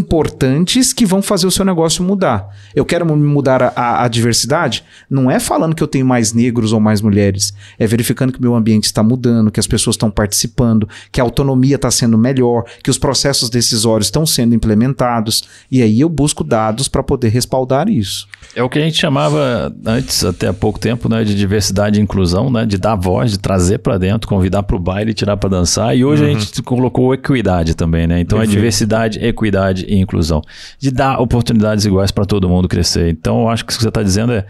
importantes 0.00 0.92
que 0.92 1.04
vão 1.06 1.20
fazer 1.22 1.46
o 1.46 1.50
seu 1.50 1.64
negócio 1.64 2.04
mudar. 2.04 2.46
Eu 2.74 2.84
quero 2.84 3.04
mu- 3.04 3.16
mudar 3.16 3.62
a, 3.62 3.72
a- 3.74 4.04
a 4.04 4.08
diversidade? 4.08 4.84
Não 5.10 5.30
é 5.30 5.40
falando 5.40 5.74
que 5.74 5.82
eu 5.82 5.88
tenho 5.88 6.06
mais 6.06 6.32
negros 6.32 6.72
ou 6.72 6.78
mais 6.78 7.00
mulheres. 7.00 7.52
É 7.78 7.86
verificando 7.86 8.32
que 8.32 8.38
o 8.38 8.42
meu 8.42 8.54
ambiente 8.54 8.84
está 8.84 9.02
mudando, 9.02 9.50
que 9.50 9.58
as 9.58 9.66
pessoas 9.66 9.94
estão 9.94 10.10
participando, 10.10 10.88
que 11.10 11.20
a 11.20 11.24
autonomia 11.24 11.76
está 11.76 11.90
sendo 11.90 12.16
melhor, 12.16 12.64
que 12.84 12.90
os 12.90 12.98
processos 12.98 13.50
decisórios 13.50 14.06
estão 14.06 14.24
sendo 14.26 14.54
implementados. 14.54 15.42
E 15.70 15.82
aí 15.82 16.00
eu 16.00 16.08
busco 16.08 16.44
dados 16.44 16.86
para 16.88 17.02
poder 17.02 17.28
respaldar 17.30 17.88
isso. 17.88 18.28
É 18.54 18.62
o 18.62 18.68
que 18.68 18.78
a 18.78 18.82
gente 18.82 18.96
chamava 18.98 19.74
antes, 19.84 20.24
até 20.24 20.48
há 20.48 20.52
pouco 20.54 20.78
tempo, 20.78 21.08
né, 21.08 21.24
de 21.24 21.34
diversidade 21.34 21.98
e 21.98 22.02
inclusão, 22.02 22.50
né, 22.50 22.64
de 22.64 22.78
dar 22.78 22.94
voz, 22.94 23.30
de 23.32 23.38
trazer 23.38 23.78
para 23.78 23.98
dentro, 23.98 24.28
convidar 24.36 24.62
para 24.62 24.76
o 24.76 24.78
baile, 24.78 25.14
tirar 25.14 25.36
para 25.36 25.48
dançar. 25.48 25.96
E 25.96 26.04
hoje 26.04 26.24
a 26.24 26.28
gente 26.28 26.62
colocou 26.62 27.14
equidade 27.14 27.74
também, 27.74 28.06
né? 28.06 28.20
Então 28.20 28.40
é 28.40 28.46
diversidade, 28.46 29.18
equidade 29.24 29.86
e 29.88 29.98
inclusão, 29.98 30.42
de 30.78 30.90
dar 30.90 31.20
oportunidades 31.20 31.84
iguais 31.84 32.10
para 32.10 32.24
todo 32.24 32.48
mundo 32.48 32.68
crescer. 32.68 33.08
Então 33.08 33.42
eu 33.42 33.48
acho 33.48 33.64
que 33.64 33.72
o 33.72 33.76
que 33.76 33.82
você 33.82 33.88
está 33.88 34.02
dizendo 34.02 34.32
é 34.32 34.44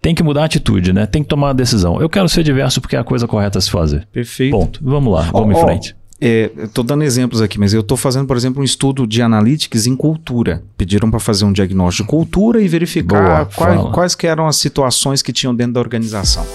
tem 0.00 0.14
que 0.14 0.22
mudar 0.22 0.42
a 0.42 0.44
atitude, 0.44 0.92
né? 0.92 1.06
Tem 1.06 1.22
que 1.22 1.28
tomar 1.28 1.50
a 1.50 1.52
decisão. 1.52 2.00
Eu 2.00 2.10
quero 2.10 2.28
ser 2.28 2.42
diverso 2.42 2.80
porque 2.80 2.94
é 2.94 2.98
a 2.98 3.04
coisa 3.04 3.26
correta 3.26 3.58
a 3.58 3.60
se 3.60 3.70
fazer. 3.70 4.06
Perfeito. 4.12 4.56
Ponto. 4.56 4.80
Vamos 4.82 5.12
lá, 5.12 5.22
vamos 5.32 5.56
Ó, 5.56 5.58
em 5.58 5.64
frente. 5.64 5.96
É, 6.20 6.50
eu 6.56 6.68
tô 6.68 6.82
dando 6.82 7.02
exemplos 7.02 7.40
aqui, 7.42 7.58
mas 7.58 7.74
eu 7.74 7.82
tô 7.82 7.96
fazendo, 7.96 8.26
por 8.26 8.36
exemplo, 8.36 8.60
um 8.60 8.64
estudo 8.64 9.06
de 9.06 9.20
analytics 9.20 9.86
em 9.86 9.96
cultura. 9.96 10.62
Pediram 10.76 11.10
para 11.10 11.18
fazer 11.18 11.44
um 11.44 11.52
diagnóstico 11.52 12.04
de 12.04 12.10
cultura 12.10 12.62
e 12.62 12.68
verificar 12.68 13.44
Boa, 13.44 13.46
quais, 13.46 13.94
quais 13.94 14.14
que 14.14 14.26
eram 14.26 14.46
as 14.46 14.56
situações 14.56 15.22
que 15.22 15.32
tinham 15.32 15.54
dentro 15.54 15.74
da 15.74 15.80
organização. 15.80 16.46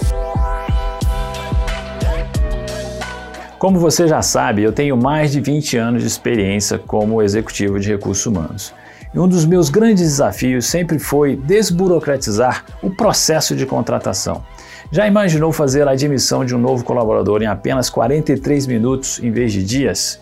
Como 3.59 3.77
você 3.77 4.07
já 4.07 4.21
sabe, 4.21 4.63
eu 4.63 4.71
tenho 4.71 4.95
mais 4.95 5.33
de 5.33 5.41
20 5.41 5.75
anos 5.75 6.01
de 6.01 6.07
experiência 6.07 6.79
como 6.79 7.21
executivo 7.21 7.77
de 7.77 7.89
recursos 7.89 8.25
humanos. 8.25 8.73
E 9.13 9.19
um 9.19 9.27
dos 9.27 9.45
meus 9.45 9.67
grandes 9.69 10.03
desafios 10.03 10.65
sempre 10.65 10.97
foi 10.97 11.35
desburocratizar 11.35 12.63
o 12.81 12.89
processo 12.89 13.57
de 13.57 13.65
contratação. 13.65 14.45
Já 14.93 15.05
imaginou 15.05 15.51
fazer 15.51 15.85
a 15.89 15.91
admissão 15.91 16.45
de 16.45 16.55
um 16.55 16.57
novo 16.57 16.85
colaborador 16.85 17.41
em 17.41 17.47
apenas 17.47 17.89
43 17.89 18.65
minutos 18.65 19.19
em 19.21 19.29
vez 19.29 19.51
de 19.51 19.61
dias? 19.61 20.21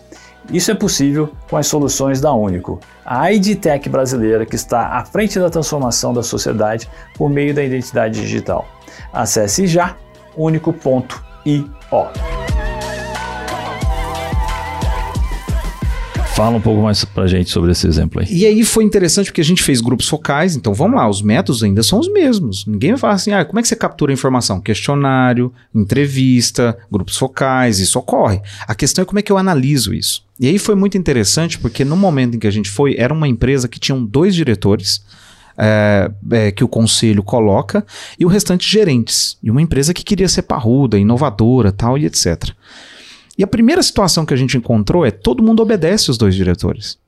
Isso 0.52 0.72
é 0.72 0.74
possível 0.74 1.30
com 1.48 1.56
as 1.56 1.68
soluções 1.68 2.20
da 2.20 2.32
Único, 2.32 2.80
a 3.06 3.30
IDTech 3.30 3.88
brasileira 3.88 4.44
que 4.44 4.56
está 4.56 4.96
à 4.96 5.04
frente 5.04 5.38
da 5.38 5.48
transformação 5.48 6.12
da 6.12 6.24
sociedade 6.24 6.90
por 7.14 7.30
meio 7.30 7.54
da 7.54 7.62
identidade 7.62 8.20
digital. 8.20 8.66
Acesse 9.12 9.64
já 9.68 9.94
único.io. 10.36 11.70
Fala 16.38 16.56
um 16.56 16.60
pouco 16.60 16.80
mais 16.80 17.04
pra 17.04 17.26
gente 17.26 17.50
sobre 17.50 17.72
esse 17.72 17.84
exemplo 17.84 18.20
aí. 18.20 18.28
E 18.30 18.46
aí 18.46 18.62
foi 18.62 18.84
interessante 18.84 19.26
porque 19.26 19.40
a 19.40 19.44
gente 19.44 19.60
fez 19.60 19.80
grupos 19.80 20.06
focais, 20.06 20.54
então 20.54 20.72
vamos 20.72 20.96
lá, 20.96 21.10
os 21.10 21.20
métodos 21.20 21.64
ainda 21.64 21.82
são 21.82 21.98
os 21.98 22.08
mesmos. 22.08 22.64
Ninguém 22.64 22.90
vai 22.90 22.98
falar 23.00 23.14
assim, 23.14 23.32
ah, 23.32 23.44
como 23.44 23.58
é 23.58 23.62
que 23.62 23.66
você 23.66 23.74
captura 23.74 24.12
a 24.12 24.14
informação? 24.14 24.60
Questionário, 24.60 25.52
entrevista, 25.74 26.78
grupos 26.88 27.16
focais, 27.16 27.80
isso 27.80 27.98
ocorre. 27.98 28.40
A 28.68 28.74
questão 28.76 29.02
é 29.02 29.04
como 29.04 29.18
é 29.18 29.22
que 29.22 29.32
eu 29.32 29.36
analiso 29.36 29.92
isso. 29.92 30.24
E 30.38 30.46
aí 30.46 30.60
foi 30.60 30.76
muito 30.76 30.96
interessante 30.96 31.58
porque 31.58 31.84
no 31.84 31.96
momento 31.96 32.36
em 32.36 32.38
que 32.38 32.46
a 32.46 32.52
gente 32.52 32.70
foi, 32.70 32.94
era 32.96 33.12
uma 33.12 33.26
empresa 33.26 33.66
que 33.66 33.80
tinham 33.80 34.04
dois 34.04 34.32
diretores, 34.32 35.02
é, 35.60 36.08
é, 36.30 36.52
que 36.52 36.62
o 36.62 36.68
conselho 36.68 37.24
coloca 37.24 37.84
e 38.16 38.24
o 38.24 38.28
restante 38.28 38.70
gerentes. 38.70 39.36
E 39.42 39.50
uma 39.50 39.60
empresa 39.60 39.92
que 39.92 40.04
queria 40.04 40.28
ser 40.28 40.42
parruda, 40.42 40.96
inovadora 40.96 41.72
tal 41.72 41.98
e 41.98 42.06
etc. 42.06 42.54
E 43.38 43.44
a 43.44 43.46
primeira 43.46 43.82
situação 43.82 44.26
que 44.26 44.34
a 44.34 44.36
gente 44.36 44.56
encontrou 44.56 45.06
é 45.06 45.12
todo 45.12 45.42
mundo 45.42 45.62
obedece 45.62 46.10
os 46.10 46.18
dois 46.18 46.34
diretores. 46.34 46.98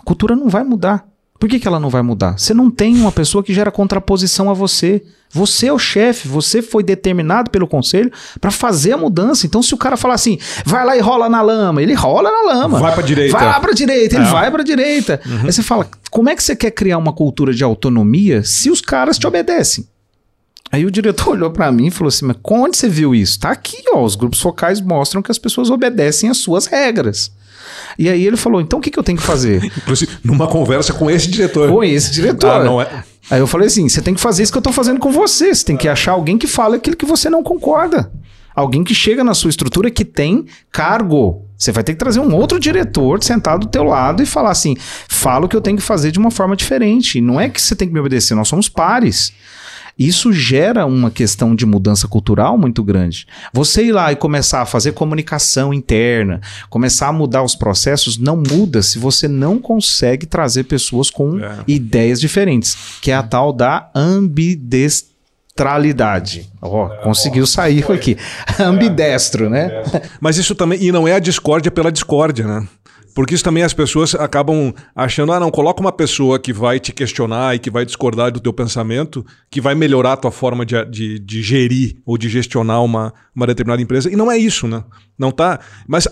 A 0.00 0.02
cultura 0.02 0.34
não 0.34 0.48
vai 0.48 0.64
mudar. 0.64 1.06
Por 1.38 1.48
que, 1.48 1.60
que 1.60 1.68
ela 1.68 1.78
não 1.78 1.90
vai 1.90 2.00
mudar? 2.00 2.38
Você 2.38 2.54
não 2.54 2.70
tem 2.70 2.96
uma 2.96 3.12
pessoa 3.12 3.44
que 3.44 3.52
gera 3.52 3.70
contraposição 3.70 4.48
a 4.48 4.54
você. 4.54 5.02
Você 5.28 5.66
é 5.66 5.72
o 5.72 5.78
chefe, 5.78 6.28
você 6.28 6.62
foi 6.62 6.82
determinado 6.82 7.50
pelo 7.50 7.66
conselho 7.66 8.10
para 8.40 8.50
fazer 8.50 8.92
a 8.92 8.96
mudança. 8.96 9.44
Então, 9.44 9.62
se 9.62 9.74
o 9.74 9.76
cara 9.76 9.96
falar 9.96 10.14
assim, 10.14 10.38
vai 10.64 10.86
lá 10.86 10.96
e 10.96 11.00
rola 11.00 11.28
na 11.28 11.42
lama, 11.42 11.82
ele 11.82 11.92
rola 11.92 12.30
na 12.30 12.54
lama. 12.54 12.78
Vai 12.78 12.94
para 12.94 13.02
direita. 13.02 13.36
Vai 13.36 13.44
lá 13.44 13.60
para 13.60 13.72
direita, 13.72 14.16
ele 14.16 14.24
é. 14.24 14.30
vai 14.30 14.50
para 14.50 14.62
direita. 14.62 15.20
Uhum. 15.26 15.40
Aí 15.44 15.52
você 15.52 15.62
fala, 15.62 15.88
como 16.08 16.30
é 16.30 16.36
que 16.36 16.42
você 16.42 16.54
quer 16.54 16.70
criar 16.70 16.96
uma 16.96 17.12
cultura 17.12 17.52
de 17.52 17.64
autonomia 17.64 18.42
se 18.44 18.70
os 18.70 18.80
caras 18.80 19.18
te 19.18 19.26
obedecem? 19.26 19.86
Aí 20.74 20.84
o 20.84 20.90
diretor 20.90 21.28
olhou 21.28 21.52
para 21.52 21.70
mim 21.70 21.86
e 21.86 21.90
falou 21.90 22.08
assim: 22.08 22.26
Mas 22.26 22.36
onde 22.42 22.76
você 22.76 22.88
viu 22.88 23.14
isso? 23.14 23.38
Tá 23.38 23.50
aqui, 23.50 23.76
ó. 23.92 24.02
Os 24.02 24.16
grupos 24.16 24.40
focais 24.40 24.80
mostram 24.80 25.22
que 25.22 25.30
as 25.30 25.38
pessoas 25.38 25.70
obedecem 25.70 26.28
às 26.28 26.38
suas 26.38 26.66
regras. 26.66 27.30
E 27.96 28.08
aí 28.08 28.26
ele 28.26 28.36
falou: 28.36 28.60
Então 28.60 28.80
o 28.80 28.82
que, 28.82 28.90
que 28.90 28.98
eu 28.98 29.02
tenho 29.04 29.16
que 29.16 29.22
fazer? 29.22 29.64
Inclusive, 29.78 30.18
numa 30.24 30.48
conversa 30.48 30.92
com 30.92 31.08
esse 31.08 31.30
diretor. 31.30 31.70
Com 31.70 31.84
esse 31.84 32.10
diretor. 32.10 32.50
Ah, 32.50 32.64
não 32.64 32.82
é. 32.82 33.04
Aí 33.30 33.38
eu 33.38 33.46
falei 33.46 33.68
assim: 33.68 33.88
Você 33.88 34.02
tem 34.02 34.14
que 34.14 34.20
fazer 34.20 34.42
isso 34.42 34.50
que 34.50 34.58
eu 34.58 34.62
tô 34.62 34.72
fazendo 34.72 34.98
com 34.98 35.12
você. 35.12 35.54
Você 35.54 35.64
tem 35.64 35.76
que 35.76 35.86
achar 35.86 36.10
alguém 36.10 36.36
que 36.36 36.48
fale 36.48 36.74
aquilo 36.74 36.96
que 36.96 37.06
você 37.06 37.30
não 37.30 37.44
concorda. 37.44 38.10
Alguém 38.52 38.82
que 38.82 38.96
chega 38.96 39.22
na 39.22 39.32
sua 39.32 39.50
estrutura 39.50 39.92
que 39.92 40.04
tem 40.04 40.44
cargo. 40.72 41.46
Você 41.56 41.70
vai 41.70 41.84
ter 41.84 41.92
que 41.92 42.00
trazer 42.00 42.18
um 42.18 42.34
outro 42.34 42.58
diretor 42.58 43.22
sentado 43.22 43.60
do 43.60 43.68
teu 43.68 43.84
lado 43.84 44.24
e 44.24 44.26
falar 44.26 44.50
assim: 44.50 44.76
fala 45.08 45.46
o 45.46 45.48
que 45.48 45.54
eu 45.54 45.60
tenho 45.60 45.76
que 45.76 45.84
fazer 45.84 46.10
de 46.10 46.18
uma 46.18 46.32
forma 46.32 46.56
diferente. 46.56 47.20
Não 47.20 47.40
é 47.40 47.48
que 47.48 47.62
você 47.62 47.76
tem 47.76 47.86
que 47.86 47.94
me 47.94 48.00
obedecer, 48.00 48.34
nós 48.34 48.48
somos 48.48 48.68
pares. 48.68 49.32
Isso 49.98 50.32
gera 50.32 50.86
uma 50.86 51.10
questão 51.10 51.54
de 51.54 51.64
mudança 51.64 52.08
cultural 52.08 52.58
muito 52.58 52.82
grande. 52.82 53.26
Você 53.52 53.84
ir 53.84 53.92
lá 53.92 54.12
e 54.12 54.16
começar 54.16 54.62
a 54.62 54.66
fazer 54.66 54.92
comunicação 54.92 55.72
interna, 55.72 56.40
começar 56.68 57.08
a 57.08 57.12
mudar 57.12 57.42
os 57.42 57.54
processos, 57.54 58.18
não 58.18 58.36
muda 58.36 58.82
se 58.82 58.98
você 58.98 59.28
não 59.28 59.58
consegue 59.58 60.26
trazer 60.26 60.64
pessoas 60.64 61.10
com 61.10 61.38
é. 61.38 61.58
ideias 61.68 62.20
diferentes, 62.20 62.76
que 63.00 63.10
é 63.10 63.14
a 63.14 63.22
tal 63.22 63.52
da 63.52 63.90
ambidestralidade. 65.54 66.50
Ó, 66.60 66.86
oh, 66.86 67.02
conseguiu 67.02 67.46
sair 67.46 67.90
aqui. 67.90 68.16
Ambidestro, 68.58 69.48
né? 69.48 69.70
Mas 70.20 70.36
isso 70.36 70.54
também. 70.54 70.82
E 70.82 70.90
não 70.90 71.06
é 71.06 71.14
a 71.14 71.18
discórdia 71.18 71.70
pela 71.70 71.92
discórdia, 71.92 72.46
né? 72.46 72.68
Porque 73.14 73.32
isso 73.32 73.44
também 73.44 73.62
as 73.62 73.72
pessoas 73.72 74.12
acabam 74.16 74.74
achando, 74.94 75.32
ah, 75.32 75.38
não, 75.38 75.48
coloca 75.48 75.80
uma 75.80 75.92
pessoa 75.92 76.36
que 76.36 76.52
vai 76.52 76.80
te 76.80 76.92
questionar 76.92 77.54
e 77.54 77.60
que 77.60 77.70
vai 77.70 77.84
discordar 77.84 78.32
do 78.32 78.40
teu 78.40 78.52
pensamento, 78.52 79.24
que 79.48 79.60
vai 79.60 79.72
melhorar 79.72 80.14
a 80.14 80.16
tua 80.16 80.32
forma 80.32 80.66
de, 80.66 80.84
de, 80.86 81.18
de 81.20 81.40
gerir 81.40 82.02
ou 82.04 82.18
de 82.18 82.28
gestionar 82.28 82.82
uma, 82.82 83.14
uma 83.32 83.46
determinada 83.46 83.80
empresa. 83.80 84.10
E 84.10 84.16
não 84.16 84.32
é 84.32 84.36
isso, 84.36 84.66
né? 84.66 84.82
Não 85.16 85.30
tá. 85.30 85.60
Mas 85.86 86.08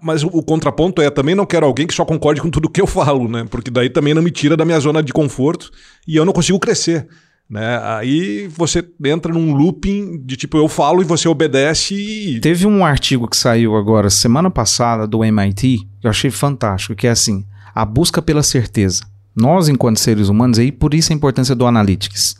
mas 0.00 0.22
o, 0.22 0.42
contraponto 0.42 1.02
é 1.02 1.10
também 1.10 1.34
não 1.34 1.46
quero 1.46 1.66
alguém 1.66 1.86
que 1.86 1.94
só 1.94 2.04
concorde 2.04 2.40
com 2.40 2.50
tudo 2.50 2.68
que 2.68 2.80
eu 2.80 2.86
falo, 2.86 3.28
né? 3.28 3.44
Porque 3.50 3.70
daí 3.70 3.88
também 3.88 4.14
não 4.14 4.22
me 4.22 4.30
tira 4.30 4.56
da 4.56 4.64
minha 4.64 4.78
zona 4.78 5.02
de 5.02 5.12
conforto 5.12 5.70
e 6.06 6.16
eu 6.16 6.24
não 6.24 6.32
consigo 6.32 6.60
crescer. 6.60 7.08
Né? 7.50 7.80
Aí 7.82 8.46
você 8.46 8.84
entra 9.04 9.32
num 9.32 9.52
looping 9.52 10.22
de 10.24 10.36
tipo, 10.36 10.56
eu 10.56 10.68
falo 10.68 11.02
e 11.02 11.04
você 11.04 11.28
obedece. 11.28 11.94
E... 11.94 12.40
Teve 12.40 12.64
um 12.64 12.84
artigo 12.84 13.26
que 13.26 13.36
saiu 13.36 13.76
agora, 13.76 14.08
semana 14.08 14.48
passada, 14.48 15.04
do 15.04 15.24
MIT, 15.24 15.78
que 16.00 16.06
eu 16.06 16.10
achei 16.10 16.30
fantástico, 16.30 16.94
que 16.94 17.08
é 17.08 17.10
assim: 17.10 17.44
a 17.74 17.84
busca 17.84 18.22
pela 18.22 18.44
certeza. 18.44 19.02
Nós, 19.34 19.68
enquanto 19.68 19.98
seres 19.98 20.28
humanos, 20.28 20.58
aí 20.58 20.70
por 20.70 20.94
isso 20.94 21.12
a 21.12 21.16
importância 21.16 21.54
do 21.54 21.66
analytics. 21.66 22.36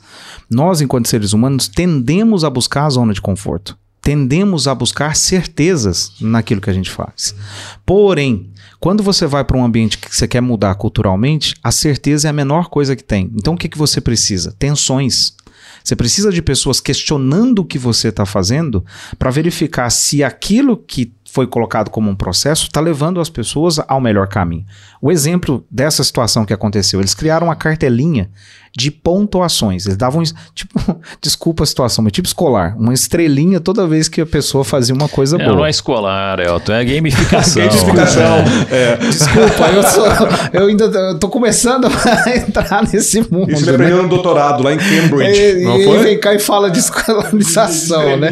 Nós, 0.48 0.80
enquanto 0.80 1.08
seres 1.08 1.32
humanos, 1.32 1.66
tendemos 1.66 2.44
a 2.44 2.50
buscar 2.50 2.86
a 2.86 2.90
zona 2.90 3.12
de 3.12 3.20
conforto. 3.20 3.76
Tendemos 4.02 4.66
a 4.66 4.74
buscar 4.74 5.14
certezas 5.14 6.12
naquilo 6.20 6.60
que 6.60 6.70
a 6.70 6.72
gente 6.72 6.90
faz. 6.90 7.34
Porém, 7.84 8.50
quando 8.78 9.02
você 9.02 9.26
vai 9.26 9.44
para 9.44 9.58
um 9.58 9.64
ambiente 9.64 9.98
que 9.98 10.14
você 10.14 10.26
quer 10.26 10.40
mudar 10.40 10.74
culturalmente, 10.74 11.54
a 11.62 11.70
certeza 11.70 12.28
é 12.28 12.30
a 12.30 12.32
menor 12.32 12.68
coisa 12.68 12.96
que 12.96 13.04
tem. 13.04 13.30
Então 13.36 13.54
o 13.54 13.56
que, 13.56 13.68
que 13.68 13.78
você 13.78 14.00
precisa? 14.00 14.54
Tensões. 14.58 15.34
Você 15.84 15.96
precisa 15.96 16.30
de 16.30 16.42
pessoas 16.42 16.80
questionando 16.80 17.60
o 17.60 17.64
que 17.64 17.78
você 17.78 18.08
está 18.08 18.26
fazendo 18.26 18.84
para 19.18 19.30
verificar 19.30 19.88
se 19.90 20.22
aquilo 20.22 20.76
que 20.76 21.12
foi 21.30 21.46
colocado 21.46 21.90
como 21.90 22.10
um 22.10 22.16
processo 22.16 22.64
está 22.64 22.80
levando 22.80 23.20
as 23.20 23.30
pessoas 23.30 23.78
ao 23.86 24.00
melhor 24.00 24.26
caminho. 24.26 24.66
O 25.00 25.12
exemplo 25.12 25.64
dessa 25.70 26.02
situação 26.02 26.44
que 26.44 26.52
aconteceu, 26.52 27.00
eles 27.00 27.14
criaram 27.14 27.46
uma 27.46 27.56
cartelinha 27.56 28.30
de 28.76 28.90
pontuações. 28.90 29.86
Eles 29.86 29.96
davam, 29.96 30.22
tipo, 30.54 31.00
desculpa 31.20 31.64
a 31.64 31.66
situação, 31.66 32.04
mas 32.04 32.12
tipo 32.12 32.26
escolar, 32.26 32.76
uma 32.78 32.94
estrelinha 32.94 33.60
toda 33.60 33.86
vez 33.86 34.08
que 34.08 34.20
a 34.20 34.26
pessoa 34.26 34.64
fazia 34.64 34.94
uma 34.94 35.08
coisa 35.08 35.36
é, 35.36 35.44
boa. 35.44 35.56
Não 35.56 35.66
é 35.66 35.70
escolar, 35.70 36.38
Elton, 36.38 36.72
é 36.72 36.84
gamificação. 36.84 37.62
gamificação. 37.66 38.36
é. 38.70 38.96
Desculpa, 38.96 39.68
eu, 39.74 39.82
sou, 39.82 40.06
eu 40.52 40.66
ainda 40.66 40.84
eu 40.84 41.18
tô 41.18 41.28
começando 41.28 41.86
a 41.86 42.36
entrar 42.36 42.82
nesse 42.84 43.20
mundo. 43.30 43.50
Isso 43.50 43.64
você 43.64 43.70
aprendeu 43.70 43.96
né? 43.96 44.02
no 44.02 44.08
doutorado 44.08 44.62
lá 44.62 44.72
em 44.72 44.78
Cambridge, 44.78 45.40
e, 45.40 45.64
não 45.64 45.80
foi? 45.82 45.98
E 45.98 46.02
vem 46.02 46.20
cá 46.20 46.34
e 46.34 46.38
fala 46.38 46.70
de 46.70 46.78
escolarização, 46.78 48.16
né? 48.16 48.30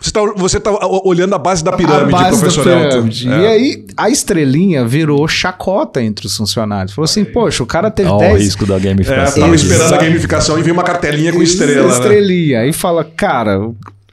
você 0.00 0.08
está 0.08 0.20
você 0.36 0.60
tá 0.60 0.70
olhando 1.04 1.34
a 1.34 1.38
base 1.38 1.64
da 1.64 1.72
pirâmide, 1.72 2.12
base 2.12 2.40
professor 2.40 2.64
da 2.64 2.88
pirâmide. 2.88 3.28
Elton. 3.28 3.40
É. 3.40 3.42
E 3.42 3.46
aí 3.46 3.86
a 3.96 4.10
estrelinha 4.10 4.84
virou 4.84 5.26
chacota 5.26 6.02
entre 6.02 6.26
os 6.26 6.36
funcionários. 6.36 6.94
Falou 6.94 7.04
assim, 7.04 7.24
poxa, 7.24 7.62
o 7.62 7.66
cara 7.66 7.90
teve 7.90 8.10
10... 8.16 8.34
o 8.34 8.36
risco 8.38 8.66
da 8.66 8.78
gamificação. 8.82 9.42
É, 9.42 9.46
tava 9.46 9.54
esperando 9.54 9.94
a 9.94 9.98
gamificação 9.98 10.58
e 10.58 10.62
veio 10.62 10.74
uma 10.74 10.84
cartelinha 10.84 11.32
com 11.32 11.42
estrela. 11.42 11.88
Né? 11.88 11.94
Estrelinha. 11.94 12.58
Né? 12.58 12.64
Aí 12.64 12.72
fala, 12.72 13.04
cara, 13.04 13.58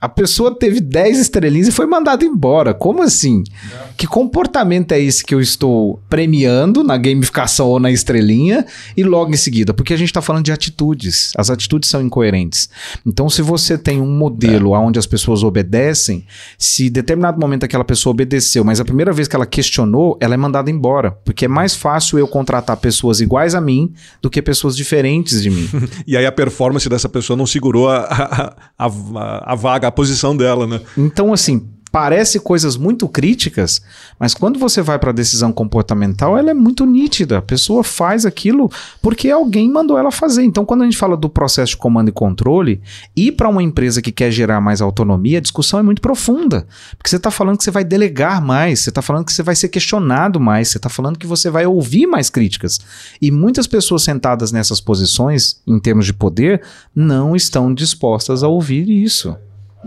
a 0.02 0.08
pessoa 0.08 0.58
teve 0.58 0.80
10 0.80 1.20
estrelinhas 1.20 1.68
e 1.68 1.72
foi 1.72 1.86
mandada 1.86 2.24
embora. 2.24 2.74
Como 2.74 3.04
assim? 3.04 3.44
É. 3.74 3.90
Que 3.98 4.08
comportamento 4.08 4.94
é 4.94 5.00
esse 5.00 5.24
que 5.24 5.36
eu 5.36 5.42
estou 5.42 6.00
premiando 6.10 6.84
na 6.84 6.96
gamificação 6.96 7.68
ou 7.68 7.80
na 7.80 7.92
estrelinha 7.92 8.66
e 8.96 9.04
logo 9.04 9.34
em 9.34 9.38
seguida? 9.38 9.74
Porque 9.74 9.94
a 9.94 9.98
gente 9.98 10.08
está 10.08 10.22
falando 10.22 10.46
de 10.46 10.54
atitudes. 10.54 11.34
As 11.38 11.50
atitudes 11.50 11.90
são 11.90 12.02
incoerentes. 12.02 12.70
Então, 13.06 13.30
se 13.30 13.42
você 13.42 13.78
tem 13.78 14.00
um 14.00 14.10
modelo 14.10 14.74
é. 14.74 14.80
onde 14.80 14.98
as 14.98 15.06
pessoas 15.06 15.44
obedecem, 15.44 16.26
se 16.58 16.88
em 16.88 16.92
determinado 16.92 17.40
momento 17.40 17.66
aquela 17.66 17.84
pessoa 17.84 18.12
obedeceu, 18.12 18.64
mas 18.64 18.80
a 18.80 18.86
primeira 18.86 19.12
vez 19.12 19.28
que 19.28 19.36
ela 19.36 19.46
questionou, 19.46 20.18
ela 20.22 20.34
é 20.34 20.38
mandada 20.38 20.72
embora. 20.72 21.12
Porque 21.26 21.46
é 21.46 21.50
mais 21.50 21.76
fácil 21.76 22.18
eu 22.18 22.28
contratar 22.28 22.78
pessoas 22.78 23.20
iguais 23.20 23.54
a 23.54 23.60
mim 23.60 23.94
do 24.22 24.30
que 24.30 24.42
pessoas 24.42 24.78
diferentes 24.78 25.42
de 25.42 25.50
mim. 25.50 25.68
e 26.08 26.16
aí 26.16 26.26
a 26.26 26.32
performance 26.32 26.88
dessa 26.88 27.10
pessoa 27.10 27.36
não 27.36 27.46
segurou 27.46 27.90
a, 27.90 28.56
a, 28.78 28.86
a, 28.88 29.54
a 29.54 29.56
vaga 29.56 29.89
a 29.90 29.92
posição 29.92 30.36
dela, 30.36 30.66
né? 30.66 30.82
Então, 30.98 31.34
assim, 31.34 31.68
parece 31.92 32.40
coisas 32.40 32.78
muito 32.78 33.08
críticas, 33.08 33.82
mas 34.20 34.34
quando 34.34 34.60
você 34.60 34.82
vai 34.82 35.00
para 35.00 35.10
a 35.10 35.14
decisão 35.14 35.52
comportamental, 35.52 36.38
ela 36.38 36.52
é 36.52 36.54
muito 36.54 36.86
nítida. 36.86 37.40
A 37.40 37.42
pessoa 37.42 37.84
faz 37.84 38.26
aquilo 38.26 38.72
porque 39.02 39.30
alguém 39.30 39.70
mandou 39.70 39.98
ela 39.98 40.12
fazer. 40.12 40.44
Então, 40.44 40.66
quando 40.66 40.82
a 40.82 40.86
gente 40.86 40.98
fala 40.98 41.18
do 41.18 41.30
processo 41.30 41.72
de 41.72 41.78
comando 41.78 42.10
e 42.10 42.14
controle, 42.14 42.82
ir 43.16 43.32
para 43.34 43.50
uma 43.50 43.64
empresa 43.64 44.02
que 44.02 44.12
quer 44.12 44.32
gerar 44.32 44.62
mais 44.62 44.82
autonomia, 44.82 45.40
a 45.40 45.42
discussão 45.42 45.80
é 45.80 45.84
muito 45.84 46.02
profunda. 46.02 46.68
Porque 46.98 47.10
você 47.10 47.18
está 47.18 47.32
falando 47.32 47.58
que 47.58 47.64
você 47.64 47.72
vai 47.72 47.84
delegar 47.84 48.44
mais, 48.44 48.82
você 48.82 48.90
está 48.90 49.02
falando 49.02 49.26
que 49.26 49.34
você 49.34 49.44
vai 49.44 49.56
ser 49.56 49.70
questionado 49.70 50.40
mais, 50.40 50.70
você 50.70 50.78
está 50.78 50.90
falando 50.90 51.18
que 51.18 51.28
você 51.28 51.50
vai 51.50 51.66
ouvir 51.66 52.06
mais 52.06 52.30
críticas. 52.30 52.80
E 53.22 53.32
muitas 53.32 53.68
pessoas 53.68 54.04
sentadas 54.04 54.52
nessas 54.52 54.80
posições, 54.80 55.62
em 55.66 55.80
termos 55.80 56.06
de 56.06 56.14
poder, 56.14 56.62
não 56.96 57.36
estão 57.36 57.74
dispostas 57.74 58.44
a 58.44 58.48
ouvir 58.48 58.90
isso. 58.90 59.36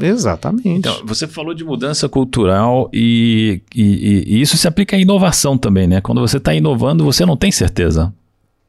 Exatamente. 0.00 0.78
Então, 0.78 0.94
você 1.04 1.26
falou 1.26 1.54
de 1.54 1.64
mudança 1.64 2.08
cultural 2.08 2.88
e, 2.92 3.62
e, 3.74 4.24
e, 4.26 4.40
isso 4.40 4.56
se 4.56 4.66
aplica 4.66 4.96
à 4.96 4.98
inovação 4.98 5.58
também, 5.58 5.86
né? 5.86 6.00
Quando 6.00 6.20
você 6.20 6.38
está 6.38 6.54
inovando, 6.54 7.04
você 7.04 7.26
não 7.26 7.36
tem 7.36 7.52
certeza. 7.52 8.12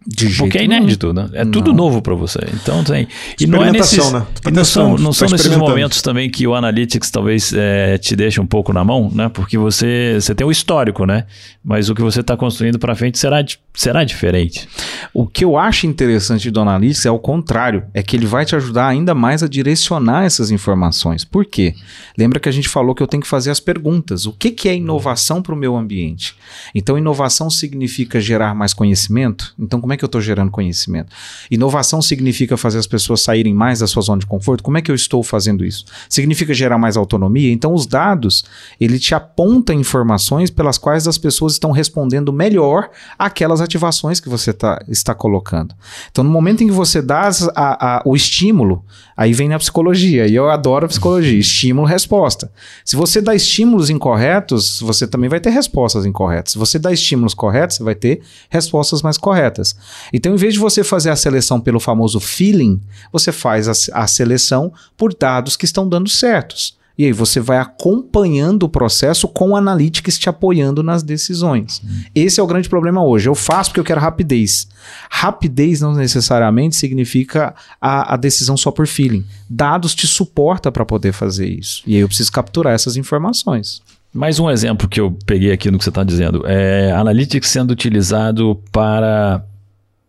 De 0.05 0.35
Porque 0.35 0.57
é 0.57 0.63
inédito, 0.65 1.13
né? 1.13 1.29
É 1.33 1.45
tudo 1.45 1.69
Não. 1.69 1.77
novo 1.77 2.01
para 2.01 2.13
você. 2.13 2.39
Então 2.53 2.83
tem. 2.83 3.07
E 3.39 3.47
não 3.47 3.63
é 3.63 3.71
nesses, 3.71 4.11
né? 4.11 4.25
Tá 4.41 4.49
e 4.49 4.53
não 4.53 4.65
são, 4.65 4.97
não 4.97 5.13
são 5.13 5.27
tá 5.27 5.33
nesses 5.33 5.55
momentos 5.55 6.01
também 6.01 6.29
que 6.29 6.45
o 6.45 6.53
Analytics 6.53 7.09
talvez 7.09 7.53
é, 7.53 7.97
te 7.97 8.15
deixe 8.15 8.41
um 8.41 8.45
pouco 8.45 8.73
na 8.73 8.83
mão, 8.83 9.09
né? 9.13 9.29
Porque 9.29 9.57
você, 9.57 10.17
você 10.19 10.35
tem 10.35 10.45
o 10.45 10.51
histórico, 10.51 11.05
né? 11.05 11.25
Mas 11.63 11.89
o 11.89 11.95
que 11.95 12.01
você 12.01 12.19
está 12.19 12.35
construindo 12.35 12.77
para 12.77 12.95
frente 12.95 13.17
será, 13.17 13.43
será 13.73 14.03
diferente. 14.03 14.67
O 15.13 15.25
que 15.25 15.45
eu 15.45 15.57
acho 15.57 15.87
interessante 15.87 16.51
do 16.51 16.59
Analytics 16.59 17.05
é 17.05 17.11
o 17.11 17.19
contrário, 17.19 17.85
é 17.93 18.03
que 18.03 18.17
ele 18.17 18.25
vai 18.25 18.45
te 18.45 18.55
ajudar 18.55 18.87
ainda 18.87 19.15
mais 19.15 19.41
a 19.41 19.47
direcionar 19.47 20.25
essas 20.25 20.51
informações. 20.51 21.23
Por 21.23 21.45
quê? 21.45 21.73
Lembra 22.17 22.39
que 22.39 22.49
a 22.49 22.51
gente 22.51 22.67
falou 22.67 22.93
que 22.93 23.01
eu 23.01 23.07
tenho 23.07 23.23
que 23.23 23.29
fazer 23.29 23.51
as 23.51 23.59
perguntas. 23.61 24.25
O 24.25 24.33
que, 24.33 24.51
que 24.51 24.67
é 24.67 24.75
inovação 24.75 25.41
para 25.41 25.53
o 25.53 25.57
meu 25.57 25.77
ambiente? 25.77 26.35
Então, 26.75 26.97
inovação 26.97 27.49
significa 27.49 28.19
gerar 28.19 28.53
mais 28.53 28.73
conhecimento? 28.73 29.53
Então, 29.57 29.79
como 29.79 29.92
é 29.93 29.97
que 29.97 30.03
eu 30.03 30.08
estou 30.08 30.21
gerando 30.21 30.51
conhecimento? 30.51 31.12
Inovação 31.49 32.01
significa 32.01 32.58
fazer 32.58 32.77
as 32.79 32.88
pessoas 32.88 33.21
saírem 33.21 33.53
mais 33.53 33.79
da 33.79 33.88
sua 33.88 34.01
zona 34.01 34.19
de 34.19 34.25
conforto? 34.25 34.63
Como 34.63 34.77
é 34.77 34.82
que 34.82 34.89
eu 34.91 34.95
estou 34.95 35.21
fazendo 35.23 35.63
isso? 35.63 35.86
Significa 36.10 36.53
gerar 36.53 36.77
mais 36.77 36.97
autonomia? 36.97 37.51
Então, 37.51 37.73
os 37.73 37.86
dados, 37.86 38.43
ele 38.79 38.99
te 38.99 39.13
aponta 39.15 39.73
informações 39.73 40.49
pelas 40.49 40.77
quais 40.77 41.08
as 41.08 41.17
pessoas 41.17 41.53
estão 41.53 41.71
respondendo 41.71 42.34
melhor 42.34 42.89
aquelas 43.17 43.62
ativações 43.62 44.19
que 44.19 44.29
você 44.29 44.51
tá, 44.53 44.84
está 44.88 45.13
colocando. 45.13 45.75
Então, 46.12 46.23
no 46.23 46.29
momento 46.29 46.63
em 46.63 46.67
que 46.67 46.73
você 46.73 47.01
dá 47.01 47.29
a- 47.56 47.97
a- 47.97 48.01
o 48.06 48.15
estímulo, 48.15 48.84
aí 49.15 49.34
vem 49.34 49.53
a 49.53 49.60
psicologia, 49.60 50.27
e 50.27 50.36
eu 50.36 50.49
adoro 50.49 50.86
a 50.86 50.89
psicologia, 50.89 51.38
estímulo, 51.38 51.88
resposta. 51.88 52.51
Se 52.84 52.95
você 52.95 53.21
dá 53.21 53.36
estímulos 53.36 53.89
incorretos, 53.89 54.79
você 54.82 55.06
também 55.08 55.29
vai 55.29 55.39
ter 55.39 55.49
respostas 55.51 56.06
incorretas. 56.06 56.53
Se 56.53 56.58
você 56.58 56.79
dá 56.79 56.91
estímulos 56.91 57.34
corretos, 57.34 57.77
você 57.77 57.84
vai 57.84 57.95
ter 57.95 58.21
respostas 58.49 59.01
mais 59.01 59.17
corretas. 59.17 59.75
Então, 60.11 60.33
em 60.33 60.37
vez 60.37 60.53
de 60.53 60.59
você 60.59 60.83
fazer 60.83 61.09
a 61.09 61.15
seleção 61.15 61.59
pelo 61.59 61.79
famoso 61.79 62.19
feeling, 62.19 62.81
você 63.11 63.31
faz 63.31 63.67
a, 63.67 64.01
a 64.03 64.07
seleção 64.07 64.71
por 64.97 65.13
dados 65.13 65.55
que 65.55 65.65
estão 65.65 65.87
dando 65.87 66.09
certos. 66.09 66.77
E 66.97 67.05
aí 67.05 67.11
você 67.11 67.39
vai 67.39 67.57
acompanhando 67.57 68.63
o 68.63 68.69
processo 68.69 69.27
com 69.27 69.49
o 69.49 69.55
Analytics 69.55 70.19
te 70.19 70.29
apoiando 70.29 70.83
nas 70.83 71.01
decisões. 71.01 71.81
Esse 72.13 72.39
é 72.39 72.43
o 72.43 72.47
grande 72.47 72.69
problema 72.69 73.03
hoje. 73.03 73.27
Eu 73.27 73.33
faço 73.33 73.71
porque 73.71 73.79
eu 73.79 73.83
quero 73.83 73.99
rapidez. 73.99 74.67
Rapidez 75.09 75.81
não 75.81 75.93
necessariamente 75.93 76.75
significa 76.75 77.55
a, 77.81 78.13
a 78.13 78.17
decisão 78.17 78.55
só 78.55 78.69
por 78.69 78.85
feeling. 78.85 79.25
Dados 79.49 79.95
te 79.95 80.05
suporta 80.05 80.71
para 80.71 80.85
poder 80.85 81.13
fazer 81.13 81.47
isso. 81.47 81.81
E 81.87 81.95
aí 81.95 82.01
eu 82.01 82.07
preciso 82.07 82.31
capturar 82.31 82.73
essas 82.73 82.95
informações. 82.95 83.81
Mais 84.13 84.39
um 84.39 84.47
exemplo 84.47 84.87
que 84.87 85.01
eu 85.01 85.17
peguei 85.25 85.51
aqui 85.51 85.71
no 85.71 85.79
que 85.79 85.83
você 85.83 85.89
está 85.89 86.03
dizendo. 86.03 86.45
É 86.45 86.91
Analytics 86.91 87.49
sendo 87.49 87.71
utilizado 87.71 88.61
para 88.71 89.43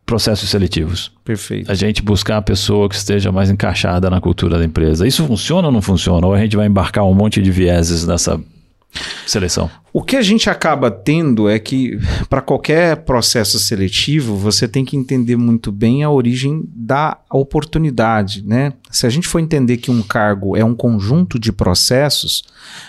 processos 0.04 0.50
seletivos. 0.50 1.10
Perfeito. 1.24 1.70
A 1.70 1.74
gente 1.74 2.02
buscar 2.02 2.36
a 2.36 2.42
pessoa 2.42 2.88
que 2.88 2.94
esteja 2.94 3.32
mais 3.32 3.50
encaixada 3.50 4.10
na 4.10 4.20
cultura 4.20 4.58
da 4.58 4.64
empresa. 4.64 5.06
Isso 5.06 5.26
funciona 5.26 5.68
ou 5.68 5.72
não 5.72 5.82
funciona? 5.82 6.26
Ou 6.26 6.34
a 6.34 6.38
gente 6.38 6.56
vai 6.56 6.66
embarcar 6.66 7.04
um 7.04 7.14
monte 7.14 7.40
de 7.40 7.50
vieses 7.50 8.06
nessa 8.06 8.40
seleção? 9.26 9.70
O 9.92 10.02
que 10.02 10.16
a 10.16 10.22
gente 10.22 10.50
acaba 10.50 10.90
tendo 10.90 11.48
é 11.48 11.58
que, 11.58 11.98
para 12.28 12.40
qualquer 12.40 12.96
processo 13.04 13.60
seletivo, 13.60 14.36
você 14.36 14.66
tem 14.66 14.84
que 14.84 14.96
entender 14.96 15.36
muito 15.36 15.70
bem 15.70 16.02
a 16.02 16.10
origem 16.10 16.64
da 16.74 17.18
oportunidade. 17.30 18.42
Né? 18.44 18.72
Se 18.90 19.06
a 19.06 19.10
gente 19.10 19.28
for 19.28 19.38
entender 19.38 19.76
que 19.76 19.90
um 19.90 20.02
cargo 20.02 20.56
é 20.56 20.64
um 20.64 20.74
conjunto 20.74 21.38
de 21.38 21.52
processos, 21.52 22.42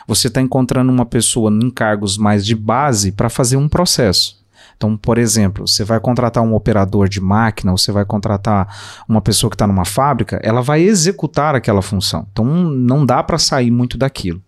você 0.08 0.28
está 0.28 0.42
encontrando 0.42 0.92
uma 0.92 1.06
pessoa 1.06 1.52
em 1.52 1.70
cargos 1.70 2.18
mais 2.18 2.46
de 2.46 2.56
base 2.56 3.12
para 3.12 3.30
fazer 3.30 3.56
um 3.56 3.70
processo. 3.70 4.44
Então, 4.76 4.96
por 4.98 5.18
exemplo, 5.18 5.68
você 5.68 5.84
vai 5.84 6.00
contratar 6.00 6.44
um 6.44 6.54
operador 6.54 7.08
de 7.08 7.22
máquina, 7.22 7.72
ou 7.72 7.78
você 7.78 7.92
vai 7.92 8.06
contratar 8.06 8.68
uma 9.08 9.22
pessoa 9.22 9.50
que 9.50 9.56
está 9.56 9.66
numa 9.66 9.86
fábrica, 9.86 10.40
ela 10.44 10.62
vai 10.62 10.82
executar 10.82 11.56
aquela 11.56 11.82
função. 11.82 12.28
Então, 12.32 12.46
não 12.46 13.06
dá 13.06 13.24
para 13.24 13.38
sair 13.38 13.72
muito 13.72 13.98
daquilo. 13.98 14.42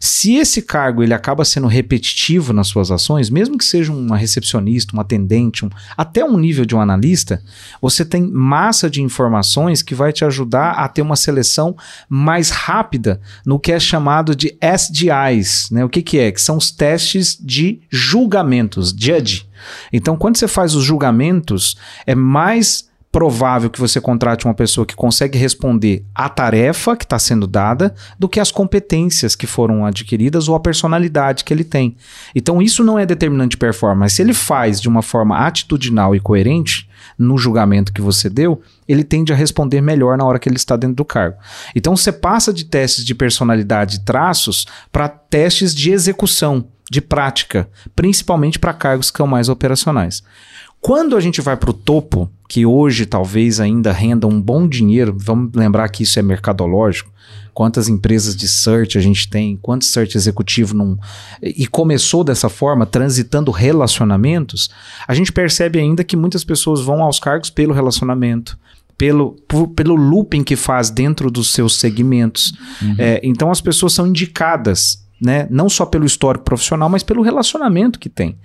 Se 0.00 0.36
esse 0.36 0.62
cargo 0.62 1.02
ele 1.02 1.14
acaba 1.14 1.44
sendo 1.44 1.66
repetitivo 1.66 2.52
nas 2.52 2.68
suas 2.68 2.90
ações, 2.90 3.30
mesmo 3.30 3.56
que 3.56 3.64
seja 3.64 3.92
uma 3.92 4.16
recepcionista, 4.16 4.96
um 4.96 5.00
atendente, 5.00 5.64
um, 5.64 5.70
até 5.96 6.24
um 6.24 6.36
nível 6.36 6.64
de 6.64 6.74
um 6.74 6.80
analista, 6.80 7.42
você 7.80 8.04
tem 8.04 8.22
massa 8.22 8.90
de 8.90 9.02
informações 9.02 9.82
que 9.82 9.94
vai 9.94 10.12
te 10.12 10.24
ajudar 10.24 10.72
a 10.72 10.88
ter 10.88 11.02
uma 11.02 11.16
seleção 11.16 11.76
mais 12.08 12.50
rápida 12.50 13.20
no 13.44 13.58
que 13.58 13.72
é 13.72 13.80
chamado 13.80 14.34
de 14.34 14.56
SDIs. 14.60 15.70
Né? 15.70 15.84
O 15.84 15.88
que, 15.88 16.02
que 16.02 16.18
é? 16.18 16.30
Que 16.30 16.40
são 16.40 16.56
os 16.56 16.70
testes 16.70 17.36
de 17.40 17.80
julgamentos, 17.90 18.94
judge. 18.96 19.46
Então, 19.92 20.16
quando 20.16 20.36
você 20.36 20.48
faz 20.48 20.74
os 20.74 20.84
julgamentos, 20.84 21.76
é 22.06 22.14
mais 22.14 22.90
provável 23.12 23.68
que 23.68 23.78
você 23.78 24.00
contrate 24.00 24.46
uma 24.46 24.54
pessoa 24.54 24.86
que 24.86 24.96
consegue 24.96 25.36
responder 25.36 26.02
à 26.14 26.30
tarefa 26.30 26.96
que 26.96 27.04
está 27.04 27.18
sendo 27.18 27.46
dada 27.46 27.94
do 28.18 28.26
que 28.26 28.40
as 28.40 28.50
competências 28.50 29.36
que 29.36 29.46
foram 29.46 29.84
adquiridas 29.84 30.48
ou 30.48 30.54
a 30.54 30.60
personalidade 30.60 31.44
que 31.44 31.52
ele 31.52 31.62
tem. 31.62 31.94
Então, 32.34 32.62
isso 32.62 32.82
não 32.82 32.98
é 32.98 33.04
determinante 33.04 33.50
de 33.50 33.58
performance. 33.58 34.16
Se 34.16 34.22
ele 34.22 34.32
faz 34.32 34.80
de 34.80 34.88
uma 34.88 35.02
forma 35.02 35.36
atitudinal 35.46 36.16
e 36.16 36.20
coerente 36.20 36.88
no 37.18 37.36
julgamento 37.36 37.92
que 37.92 38.00
você 38.00 38.30
deu, 38.30 38.62
ele 38.88 39.04
tende 39.04 39.30
a 39.30 39.36
responder 39.36 39.82
melhor 39.82 40.16
na 40.16 40.24
hora 40.24 40.38
que 40.38 40.48
ele 40.48 40.56
está 40.56 40.74
dentro 40.74 40.96
do 40.96 41.04
cargo. 41.04 41.36
Então, 41.76 41.94
você 41.94 42.10
passa 42.10 42.50
de 42.50 42.64
testes 42.64 43.04
de 43.04 43.14
personalidade 43.14 43.96
e 43.96 44.04
traços 44.04 44.66
para 44.90 45.06
testes 45.06 45.74
de 45.74 45.92
execução, 45.92 46.66
de 46.90 47.02
prática, 47.02 47.68
principalmente 47.94 48.58
para 48.58 48.72
cargos 48.72 49.10
que 49.10 49.18
são 49.18 49.26
mais 49.26 49.50
operacionais. 49.50 50.22
Quando 50.80 51.16
a 51.16 51.20
gente 51.20 51.40
vai 51.40 51.56
para 51.56 51.70
o 51.70 51.74
topo, 51.74 52.28
que 52.52 52.66
hoje 52.66 53.06
talvez 53.06 53.60
ainda 53.60 53.90
renda 53.92 54.26
um 54.26 54.38
bom 54.38 54.68
dinheiro, 54.68 55.16
vamos 55.18 55.52
lembrar 55.54 55.88
que 55.88 56.02
isso 56.02 56.18
é 56.18 56.22
mercadológico. 56.22 57.10
Quantas 57.54 57.88
empresas 57.88 58.36
de 58.36 58.46
search 58.46 58.98
a 58.98 59.00
gente 59.00 59.26
tem, 59.26 59.56
quanto 59.62 59.86
search 59.86 60.18
executivo 60.18 60.74
não. 60.76 60.98
E 61.42 61.66
começou 61.66 62.22
dessa 62.22 62.50
forma, 62.50 62.84
transitando 62.84 63.50
relacionamentos, 63.50 64.68
a 65.08 65.14
gente 65.14 65.32
percebe 65.32 65.78
ainda 65.78 66.04
que 66.04 66.14
muitas 66.14 66.44
pessoas 66.44 66.82
vão 66.82 67.02
aos 67.02 67.18
cargos 67.18 67.48
pelo 67.48 67.72
relacionamento. 67.72 68.58
Pelo, 68.98 69.32
por- 69.48 69.68
pelo 69.68 69.94
looping 69.94 70.44
que 70.44 70.54
faz 70.54 70.90
dentro 70.90 71.30
dos 71.30 71.54
seus 71.54 71.76
segmentos. 71.78 72.52
É, 72.98 73.18
então 73.24 73.50
as 73.50 73.62
pessoas 73.62 73.94
são 73.94 74.06
indicadas 74.06 75.00
né? 75.24 75.46
Não 75.48 75.68
só 75.68 75.86
pelo 75.86 76.04
histórico 76.04 76.44
profissional, 76.44 76.88
mas 76.88 77.04
pelo 77.04 77.22
relacionamento 77.22 77.96
que 78.00 78.08
tem. 78.08 78.36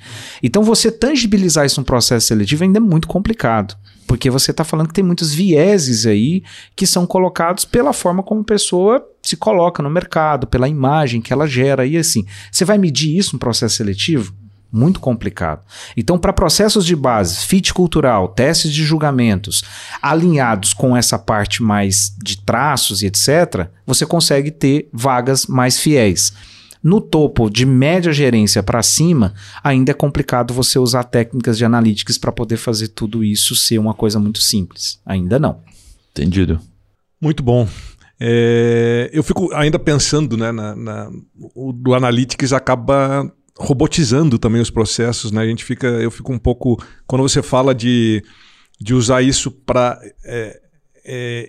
Então 0.43 0.61
você 0.61 0.91
tangibilizar 0.91 1.65
isso 1.65 1.79
num 1.81 1.83
processo 1.83 2.27
seletivo 2.27 2.63
ainda 2.63 2.77
é 2.77 2.79
muito 2.79 3.07
complicado. 3.07 3.75
Porque 4.07 4.29
você 4.29 4.51
está 4.51 4.63
falando 4.63 4.87
que 4.87 4.93
tem 4.93 5.03
muitos 5.03 5.33
vieses 5.33 6.05
aí 6.05 6.41
que 6.75 6.87
são 6.87 7.05
colocados 7.05 7.65
pela 7.65 7.91
forma 7.91 8.23
como 8.23 8.41
a 8.41 8.45
pessoa 8.45 9.05
se 9.21 9.35
coloca 9.35 9.83
no 9.83 9.89
mercado, 9.89 10.47
pela 10.47 10.69
imagem 10.69 11.21
que 11.21 11.33
ela 11.33 11.45
gera. 11.45 11.85
E 11.85 11.97
assim, 11.97 12.25
você 12.49 12.63
vai 12.63 12.77
medir 12.77 13.17
isso 13.17 13.33
no 13.33 13.39
processo 13.39 13.75
seletivo? 13.75 14.33
Muito 14.71 14.99
complicado. 14.99 15.61
Então, 15.95 16.17
para 16.17 16.33
processos 16.33 16.85
de 16.85 16.95
base, 16.95 17.45
fit 17.45 17.73
cultural, 17.73 18.29
testes 18.29 18.71
de 18.71 18.83
julgamentos, 18.83 19.63
alinhados 20.01 20.73
com 20.73 20.95
essa 20.95 21.17
parte 21.17 21.63
mais 21.63 22.13
de 22.21 22.37
traços 22.41 23.01
e 23.01 23.07
etc., 23.07 23.69
você 23.85 24.05
consegue 24.05 24.51
ter 24.51 24.89
vagas 24.91 25.45
mais 25.47 25.79
fiéis. 25.79 26.33
No 26.83 27.01
topo 27.01 27.49
de 27.49 27.65
média 27.65 28.11
gerência 28.13 28.61
para 28.63 28.81
cima, 28.83 29.33
ainda 29.63 29.91
é 29.91 29.93
complicado 29.93 30.53
você 30.53 30.77
usar 30.79 31.03
técnicas 31.03 31.57
de 31.57 31.65
analytics 31.65 32.17
para 32.17 32.31
poder 32.31 32.57
fazer 32.57 32.89
tudo 32.89 33.23
isso 33.23 33.55
ser 33.55 33.77
uma 33.79 33.93
coisa 33.93 34.19
muito 34.19 34.41
simples. 34.41 34.99
Ainda 35.05 35.37
não. 35.39 35.59
Entendido. 36.11 36.59
Muito 37.19 37.41
bom. 37.43 37.67
É, 38.19 39.09
eu 39.13 39.21
fico 39.23 39.53
ainda 39.53 39.77
pensando, 39.77 40.35
né, 40.37 40.51
na, 40.51 40.75
na- 40.75 41.11
o 41.55 41.71
do 41.71 41.93
Analytics 41.93 42.51
acaba 42.53 43.31
robotizando 43.59 44.37
também 44.39 44.61
os 44.61 44.69
processos, 44.69 45.31
né? 45.31 45.41
A 45.41 45.45
gente 45.47 45.63
fica, 45.63 45.87
eu 45.87 46.09
fico 46.11 46.31
um 46.31 46.39
pouco 46.39 46.81
quando 47.05 47.21
você 47.21 47.41
fala 47.41 47.73
de, 47.75 48.23
de 48.79 48.93
usar 48.93 49.21
isso 49.21 49.49
para 49.51 49.99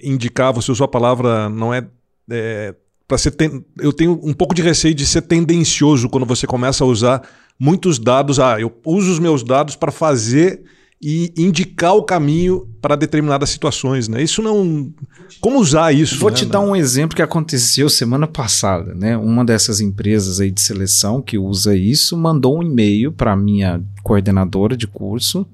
indicar, 0.02 0.52
você 0.52 0.70
usou 0.70 0.84
a 0.84 0.88
palavra, 0.88 1.48
não 1.48 1.72
é, 1.72 1.86
para 3.08 3.16
ser 3.18 3.30
ten- 3.32 3.64
eu 3.80 3.92
tenho 3.92 4.20
um 4.22 4.34
pouco 4.34 4.54
de 4.54 4.60
receio 4.62 4.94
de 4.94 5.06
ser 5.06 5.22
tendencioso 5.22 6.08
quando 6.08 6.26
você 6.26 6.46
começa 6.46 6.84
a 6.84 6.86
usar 6.86 7.22
muitos 7.58 7.98
dados. 7.98 8.38
Ah, 8.38 8.60
eu 8.60 8.70
uso 8.84 9.10
os 9.10 9.18
meus 9.18 9.42
dados 9.42 9.74
para 9.74 9.90
fazer 9.90 10.62
e 11.00 11.32
indicar 11.36 11.94
o 11.94 12.02
caminho 12.02 12.68
para 12.82 12.96
determinadas 12.96 13.50
situações, 13.50 14.08
né? 14.08 14.20
Isso 14.22 14.42
não. 14.42 14.92
Como 15.40 15.58
usar 15.60 15.92
isso? 15.92 16.18
Vou 16.18 16.28
né? 16.30 16.36
te 16.36 16.44
dar 16.44 16.60
um 16.60 16.74
exemplo 16.74 17.16
que 17.16 17.22
aconteceu 17.22 17.88
semana 17.88 18.26
passada, 18.26 18.94
né? 18.94 19.16
Uma 19.16 19.44
dessas 19.44 19.80
empresas 19.80 20.40
aí 20.40 20.50
de 20.50 20.60
seleção 20.60 21.22
que 21.22 21.38
usa 21.38 21.74
isso 21.74 22.16
mandou 22.16 22.58
um 22.58 22.62
e-mail 22.62 23.12
para 23.12 23.34
minha 23.36 23.80
coordenadora 24.02 24.76
de 24.76 24.86
curso, 24.88 25.46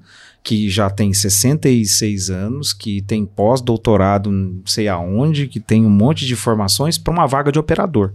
que 0.45 0.69
já 0.69 0.91
tem 0.91 1.15
66 1.15 2.29
anos, 2.29 2.75
que 2.75 3.01
tem 3.01 3.25
pós-doutorado 3.25 4.31
não 4.31 4.61
sei 4.67 4.89
aonde, 4.89 5.49
que 5.49 5.59
tem 5.59 5.87
um 5.87 5.91
monte 5.91 6.27
de 6.27 6.35
informações 6.35 6.99
para 6.99 7.15
uma 7.15 7.27
vaga 7.27 7.51
de 7.51 7.59
operador. 7.59 8.13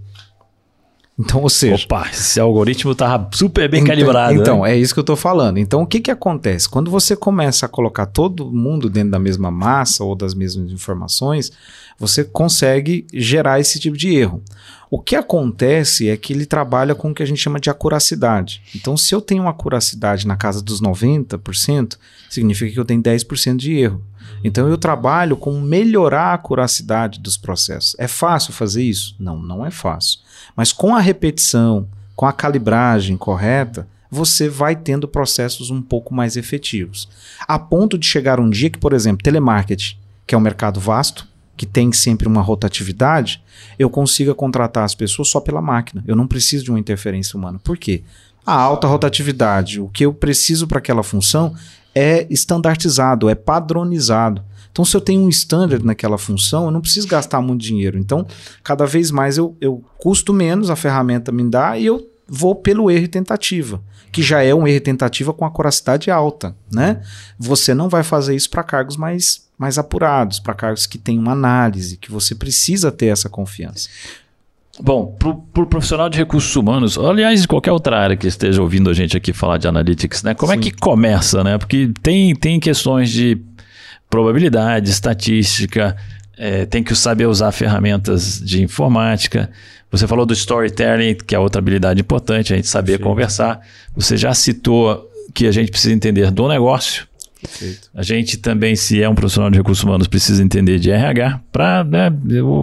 Então, 1.20 1.42
ou 1.42 1.50
seja. 1.50 1.84
Opa, 1.84 2.08
esse 2.10 2.40
algoritmo 2.40 2.96
tá 2.96 3.30
super 3.34 3.70
bem 3.70 3.82
então, 3.82 3.94
calibrado. 3.94 4.34
Então, 4.34 4.62
né? 4.62 4.72
é 4.72 4.78
isso 4.78 4.94
que 4.94 5.00
eu 5.00 5.04
estou 5.04 5.18
falando. 5.18 5.58
Então, 5.58 5.82
o 5.82 5.86
que, 5.86 6.00
que 6.00 6.10
acontece? 6.10 6.70
Quando 6.70 6.90
você 6.90 7.14
começa 7.14 7.66
a 7.66 7.70
colocar 7.70 8.06
todo 8.06 8.50
mundo 8.50 8.90
dentro 8.90 9.12
da 9.12 9.20
mesma 9.20 9.52
massa 9.52 10.02
ou 10.04 10.16
das 10.16 10.34
mesmas 10.34 10.72
informações, 10.72 11.52
você 12.00 12.24
consegue 12.24 13.06
gerar 13.14 13.60
esse 13.60 13.78
tipo 13.80 13.98
de 13.98 14.16
erro. 14.16 14.42
O 14.90 14.98
que 14.98 15.16
acontece 15.16 16.10
é 16.10 16.16
que 16.16 16.32
ele 16.32 16.46
trabalha 16.46 16.96
com 16.96 17.12
o 17.12 17.14
que 17.14 17.22
a 17.22 17.26
gente 17.26 17.42
chama 17.42 17.60
de 17.60 17.70
acuracidade. 17.70 18.62
Então, 18.74 18.96
se 18.96 19.14
eu 19.14 19.20
tenho 19.20 19.44
uma 19.44 19.52
acuracidade 19.52 20.26
na 20.26 20.38
casa 20.38 20.64
dos 20.64 20.82
90%, 20.82 21.98
significa 22.30 22.72
que 22.72 22.80
eu 22.80 22.86
tenho 22.86 23.04
10% 23.04 23.58
de 23.58 23.74
erro. 23.74 24.02
Então 24.44 24.70
eu 24.70 24.78
trabalho 24.78 25.36
com 25.36 25.60
melhorar 25.60 26.28
a 26.28 26.34
acuracidade 26.36 27.20
dos 27.20 27.38
processos. 27.38 27.96
É 28.00 28.08
fácil 28.08 28.54
fazer 28.54 28.84
isso? 28.84 29.16
Não, 29.20 29.38
não 29.38 29.66
é 29.66 29.72
fácil. 29.72 30.20
Mas 30.56 30.72
com 30.72 30.96
a 30.96 31.00
repetição, 31.00 31.88
com 32.16 32.26
a 32.26 32.34
calibragem 32.34 33.16
correta, 33.18 33.88
você 34.12 34.50
vai 34.50 34.76
tendo 34.76 35.08
processos 35.08 35.70
um 35.70 35.82
pouco 35.82 36.14
mais 36.14 36.36
efetivos. 36.36 37.08
A 37.48 37.60
ponto 37.60 37.98
de 37.98 38.06
chegar 38.06 38.40
um 38.40 38.50
dia 38.50 38.70
que, 38.70 38.80
por 38.80 38.94
exemplo, 38.94 39.24
telemarketing, 39.24 39.96
que 40.26 40.34
é 40.34 40.38
um 40.38 40.42
mercado 40.42 40.80
vasto, 40.80 41.28
que 41.56 41.66
tem 41.66 41.92
sempre 41.92 42.28
uma 42.28 42.42
rotatividade, 42.42 43.44
eu 43.78 43.90
consiga 43.90 44.34
contratar 44.34 44.86
as 44.86 44.96
pessoas 44.96 45.28
só 45.28 45.40
pela 45.40 45.62
máquina. 45.62 46.04
Eu 46.08 46.16
não 46.16 46.26
preciso 46.28 46.64
de 46.64 46.72
uma 46.72 46.80
interferência 46.80 47.38
humana. 47.38 47.60
Por 47.64 47.78
quê? 47.78 48.02
A 48.46 48.54
alta 48.54 48.88
rotatividade, 48.88 49.80
o 49.80 49.90
que 49.90 50.06
eu 50.06 50.14
preciso 50.14 50.68
para 50.68 50.80
aquela 50.80 51.04
função 51.04 51.54
é 51.94 52.26
estandartizado, 52.30 53.30
é 53.30 53.36
padronizado. 53.36 54.42
Então, 54.72 54.86
se 54.86 54.96
eu 54.96 55.02
tenho 55.02 55.22
um 55.22 55.30
standard 55.30 55.86
naquela 55.86 56.18
função, 56.18 56.66
eu 56.66 56.72
não 56.72 56.82
preciso 56.82 57.08
gastar 57.08 57.42
muito 57.42 57.62
dinheiro. 57.62 57.98
Então, 57.98 58.26
cada 58.64 58.86
vez 58.86 59.12
mais 59.12 59.38
eu, 59.38 59.56
eu 59.60 59.84
custo 59.98 60.34
menos, 60.34 60.70
a 60.70 60.76
ferramenta 60.76 61.32
me 61.32 61.44
dá 61.50 61.78
e 61.78 61.86
eu 61.86 62.08
vou 62.28 62.56
pelo 62.56 62.92
erro 62.92 63.06
e 63.06 63.08
tentativa, 63.08 63.82
que 64.12 64.22
já 64.22 64.44
é 64.44 64.54
um 64.54 64.68
erro 64.68 64.78
e 64.78 64.82
tentativa 64.82 65.34
com 65.34 65.46
acuracidade 65.46 66.12
alta, 66.12 66.56
né? 66.72 67.02
Você 67.38 67.74
não 67.74 67.90
vai 67.90 68.04
fazer 68.04 68.36
isso 68.36 68.50
para 68.50 68.64
cargos 68.64 68.96
mais, 68.96 69.48
mais 69.58 69.78
apurados, 69.78 70.40
para 70.40 70.54
cargos 70.54 70.86
que 70.86 71.00
têm 71.00 71.18
uma 71.18 71.32
análise, 71.32 71.98
que 71.98 72.12
você 72.12 72.36
precisa 72.36 72.92
ter 72.92 73.08
essa 73.08 73.28
confiança. 73.28 73.90
Bom, 74.82 75.14
para 75.20 75.30
o 75.30 75.66
profissional 75.66 76.08
de 76.10 76.18
recursos 76.18 76.56
humanos, 76.56 76.98
aliás, 76.98 77.42
de 77.42 77.48
qualquer 77.48 77.72
outra 77.72 78.00
área 78.00 78.16
que 78.16 78.26
esteja 78.26 78.62
ouvindo 78.62 78.90
a 78.90 78.94
gente 78.94 79.18
aqui 79.18 79.34
falar 79.34 79.58
de 79.58 79.68
analytics, 79.68 80.24
né? 80.24 80.34
Como 80.34 80.54
Sim. 80.54 80.58
é 80.58 80.62
que 80.62 80.72
começa, 80.72 81.44
né? 81.44 81.58
Porque 81.58 81.92
tem, 82.02 82.34
tem 82.34 82.60
questões 82.62 83.10
de 83.10 83.36
probabilidade, 84.10 84.90
estatística, 84.90 85.96
é, 86.38 86.66
tem 86.66 86.84
que 86.84 86.96
saber 86.96 87.28
usar 87.28 87.52
ferramentas 87.52 88.40
de 88.40 88.64
informática. 88.64 89.50
Você 89.92 90.08
falou 90.08 90.26
do 90.26 90.34
storytelling, 90.34 91.16
que 91.16 91.36
é 91.36 91.40
outra 91.40 91.60
habilidade 91.60 92.00
importante, 92.00 92.54
a 92.54 92.56
gente 92.56 92.68
saber 92.68 92.98
Sim. 92.98 93.04
conversar. 93.04 93.60
Você 93.96 94.16
já 94.16 94.34
citou 94.34 95.10
que 95.34 95.48
a 95.48 95.52
gente 95.52 95.70
precisa 95.70 95.94
entender 95.94 96.32
do 96.32 96.48
negócio. 96.48 97.09
Perfeito. 97.42 97.90
A 97.96 98.04
gente 98.04 98.38
também, 98.38 98.76
se 98.76 99.02
é 99.02 99.08
um 99.08 99.16
profissional 99.16 99.50
de 99.50 99.58
recursos 99.58 99.84
humanos, 99.84 100.08
precisa 100.08 100.44
entender 100.44 100.78
de 100.78 100.92
RH 100.92 101.40
para 101.52 101.86
né, 101.86 102.12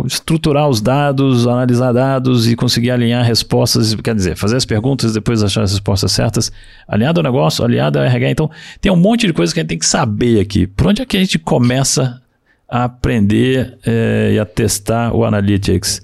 estruturar 0.04 0.68
os 0.68 0.82
dados, 0.82 1.46
analisar 1.46 1.92
dados 1.92 2.46
e 2.46 2.54
conseguir 2.54 2.90
alinhar 2.90 3.24
respostas, 3.24 3.94
quer 3.94 4.14
dizer, 4.14 4.36
fazer 4.36 4.56
as 4.56 4.66
perguntas 4.66 5.12
e 5.12 5.14
depois 5.14 5.42
achar 5.42 5.62
as 5.62 5.72
respostas 5.72 6.12
certas, 6.12 6.52
alinhado 6.86 7.20
ao 7.20 7.24
negócio, 7.24 7.64
alinhado 7.64 7.98
ao 7.98 8.04
RH. 8.04 8.30
Então, 8.30 8.50
tem 8.80 8.92
um 8.92 8.96
monte 8.96 9.26
de 9.26 9.32
coisa 9.32 9.52
que 9.52 9.60
a 9.60 9.62
gente 9.62 9.70
tem 9.70 9.78
que 9.78 9.86
saber 9.86 10.40
aqui. 10.40 10.66
Por 10.66 10.88
onde 10.88 11.00
é 11.00 11.06
que 11.06 11.16
a 11.16 11.20
gente 11.20 11.38
começa 11.38 12.20
a 12.68 12.84
aprender 12.84 13.78
eh, 13.86 14.32
e 14.34 14.38
a 14.38 14.44
testar 14.44 15.14
o 15.14 15.24
Analytics? 15.24 16.02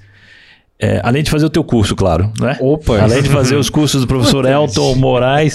É, 0.82 1.00
além 1.04 1.22
de 1.22 1.30
fazer 1.30 1.46
o 1.46 1.50
teu 1.50 1.62
curso, 1.62 1.94
claro, 1.94 2.32
né? 2.40 2.56
Opa! 2.58 2.98
Além 3.00 3.22
de 3.22 3.28
fazer 3.28 3.54
os 3.54 3.70
cursos 3.70 4.00
do 4.00 4.06
professor 4.08 4.44
Elton 4.44 4.96
Moraes 4.96 5.54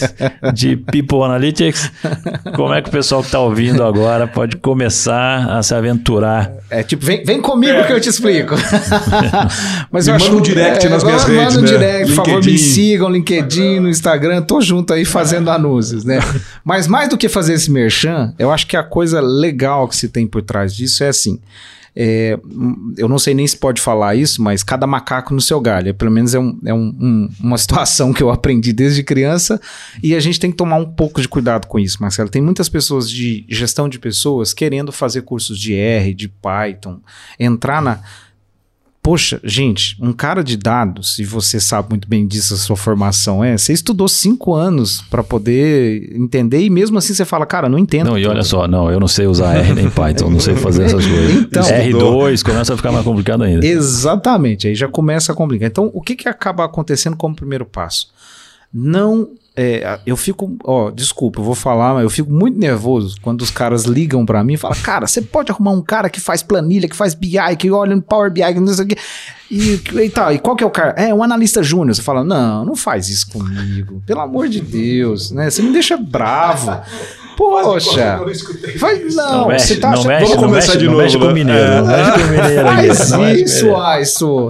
de 0.54 0.78
People 0.78 1.22
Analytics, 1.22 1.92
como 2.56 2.74
é 2.74 2.82
que 2.82 2.88
o 2.88 2.92
pessoal 2.94 3.20
que 3.20 3.28
está 3.28 3.40
ouvindo 3.42 3.84
agora 3.84 4.26
pode 4.26 4.56
começar 4.56 5.50
a 5.52 5.62
se 5.62 5.76
aventurar? 5.76 6.50
É 6.70 6.82
tipo, 6.82 7.06
vem, 7.06 7.26
vem 7.26 7.42
comigo 7.42 7.84
que 7.86 7.92
eu 7.92 8.00
te 8.00 8.08
explico. 8.08 8.56
Mas 9.92 10.08
Me 10.08 10.14
manda 10.14 10.32
um 10.34 10.42
direct 10.42 10.88
nas 10.88 11.04
minhas 11.04 11.24
agora 11.26 11.40
redes, 11.42 11.56
Manda 11.56 11.60
um 11.60 11.72
né? 11.72 11.78
direct, 11.78 12.08
por 12.08 12.16
favor, 12.16 12.40
me 12.40 12.52
LinkedIn. 12.52 12.58
sigam, 12.58 13.10
LinkedIn, 13.10 13.80
no 13.82 13.90
Instagram, 13.90 14.42
tô 14.44 14.62
junto 14.62 14.94
aí 14.94 15.04
fazendo 15.04 15.52
anúncios, 15.52 16.06
né? 16.06 16.20
Mas 16.64 16.88
mais 16.88 17.10
do 17.10 17.18
que 17.18 17.28
fazer 17.28 17.56
esse 17.56 17.70
merchan, 17.70 18.34
eu 18.40 18.50
acho 18.50 18.66
que 18.66 18.78
a 18.78 18.84
coisa 18.84 19.20
legal 19.20 19.90
que 19.90 19.96
se 19.98 20.08
tem 20.08 20.26
por 20.26 20.42
trás 20.42 20.74
disso 20.74 21.04
é 21.04 21.10
assim. 21.10 21.38
É, 22.00 22.38
hum, 22.46 22.94
eu 22.96 23.10
não 23.10 23.18
sei 23.18 23.34
nem 23.34 23.48
se 23.48 23.58
pode 23.58 23.82
falar 23.82 24.14
isso, 24.14 24.40
mas 24.40 24.62
cada 24.62 24.86
macaco 24.86 25.34
no 25.34 25.42
seu 25.42 25.60
galho. 25.60 25.96
Pelo 25.96 26.12
menos 26.12 26.36
é, 26.36 26.40
um- 26.40 26.60
é 26.64 26.72
um- 26.74 26.96
um- 27.00 27.30
uma 27.40 27.58
situação 27.58 28.14
que 28.14 28.22
eu 28.22 28.30
aprendi 28.30 28.72
desde 28.72 29.02
criança 29.02 29.60
e 30.04 30.14
a 30.14 30.20
gente 30.20 30.40
tem 30.40 30.52
que 30.52 30.58
tomar 30.58 30.76
um 30.76 30.86
pouco 30.86 31.20
de 31.20 31.28
cuidado 31.28 31.66
com 31.66 31.80
isso, 31.80 31.98
Marcelo. 32.00 32.30
Tem 32.30 32.42
muitas 32.42 32.70
pessoas 32.70 33.10
de 33.10 33.44
gestão 33.50 33.90
de 33.90 33.98
pessoas 33.98 34.54
querendo 34.54 34.92
fazer 34.92 35.24
cursos 35.24 35.58
de 35.60 35.74
R, 35.74 36.14
de 36.14 36.28
Python, 36.28 37.00
entrar 37.40 37.82
na. 37.82 38.00
Poxa, 39.08 39.40
gente, 39.42 39.96
um 40.02 40.12
cara 40.12 40.44
de 40.44 40.58
dados, 40.58 41.18
e 41.18 41.24
você 41.24 41.62
sabe 41.62 41.92
muito 41.92 42.10
bem 42.10 42.28
disso, 42.28 42.54
a 42.54 42.58
sua 42.58 42.76
formação 42.76 43.42
é, 43.42 43.58
você 43.58 43.72
estudou 43.72 44.06
cinco 44.10 44.54
anos 44.54 45.02
para 45.10 45.24
poder 45.24 46.14
entender 46.14 46.60
e 46.60 46.70
mesmo 46.70 46.98
assim 46.98 47.14
você 47.14 47.24
fala, 47.24 47.46
cara, 47.46 47.70
não 47.70 47.80
entendo. 47.80 48.08
Não, 48.08 48.20
e 48.20 48.28
olha 48.28 48.44
só, 48.44 48.68
não, 48.68 48.92
eu 48.92 49.00
não 49.00 49.08
sei 49.08 49.26
usar 49.26 49.56
R 49.56 49.74
nem 49.74 49.90
Python, 49.90 50.30
não 50.30 50.42
sei 50.42 50.56
fazer 50.60 50.84
essas 50.84 51.06
coisas. 51.06 51.36
Então. 51.38 51.64
R2 51.64 52.44
começa 52.44 52.74
a 52.74 52.76
ficar 52.76 52.92
mais 52.92 53.06
complicado 53.06 53.44
ainda. 53.44 53.66
Exatamente, 53.66 54.68
aí 54.68 54.76
já 54.76 54.90
começa 54.90 55.32
a 55.32 55.36
complicar. 55.36 55.70
Então, 55.70 55.90
o 55.94 56.02
que, 56.02 56.14
que 56.14 56.28
acaba 56.28 56.66
acontecendo 56.66 57.16
como 57.16 57.34
primeiro 57.34 57.66
passo? 57.66 58.10
Não. 58.74 59.30
É, 59.60 60.00
eu 60.06 60.16
fico, 60.16 60.56
ó, 60.64 60.92
desculpa, 60.92 61.40
eu 61.40 61.44
vou 61.44 61.56
falar, 61.56 61.96
mas 61.96 62.04
eu 62.04 62.12
fico 62.12 62.32
muito 62.32 62.60
nervoso 62.60 63.18
quando 63.24 63.42
os 63.42 63.50
caras 63.50 63.86
ligam 63.86 64.24
pra 64.24 64.44
mim 64.44 64.54
e 64.54 64.58
falam, 64.58 64.78
cara, 64.84 65.08
você 65.08 65.20
pode 65.20 65.52
arrumar 65.52 65.72
um 65.72 65.82
cara 65.82 66.12
que 66.12 66.22
faz 66.22 66.44
planilha, 66.44 66.88
que 66.88 66.96
faz 66.96 67.16
BI, 67.16 67.40
que 67.58 67.72
olha 67.72 67.96
no 67.96 68.02
Power 68.04 68.32
BI, 68.32 68.54
que 68.54 68.60
não 68.60 68.68
sei 68.68 68.86
o 68.86 68.88
quê. 68.88 68.98
E, 69.50 69.82
e 70.04 70.10
tal, 70.12 70.32
e 70.32 70.38
qual 70.38 70.56
que 70.56 70.64
é 70.64 70.68
o 70.68 70.70
cara? 70.70 70.92
É 70.92 71.12
um 71.12 71.24
analista 71.24 71.64
júnior. 71.64 71.96
Você 71.96 72.04
fala, 72.04 72.24
não, 72.24 72.66
não 72.66 72.76
faz 72.76 73.10
isso 73.10 73.32
comigo, 73.32 74.04
pelo 74.06 74.22
amor 74.22 74.48
de 74.48 74.62
Deus, 74.62 75.32
né? 75.32 75.50
Você 75.50 75.64
me 75.64 75.74
deixa 75.74 75.98
bravo. 75.98 76.80
Poxa, 77.38 78.20
vai, 78.80 79.00
não, 79.14 79.32
Não 79.42 79.48
mexe, 79.48 79.68
você 79.68 79.76
tá 79.78 79.92
achando- 79.92 80.08
mexe, 80.08 80.26
Vamos 80.26 80.44
começar 80.48 80.68
mexe, 80.74 80.78
de 80.80 80.86
novo, 80.88 80.98
mexe 80.98 81.18
com 81.20 81.26
né? 81.26 81.30
o 81.30 81.34
mineiro, 81.34 81.60
É. 81.62 81.82
não 81.82 81.88
mexe 81.88 82.12
com 82.12 82.18
o 82.18 82.30
mineiro. 82.32 82.96
Faz 82.96 83.10
não 83.12 83.30
isso. 83.30 83.76
Aiso. 83.76 84.48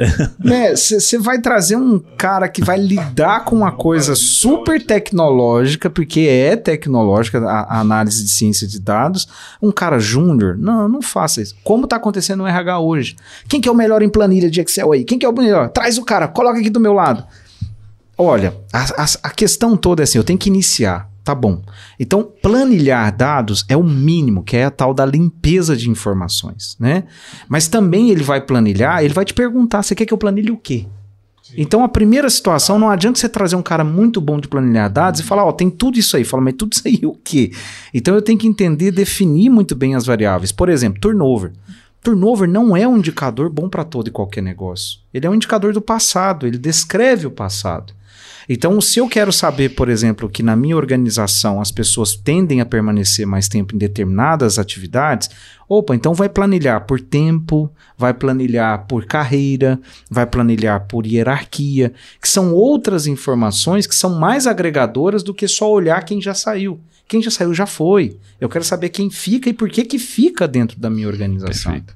Você 0.76 1.18
vai 1.20 1.40
trazer 1.42 1.76
um 1.76 2.00
cara 2.18 2.48
que 2.48 2.64
vai 2.64 2.78
lidar 2.80 3.44
com 3.44 3.56
uma 3.56 3.72
coisa 3.74 4.16
super 4.16 4.82
tecnológica, 4.84 5.90
porque 5.90 6.22
é 6.22 6.56
tecnológica 6.56 7.40
a, 7.40 7.62
a 7.78 7.80
análise 7.82 8.24
de 8.24 8.30
ciência 8.30 8.68
de 8.68 8.80
dados. 8.80 9.28
Um 9.62 9.72
cara 9.72 10.00
júnior, 10.00 10.58
não, 10.58 10.88
não 10.88 11.02
faça 11.02 11.42
isso. 11.42 11.56
Como 11.64 11.84
está 11.84 11.98
acontecendo 11.98 12.40
no 12.40 12.48
RH 12.48 12.80
hoje? 12.80 13.16
Quem 13.50 13.60
que 13.60 13.68
é 13.68 13.72
o 13.72 13.76
melhor 13.76 14.02
em 14.02 14.10
planilha 14.10 14.50
de 14.50 14.62
Excel 14.62 14.94
aí? 14.94 15.04
Quem 15.04 15.20
que 15.20 15.26
é 15.26 15.30
o 15.30 15.34
melhor? 15.34 15.70
Traz 15.70 15.98
o 15.98 16.06
cara, 16.06 16.28
coloca 16.28 16.60
aqui 16.60 16.70
do 16.70 16.80
meu 16.80 16.94
lado. 16.94 17.24
Olha, 18.18 18.56
a, 18.74 19.04
a- 19.04 19.08
a 19.24 19.30
questão 19.30 19.76
toda 19.78 20.02
é 20.02 20.06
assim, 20.06 20.18
eu 20.18 20.24
tenho 20.24 20.40
que 20.40 20.50
iniciar, 20.50 21.08
tá 21.28 21.36
bom. 21.36 21.62
Então, 22.00 22.24
planilhar 22.42 23.14
dados 23.14 23.66
é 23.68 23.76
o 23.76 23.84
mínimo, 23.84 24.44
que 24.44 24.56
é 24.56 24.64
a 24.64 24.72
tal 24.72 24.94
da 24.94 25.06
limpeza 25.06 25.76
de 25.76 25.90
informações, 25.90 26.78
né? 26.80 27.04
Mas 27.50 27.68
também 27.68 28.10
ele 28.12 28.24
vai 28.24 28.40
planilhar, 28.40 29.04
ele 29.04 29.14
vai 29.14 29.26
te 29.26 29.34
perguntar, 29.34 29.84
você 29.84 29.94
quer 29.94 30.06
que 30.06 30.14
eu 30.14 30.18
planilhe 30.18 30.52
o 30.52 30.58
quê? 30.58 30.86
Então, 31.58 31.84
a 31.84 31.90
primeira 31.90 32.30
situação, 32.30 32.80
não 32.80 32.90
adianta 32.90 33.20
você 33.20 33.28
trazer 33.28 33.58
um 33.58 33.62
cara 33.62 33.84
muito 33.84 34.22
bom 34.22 34.40
de 34.40 34.48
planilhar 34.48 34.90
dados 34.90 35.20
e 35.20 35.24
falar, 35.24 35.46
ó, 35.46 35.52
tem 35.52 35.70
tudo 35.70 36.00
isso 36.00 36.16
aí. 36.16 36.24
Fala, 36.24 36.44
mas 36.44 36.56
tudo 36.58 36.74
isso 36.74 36.84
aí 36.86 37.02
o 37.04 37.14
quê? 37.14 37.52
Então, 37.94 38.16
eu 38.16 38.22
tenho 38.22 38.40
que 38.40 38.48
entender, 38.48 38.92
definir 38.92 39.50
muito 39.50 39.76
bem 39.76 39.94
as 39.94 40.06
variáveis. 40.06 40.54
Por 40.54 40.70
exemplo, 40.70 41.02
turnover. 41.02 41.52
Turnover 42.02 42.48
não 42.48 42.76
é 42.76 42.88
um 42.88 42.98
indicador 42.98 43.50
bom 43.50 43.68
para 43.68 43.84
todo 43.84 44.08
e 44.08 44.12
qualquer 44.12 44.42
negócio. 44.42 45.00
Ele 45.14 45.26
é 45.26 45.30
um 45.30 45.36
indicador 45.36 45.74
do 45.74 45.82
passado, 45.82 46.48
ele 46.48 46.58
descreve 46.58 47.28
o 47.28 47.32
passado. 47.32 47.97
Então, 48.50 48.80
se 48.80 49.00
eu 49.00 49.08
quero 49.08 49.32
saber, 49.32 49.70
por 49.70 49.90
exemplo, 49.90 50.30
que 50.30 50.42
na 50.42 50.56
minha 50.56 50.78
organização 50.78 51.60
as 51.60 51.72
pessoas 51.72 52.16
tendem 52.16 52.62
a 52.62 52.66
permanecer 52.66 53.26
mais 53.26 53.48
tempo 53.48 53.76
em 53.76 53.78
determinadas 53.78 54.58
atividades, 54.58 55.30
opa, 55.68 55.94
então 55.96 56.14
vai 56.14 56.30
planilhar 56.30 56.86
por 56.86 57.02
tempo, 57.02 57.70
vai 57.98 58.14
planilhar 58.14 58.88
por 58.88 59.06
carreira, 59.06 59.80
vai 60.10 60.26
planilhar 60.26 60.88
por 60.88 61.06
hierarquia, 61.06 61.94
que 62.22 62.30
são 62.30 62.54
outras 62.54 63.06
informações 63.06 63.86
que 63.86 63.96
são 63.96 64.18
mais 64.18 64.48
agregadoras 64.48 65.24
do 65.24 65.34
que 65.34 65.48
só 65.48 65.70
olhar 65.72 66.04
quem 66.04 66.22
já 66.22 66.34
saiu. 66.34 66.80
Quem 67.08 67.22
já 67.22 67.32
saiu 67.32 67.54
já 67.54 67.66
foi. 67.66 68.18
Eu 68.40 68.50
quero 68.50 68.64
saber 68.64 68.90
quem 68.90 69.10
fica 69.10 69.50
e 69.50 69.54
por 69.54 69.70
que 69.70 69.86
que 69.86 69.98
fica 69.98 70.48
dentro 70.48 70.80
da 70.80 70.90
minha 70.90 71.08
organização. 71.08 71.72
Perfeito. 71.72 71.96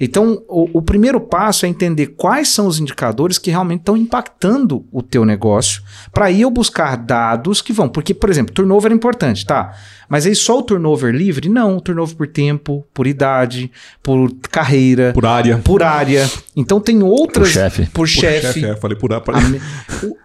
Então, 0.00 0.42
o, 0.48 0.78
o 0.78 0.82
primeiro 0.82 1.20
passo 1.20 1.66
é 1.66 1.68
entender 1.68 2.08
quais 2.08 2.48
são 2.48 2.66
os 2.66 2.78
indicadores 2.78 3.38
que 3.38 3.50
realmente 3.50 3.80
estão 3.80 3.96
impactando 3.96 4.86
o 4.92 5.02
teu 5.02 5.24
negócio, 5.24 5.82
para 6.12 6.26
aí 6.26 6.42
eu 6.42 6.50
buscar 6.50 6.96
dados 6.96 7.60
que 7.60 7.72
vão, 7.72 7.88
porque, 7.88 8.14
por 8.14 8.30
exemplo, 8.30 8.54
turnover 8.54 8.92
é 8.92 8.94
importante, 8.94 9.44
tá? 9.44 9.76
Mas 10.12 10.26
aí 10.26 10.34
só 10.34 10.58
o 10.58 10.62
turnover 10.62 11.14
livre? 11.14 11.48
Não, 11.48 11.78
o 11.78 11.80
turnover 11.80 12.14
por 12.14 12.26
tempo, 12.26 12.84
por 12.92 13.06
idade, 13.06 13.72
por 14.02 14.30
carreira, 14.50 15.10
Por 15.14 15.24
área. 15.24 15.56
por 15.64 15.82
área. 15.82 16.30
Então 16.54 16.78
tem 16.78 17.02
outras. 17.02 17.48
Por 17.48 17.50
chefe. 17.54 17.86
Por 17.86 18.06
chefe. 18.06 18.62
é, 18.62 18.76
falei 18.76 18.94
por 18.98 19.10
área. 19.10 19.24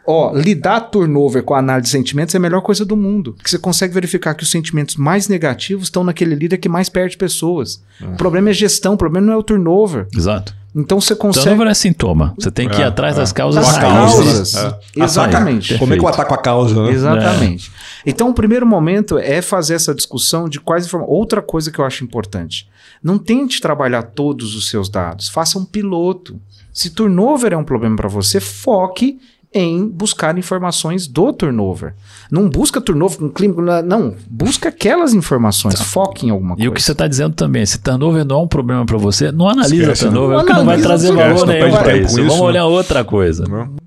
Ó, 0.06 0.34
lidar 0.36 0.82
turnover 0.82 1.42
com 1.42 1.54
a 1.54 1.60
análise 1.60 1.86
de 1.86 1.90
sentimentos 1.92 2.36
é 2.36 2.38
a 2.38 2.42
melhor 2.42 2.60
coisa 2.60 2.84
do 2.84 2.98
mundo. 2.98 3.32
Porque 3.38 3.50
você 3.50 3.58
consegue 3.58 3.94
verificar 3.94 4.34
que 4.34 4.44
os 4.44 4.52
sentimentos 4.52 4.98
mais 4.98 5.30
negativos 5.30 5.86
estão 5.86 6.04
naquele 6.04 6.36
líder 6.36 6.58
que 6.58 6.68
mais 6.68 6.90
perde 6.90 7.16
pessoas. 7.16 7.82
O 8.02 8.18
problema 8.18 8.50
é 8.50 8.54
gestão, 8.54 8.96
o 8.96 8.98
problema 8.98 9.28
não 9.28 9.34
é 9.36 9.38
o 9.38 9.44
turnover. 9.44 10.06
Exato. 10.14 10.54
Então 10.78 11.02
você 11.02 11.16
consegue. 11.16 11.46
Turnover 11.46 11.72
é 11.72 11.74
sintoma. 11.74 12.36
Você 12.38 12.52
tem 12.52 12.70
que 12.70 12.78
ir 12.78 12.84
É, 12.84 12.86
atrás 12.86 13.18
é. 13.18 13.20
das 13.22 13.32
causas 13.32 13.66
Das 13.66 13.78
causas. 13.78 14.56
É. 14.56 14.78
Exatamente. 14.96 15.70
Perfeito. 15.70 15.80
Como 15.80 15.94
é 15.94 15.98
que 15.98 16.04
eu 16.06 16.08
ataco 16.08 16.34
a 16.36 16.38
causa, 16.38 16.84
né? 16.84 16.92
Exatamente. 16.92 17.72
Então, 18.06 18.30
o 18.30 18.34
primeiro 18.34 18.66
momento 18.66 19.18
é 19.18 19.42
fazer 19.42 19.74
essa 19.74 19.94
discussão 19.96 20.48
de 20.48 20.60
quais 20.60 20.86
informações. 20.86 21.18
Outra 21.18 21.42
coisa 21.42 21.72
que 21.72 21.80
eu 21.80 21.86
acho 21.86 22.04
importante: 22.04 22.70
não 23.04 23.18
tente 23.18 23.60
trabalhar 23.60 24.04
todos 24.04 24.56
os 24.56 24.70
seus 24.70 24.88
dados, 24.88 25.30
faça 25.30 25.58
um 25.58 25.66
piloto. 25.66 26.40
Se 26.72 26.92
turnover 26.92 27.54
é 27.54 27.58
um 27.58 27.64
problema 27.64 27.96
para 27.96 28.08
você, 28.08 28.40
foque 28.40 29.20
em 29.58 29.88
buscar 29.88 30.38
informações 30.38 31.08
do 31.08 31.34
turnover. 31.34 31.94
Não 32.32 32.50
busca 32.50 32.80
turnover 32.82 33.18
com 33.18 33.30
clínico, 33.30 33.62
não. 33.62 34.16
Busca 34.30 34.70
aquelas 34.70 35.14
informações, 35.14 35.82
foque 35.82 36.28
em 36.28 36.30
alguma 36.30 36.54
E 36.54 36.58
coisa. 36.58 36.70
o 36.70 36.74
que 36.74 36.82
você 36.84 36.92
está 36.92 37.08
dizendo 37.08 37.34
também, 37.34 37.66
se 37.66 37.80
turnover 37.80 38.26
não 38.26 38.40
é 38.40 38.44
um 38.44 38.48
problema 38.48 38.86
para 38.86 38.98
você, 38.98 39.32
não 39.32 39.50
analisa 39.50 39.76
Esquece, 39.76 40.04
turnover, 40.06 40.38
não 40.38 40.46
porque 40.46 40.54
não 40.54 40.66
vai 40.66 40.76
analisa, 40.76 40.88
trazer 40.88 41.14
valor 41.14 41.48
não 41.48 41.54
nenhum 41.54 41.72
para 41.72 41.98
isso. 41.98 42.16
Vamos 42.16 42.36
né? 42.36 42.42
olhar 42.42 42.66
outra 42.66 43.04
coisa. 43.04 43.46
Não. 43.48 43.87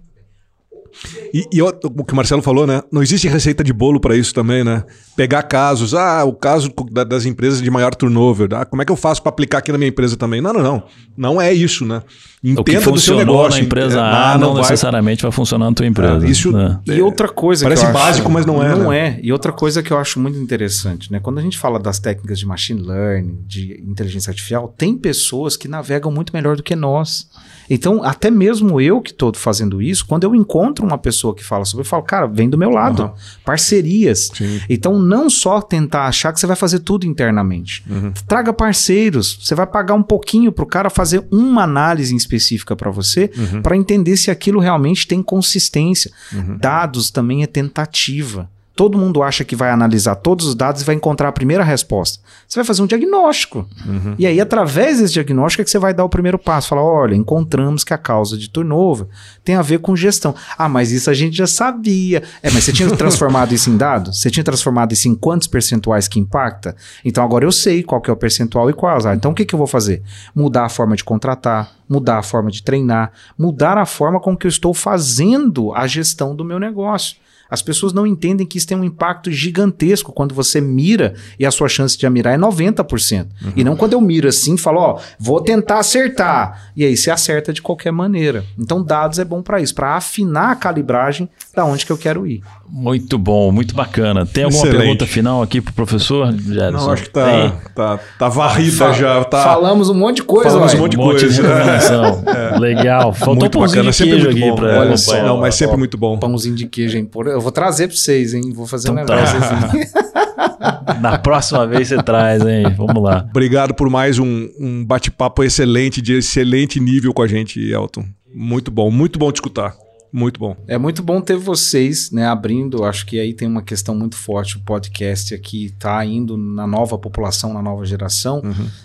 E, 1.32 1.46
e 1.52 1.62
o 1.62 1.72
que 2.04 2.12
o 2.12 2.16
Marcelo 2.16 2.42
falou, 2.42 2.66
né? 2.66 2.82
Não 2.90 3.02
existe 3.02 3.28
receita 3.28 3.62
de 3.62 3.72
bolo 3.72 4.00
para 4.00 4.16
isso 4.16 4.34
também, 4.34 4.64
né? 4.64 4.84
Pegar 5.16 5.42
casos, 5.44 5.94
ah, 5.94 6.24
o 6.24 6.32
caso 6.32 6.72
da- 6.90 7.04
das 7.04 7.24
empresas 7.26 7.60
de 7.62 7.70
maior 7.70 7.94
turnover, 7.94 8.48
ah, 8.54 8.64
como 8.64 8.82
é 8.82 8.84
que 8.84 8.90
eu 8.92 8.96
faço 8.96 9.22
para 9.22 9.30
aplicar 9.30 9.58
aqui 9.58 9.70
na 9.70 9.78
minha 9.78 9.88
empresa 9.88 10.16
também? 10.16 10.40
Não, 10.40 10.52
não, 10.52 10.62
não. 10.62 10.82
Não 11.16 11.40
é 11.40 11.52
isso, 11.52 11.84
né? 11.84 11.98
O 12.42 12.42
que 12.42 12.50
Entenda 12.72 12.78
do 12.78 12.82
seu 12.82 12.92
funcionou 12.94 13.24
negócio. 13.26 13.58
na 13.60 13.64
empresa 13.66 13.98
é, 13.98 14.00
A 14.00 14.32
ah, 14.32 14.38
não, 14.38 14.52
vai- 14.54 14.62
necessariamente 14.62 15.22
vai 15.22 15.30
funcionar 15.30 15.66
na 15.68 15.74
tua 15.74 15.86
empresa. 15.86 16.24
Ah, 16.26 16.28
isso- 16.28 16.50
né? 16.52 16.80
E 16.86 17.00
outra 17.02 17.28
coisa 17.28 17.64
Parece 17.66 17.82
que 17.82 17.86
eu 17.86 17.90
acho- 17.94 18.06
básico, 18.06 18.30
mas 18.30 18.46
não 18.46 18.62
é, 18.62 18.74
Não 18.74 18.90
né? 18.90 18.98
é. 18.98 19.20
E 19.22 19.30
outra 19.30 19.52
coisa 19.52 19.82
que 19.82 19.92
eu 19.92 19.98
acho 19.98 20.18
muito 20.18 20.38
interessante, 20.38 21.12
né? 21.12 21.20
Quando 21.20 21.38
a 21.38 21.42
gente 21.42 21.58
fala 21.58 21.78
das 21.78 21.98
técnicas 21.98 22.38
de 22.38 22.46
machine 22.46 22.80
learning, 22.80 23.38
de 23.46 23.82
inteligência 23.86 24.30
artificial, 24.30 24.74
tem 24.76 24.96
pessoas 24.96 25.56
que 25.56 25.68
navegam 25.68 26.10
muito 26.10 26.32
melhor 26.32 26.56
do 26.56 26.62
que 26.62 26.74
nós. 26.74 27.28
Então, 27.72 28.02
até 28.02 28.30
mesmo 28.30 28.80
eu 28.80 29.00
que 29.00 29.12
estou 29.12 29.32
fazendo 29.32 29.80
isso, 29.80 30.04
quando 30.04 30.24
eu 30.24 30.34
encontro 30.34 30.84
uma 30.84 30.98
pessoa 30.98 31.32
que 31.34 31.44
fala 31.44 31.64
sobre, 31.64 31.82
eu 31.82 31.88
falo, 31.88 32.02
cara, 32.02 32.26
vem 32.26 32.50
do 32.50 32.58
meu 32.58 32.68
lado. 32.70 33.04
Aham. 33.04 33.14
Parcerias. 33.44 34.28
Sim. 34.34 34.60
Então, 34.68 34.98
não 34.98 35.30
só 35.30 35.60
tentar 35.62 36.06
achar 36.06 36.32
que 36.32 36.40
você 36.40 36.46
vai 36.46 36.56
fazer 36.56 36.80
tudo 36.80 37.06
internamente. 37.06 37.84
Uhum. 37.88 38.12
Traga 38.26 38.52
parceiros. 38.52 39.38
Você 39.40 39.54
vai 39.54 39.66
pagar 39.66 39.94
um 39.94 40.02
pouquinho 40.02 40.50
para 40.50 40.64
o 40.64 40.66
cara 40.66 40.90
fazer 40.90 41.24
uma 41.30 41.62
análise 41.62 42.14
específica 42.16 42.74
para 42.74 42.90
você, 42.90 43.30
Uhum. 43.36 43.62
para 43.62 43.76
entender 43.76 44.16
se 44.16 44.30
aquilo 44.30 44.58
realmente 44.58 45.06
tem 45.06 45.22
consistência. 45.22 46.10
Dados 46.58 47.10
também 47.10 47.42
é 47.42 47.46
tentativa. 47.46 48.50
Todo 48.80 48.96
mundo 48.96 49.22
acha 49.22 49.44
que 49.44 49.54
vai 49.54 49.70
analisar 49.70 50.14
todos 50.14 50.46
os 50.46 50.54
dados 50.54 50.80
e 50.80 50.86
vai 50.86 50.94
encontrar 50.94 51.28
a 51.28 51.32
primeira 51.32 51.62
resposta. 51.62 52.18
Você 52.48 52.58
vai 52.58 52.64
fazer 52.64 52.80
um 52.80 52.86
diagnóstico. 52.86 53.68
Uhum. 53.84 54.14
E 54.18 54.26
aí, 54.26 54.40
através 54.40 54.98
desse 54.98 55.12
diagnóstico, 55.12 55.60
é 55.60 55.64
que 55.66 55.70
você 55.70 55.78
vai 55.78 55.92
dar 55.92 56.02
o 56.02 56.08
primeiro 56.08 56.38
passo. 56.38 56.68
Falar: 56.68 56.82
olha, 56.82 57.14
encontramos 57.14 57.84
que 57.84 57.92
a 57.92 57.98
causa 57.98 58.38
de 58.38 58.48
turnover 58.48 59.06
tem 59.44 59.54
a 59.54 59.60
ver 59.60 59.80
com 59.80 59.94
gestão. 59.94 60.34
Ah, 60.56 60.66
mas 60.66 60.92
isso 60.92 61.10
a 61.10 61.12
gente 61.12 61.36
já 61.36 61.46
sabia. 61.46 62.22
É, 62.42 62.50
mas 62.50 62.64
você 62.64 62.72
tinha 62.72 62.88
transformado 62.96 63.52
isso 63.52 63.68
em 63.68 63.76
dados? 63.76 64.18
Você 64.18 64.30
tinha 64.30 64.42
transformado 64.42 64.94
isso 64.94 65.08
em 65.08 65.14
quantos 65.14 65.46
percentuais 65.46 66.08
que 66.08 66.18
impacta? 66.18 66.74
Então 67.04 67.22
agora 67.22 67.44
eu 67.44 67.52
sei 67.52 67.82
qual 67.82 68.00
que 68.00 68.08
é 68.08 68.12
o 68.14 68.16
percentual 68.16 68.70
e 68.70 68.72
quais. 68.72 69.04
Ah, 69.04 69.14
então 69.14 69.32
o 69.32 69.34
que, 69.34 69.44
que 69.44 69.54
eu 69.54 69.58
vou 69.58 69.66
fazer? 69.66 70.02
Mudar 70.34 70.64
a 70.64 70.70
forma 70.70 70.96
de 70.96 71.04
contratar, 71.04 71.70
mudar 71.86 72.16
a 72.16 72.22
forma 72.22 72.50
de 72.50 72.62
treinar, 72.62 73.12
mudar 73.36 73.76
a 73.76 73.84
forma 73.84 74.18
com 74.18 74.34
que 74.34 74.46
eu 74.46 74.48
estou 74.48 74.72
fazendo 74.72 75.70
a 75.74 75.86
gestão 75.86 76.34
do 76.34 76.46
meu 76.46 76.58
negócio. 76.58 77.16
As 77.50 77.62
pessoas 77.62 77.92
não 77.92 78.06
entendem 78.06 78.46
que 78.46 78.58
isso 78.58 78.66
tem 78.66 78.76
um 78.76 78.84
impacto 78.84 79.30
gigantesco 79.30 80.12
quando 80.12 80.34
você 80.34 80.60
mira 80.60 81.14
e 81.38 81.44
a 81.44 81.50
sua 81.50 81.68
chance 81.68 81.98
de 81.98 82.08
mirar 82.08 82.34
é 82.34 82.38
90%. 82.38 83.26
E 83.56 83.64
não 83.64 83.76
quando 83.76 83.94
eu 83.94 84.00
miro 84.00 84.28
assim 84.28 84.54
e 84.54 84.58
falo, 84.58 84.80
ó, 84.80 85.00
vou 85.18 85.40
tentar 85.40 85.78
acertar. 85.78 86.70
E 86.76 86.84
aí 86.84 86.96
você 86.96 87.10
acerta 87.10 87.52
de 87.52 87.62
qualquer 87.62 87.92
maneira. 87.92 88.44
Então 88.58 88.82
dados 88.82 89.18
é 89.18 89.24
bom 89.24 89.42
para 89.42 89.60
isso, 89.60 89.74
para 89.74 89.96
afinar 89.96 90.52
a 90.52 90.56
calibragem 90.56 91.28
da 91.54 91.64
onde 91.64 91.84
que 91.84 91.92
eu 91.92 91.98
quero 91.98 92.26
ir. 92.26 92.42
Muito 92.72 93.18
bom, 93.18 93.50
muito 93.50 93.74
bacana. 93.74 94.24
Tem 94.24 94.44
alguma 94.44 94.62
Excelente. 94.62 94.78
pergunta 94.80 95.06
final 95.06 95.42
aqui 95.42 95.60
pro 95.60 95.72
professor, 95.72 96.32
Gerson? 96.32 96.70
Não, 96.70 96.90
acho 96.92 97.02
que 97.02 97.10
tá, 97.10 97.52
tá, 97.74 97.98
tá 98.18 98.28
varrida 98.28 98.76
Fa- 98.76 98.92
já. 98.92 99.24
Tá, 99.24 99.42
Falamos 99.42 99.90
um 99.90 99.94
monte 99.94 100.16
de 100.16 100.22
coisa, 100.22 100.50
Falamos 100.50 100.74
um 100.74 100.78
monte 100.78 100.92
de 100.92 100.98
Um 100.98 101.00
monte 101.04 101.18
de 101.18 101.24
coisa. 101.26 101.42
informação. 101.42 102.24
Legal. 102.60 103.12
Faltou 103.12 103.36
muito 103.36 103.58
um 103.58 103.60
pãozinho 103.62 103.82
bacana, 103.84 103.90
de 103.90 103.96
sempre 103.96 104.12
queijo 104.12 104.30
muito 104.30 104.38
aqui 104.38 104.50
bom. 104.50 104.56
pra 104.56 104.80
Olha 104.80 104.96
só, 104.96 105.22
não, 105.22 105.38
mas 105.38 105.54
sempre 105.56 105.76
muito 105.76 105.98
bom. 105.98 106.16
Pãozinho 106.18 106.54
de 106.54 106.66
queijo, 106.66 106.96
hein? 106.96 107.04
Por- 107.04 107.26
Eu 107.26 107.40
vou 107.40 107.50
trazer 107.50 107.88
para 107.88 107.96
vocês, 107.96 108.34
hein? 108.34 108.52
Vou 108.54 108.66
fazer 108.66 108.90
um 108.90 108.92
Então 108.98 109.06
tá. 109.06 109.16
negócio. 109.16 109.90
Na 111.00 111.18
próxima 111.18 111.66
vez 111.66 111.88
você 111.88 112.02
traz, 112.02 112.44
hein? 112.46 112.64
Vamos 112.76 113.02
lá. 113.02 113.26
Obrigado 113.30 113.74
por 113.74 113.88
mais 113.90 114.18
um, 114.18 114.48
um 114.58 114.84
bate-papo 114.84 115.42
excelente, 115.42 116.00
de 116.00 116.14
excelente 116.18 116.78
nível 116.78 117.12
com 117.12 117.22
a 117.22 117.26
gente, 117.26 117.58
Elton. 117.60 118.04
Muito 118.32 118.70
bom, 118.70 118.90
muito 118.90 119.18
bom 119.18 119.32
te 119.32 119.36
escutar. 119.36 119.74
Muito 120.12 120.40
bom. 120.40 120.56
É 120.66 120.76
muito 120.76 121.02
bom 121.02 121.20
ter 121.20 121.36
vocês, 121.36 122.10
né, 122.10 122.26
abrindo. 122.26 122.84
Acho 122.84 123.06
que 123.06 123.20
aí 123.20 123.32
tem 123.32 123.46
uma 123.46 123.62
questão 123.62 123.94
muito 123.94 124.16
forte. 124.16 124.56
O 124.56 124.60
podcast 124.60 125.32
aqui 125.34 125.72
tá 125.78 126.04
indo 126.04 126.36
na 126.36 126.66
nova 126.66 126.98
população, 126.98 127.54
na 127.54 127.62
nova 127.62 127.84
geração, 127.84 128.42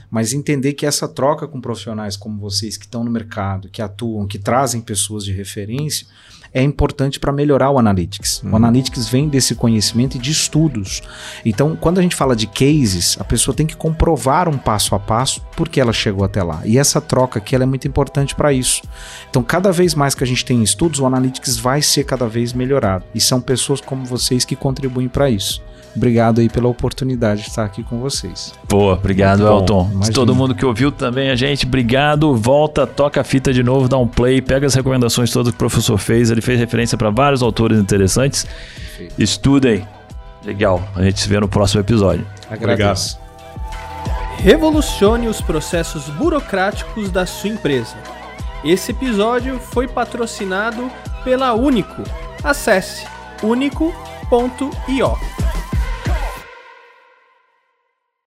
mas 0.10 0.34
entender 0.34 0.74
que 0.74 0.86
essa 0.86 1.08
troca 1.08 1.48
com 1.48 1.60
profissionais 1.60 2.16
como 2.16 2.40
vocês 2.40 2.78
que 2.78 2.86
estão 2.86 3.04
no 3.04 3.10
mercado, 3.10 3.70
que 3.70 3.82
atuam, 3.82 4.28
que 4.28 4.38
trazem 4.38 4.82
pessoas 4.82 5.24
de 5.24 5.32
referência, 5.32 6.06
é 6.56 6.64
importante 6.64 7.20
para 7.20 7.34
melhorar 7.34 7.70
o 7.70 7.78
Analytics. 7.78 8.42
O 8.50 8.56
Analytics 8.56 9.10
vem 9.10 9.28
desse 9.28 9.54
conhecimento 9.56 10.16
e 10.16 10.20
de 10.20 10.32
estudos. 10.32 11.04
Então, 11.46 11.76
quando 11.76 12.00
a 12.00 12.02
gente 12.02 12.16
fala 12.16 12.34
de 12.34 12.48
cases, 12.48 13.18
a 13.20 13.26
pessoa 13.26 13.54
tem 13.54 13.68
que 13.68 13.76
comprovar 13.76 14.48
um 14.48 14.58
passo 14.58 14.96
a 14.96 15.00
passo 15.00 15.46
porque 15.58 15.82
ela 15.82 15.92
chegou 15.92 16.24
até 16.24 16.42
lá. 16.42 16.62
E 16.64 16.78
essa 16.78 17.02
troca 17.02 17.40
aqui 17.40 17.54
ela 17.54 17.66
é 17.66 17.68
muito 17.68 17.90
importante 17.90 18.34
para 18.34 18.54
isso. 18.54 18.82
Então, 19.30 19.44
cada 19.44 19.70
vez 19.74 19.94
mais 19.94 20.16
que 20.16 20.24
a 20.24 20.28
gente 20.28 20.46
tem 20.46 20.64
estudos, 20.64 21.02
o 21.02 21.06
Analytics 21.06 21.58
vai 21.58 21.82
ser 21.82 22.06
cada 22.06 22.26
vez 22.26 22.54
melhorado. 22.54 23.04
E 23.14 23.20
são 23.20 23.42
pessoas 23.42 23.82
como 23.82 24.06
vocês 24.06 24.46
que 24.46 24.56
contribuem 24.56 25.10
para 25.10 25.30
isso. 25.30 25.62
Obrigado 25.96 26.42
aí 26.42 26.50
pela 26.50 26.68
oportunidade 26.68 27.44
de 27.44 27.50
estar 27.50 27.64
aqui 27.64 27.82
com 27.82 28.00
vocês. 28.00 28.54
Pô, 28.68 28.92
obrigado, 28.92 29.48
Elton. 29.48 29.90
imagina. 29.94 30.14
Todo 30.14 30.36
mundo 30.36 30.54
que 30.54 30.66
ouviu 30.66 30.92
também 30.92 31.30
a 31.30 31.36
gente, 31.36 31.66
obrigado. 31.66 32.36
Volta, 32.36 32.86
toca 32.86 33.22
a 33.22 33.24
fita 33.24 33.54
de 33.54 33.64
novo, 33.64 33.88
dá 33.88 33.98
um 33.98 34.08
play, 34.08 34.42
pega 34.42 34.68
as 34.68 34.74
recomendações 34.74 35.32
todas 35.32 35.52
que 35.52 35.56
o 35.56 35.60
professor 35.60 35.98
fez. 35.98 36.30
Ele 36.30 36.42
fez 36.42 36.60
referência 36.60 36.98
para 36.98 37.10
vários 37.10 37.42
autores 37.42 37.80
interessantes. 37.80 38.46
Estudem. 39.18 39.88
Legal. 40.44 40.84
A 40.96 41.04
gente 41.04 41.20
se 41.20 41.30
vê 41.30 41.40
no 41.40 41.48
próximo 41.48 41.80
episódio. 41.80 42.26
Agradeço. 42.50 43.18
Revolucione 44.38 45.28
os 45.28 45.42
processos 45.42 46.10
burocráticos 46.10 47.10
da 47.10 47.26
sua 47.26 47.50
empresa. 47.50 47.96
Esse 48.64 48.92
episódio 48.92 49.60
foi 49.60 49.88
patrocinado 49.88 50.92
pela 51.24 51.54
Único. 51.54 52.04
Acesse 52.44 53.06
único.io. 53.42 55.18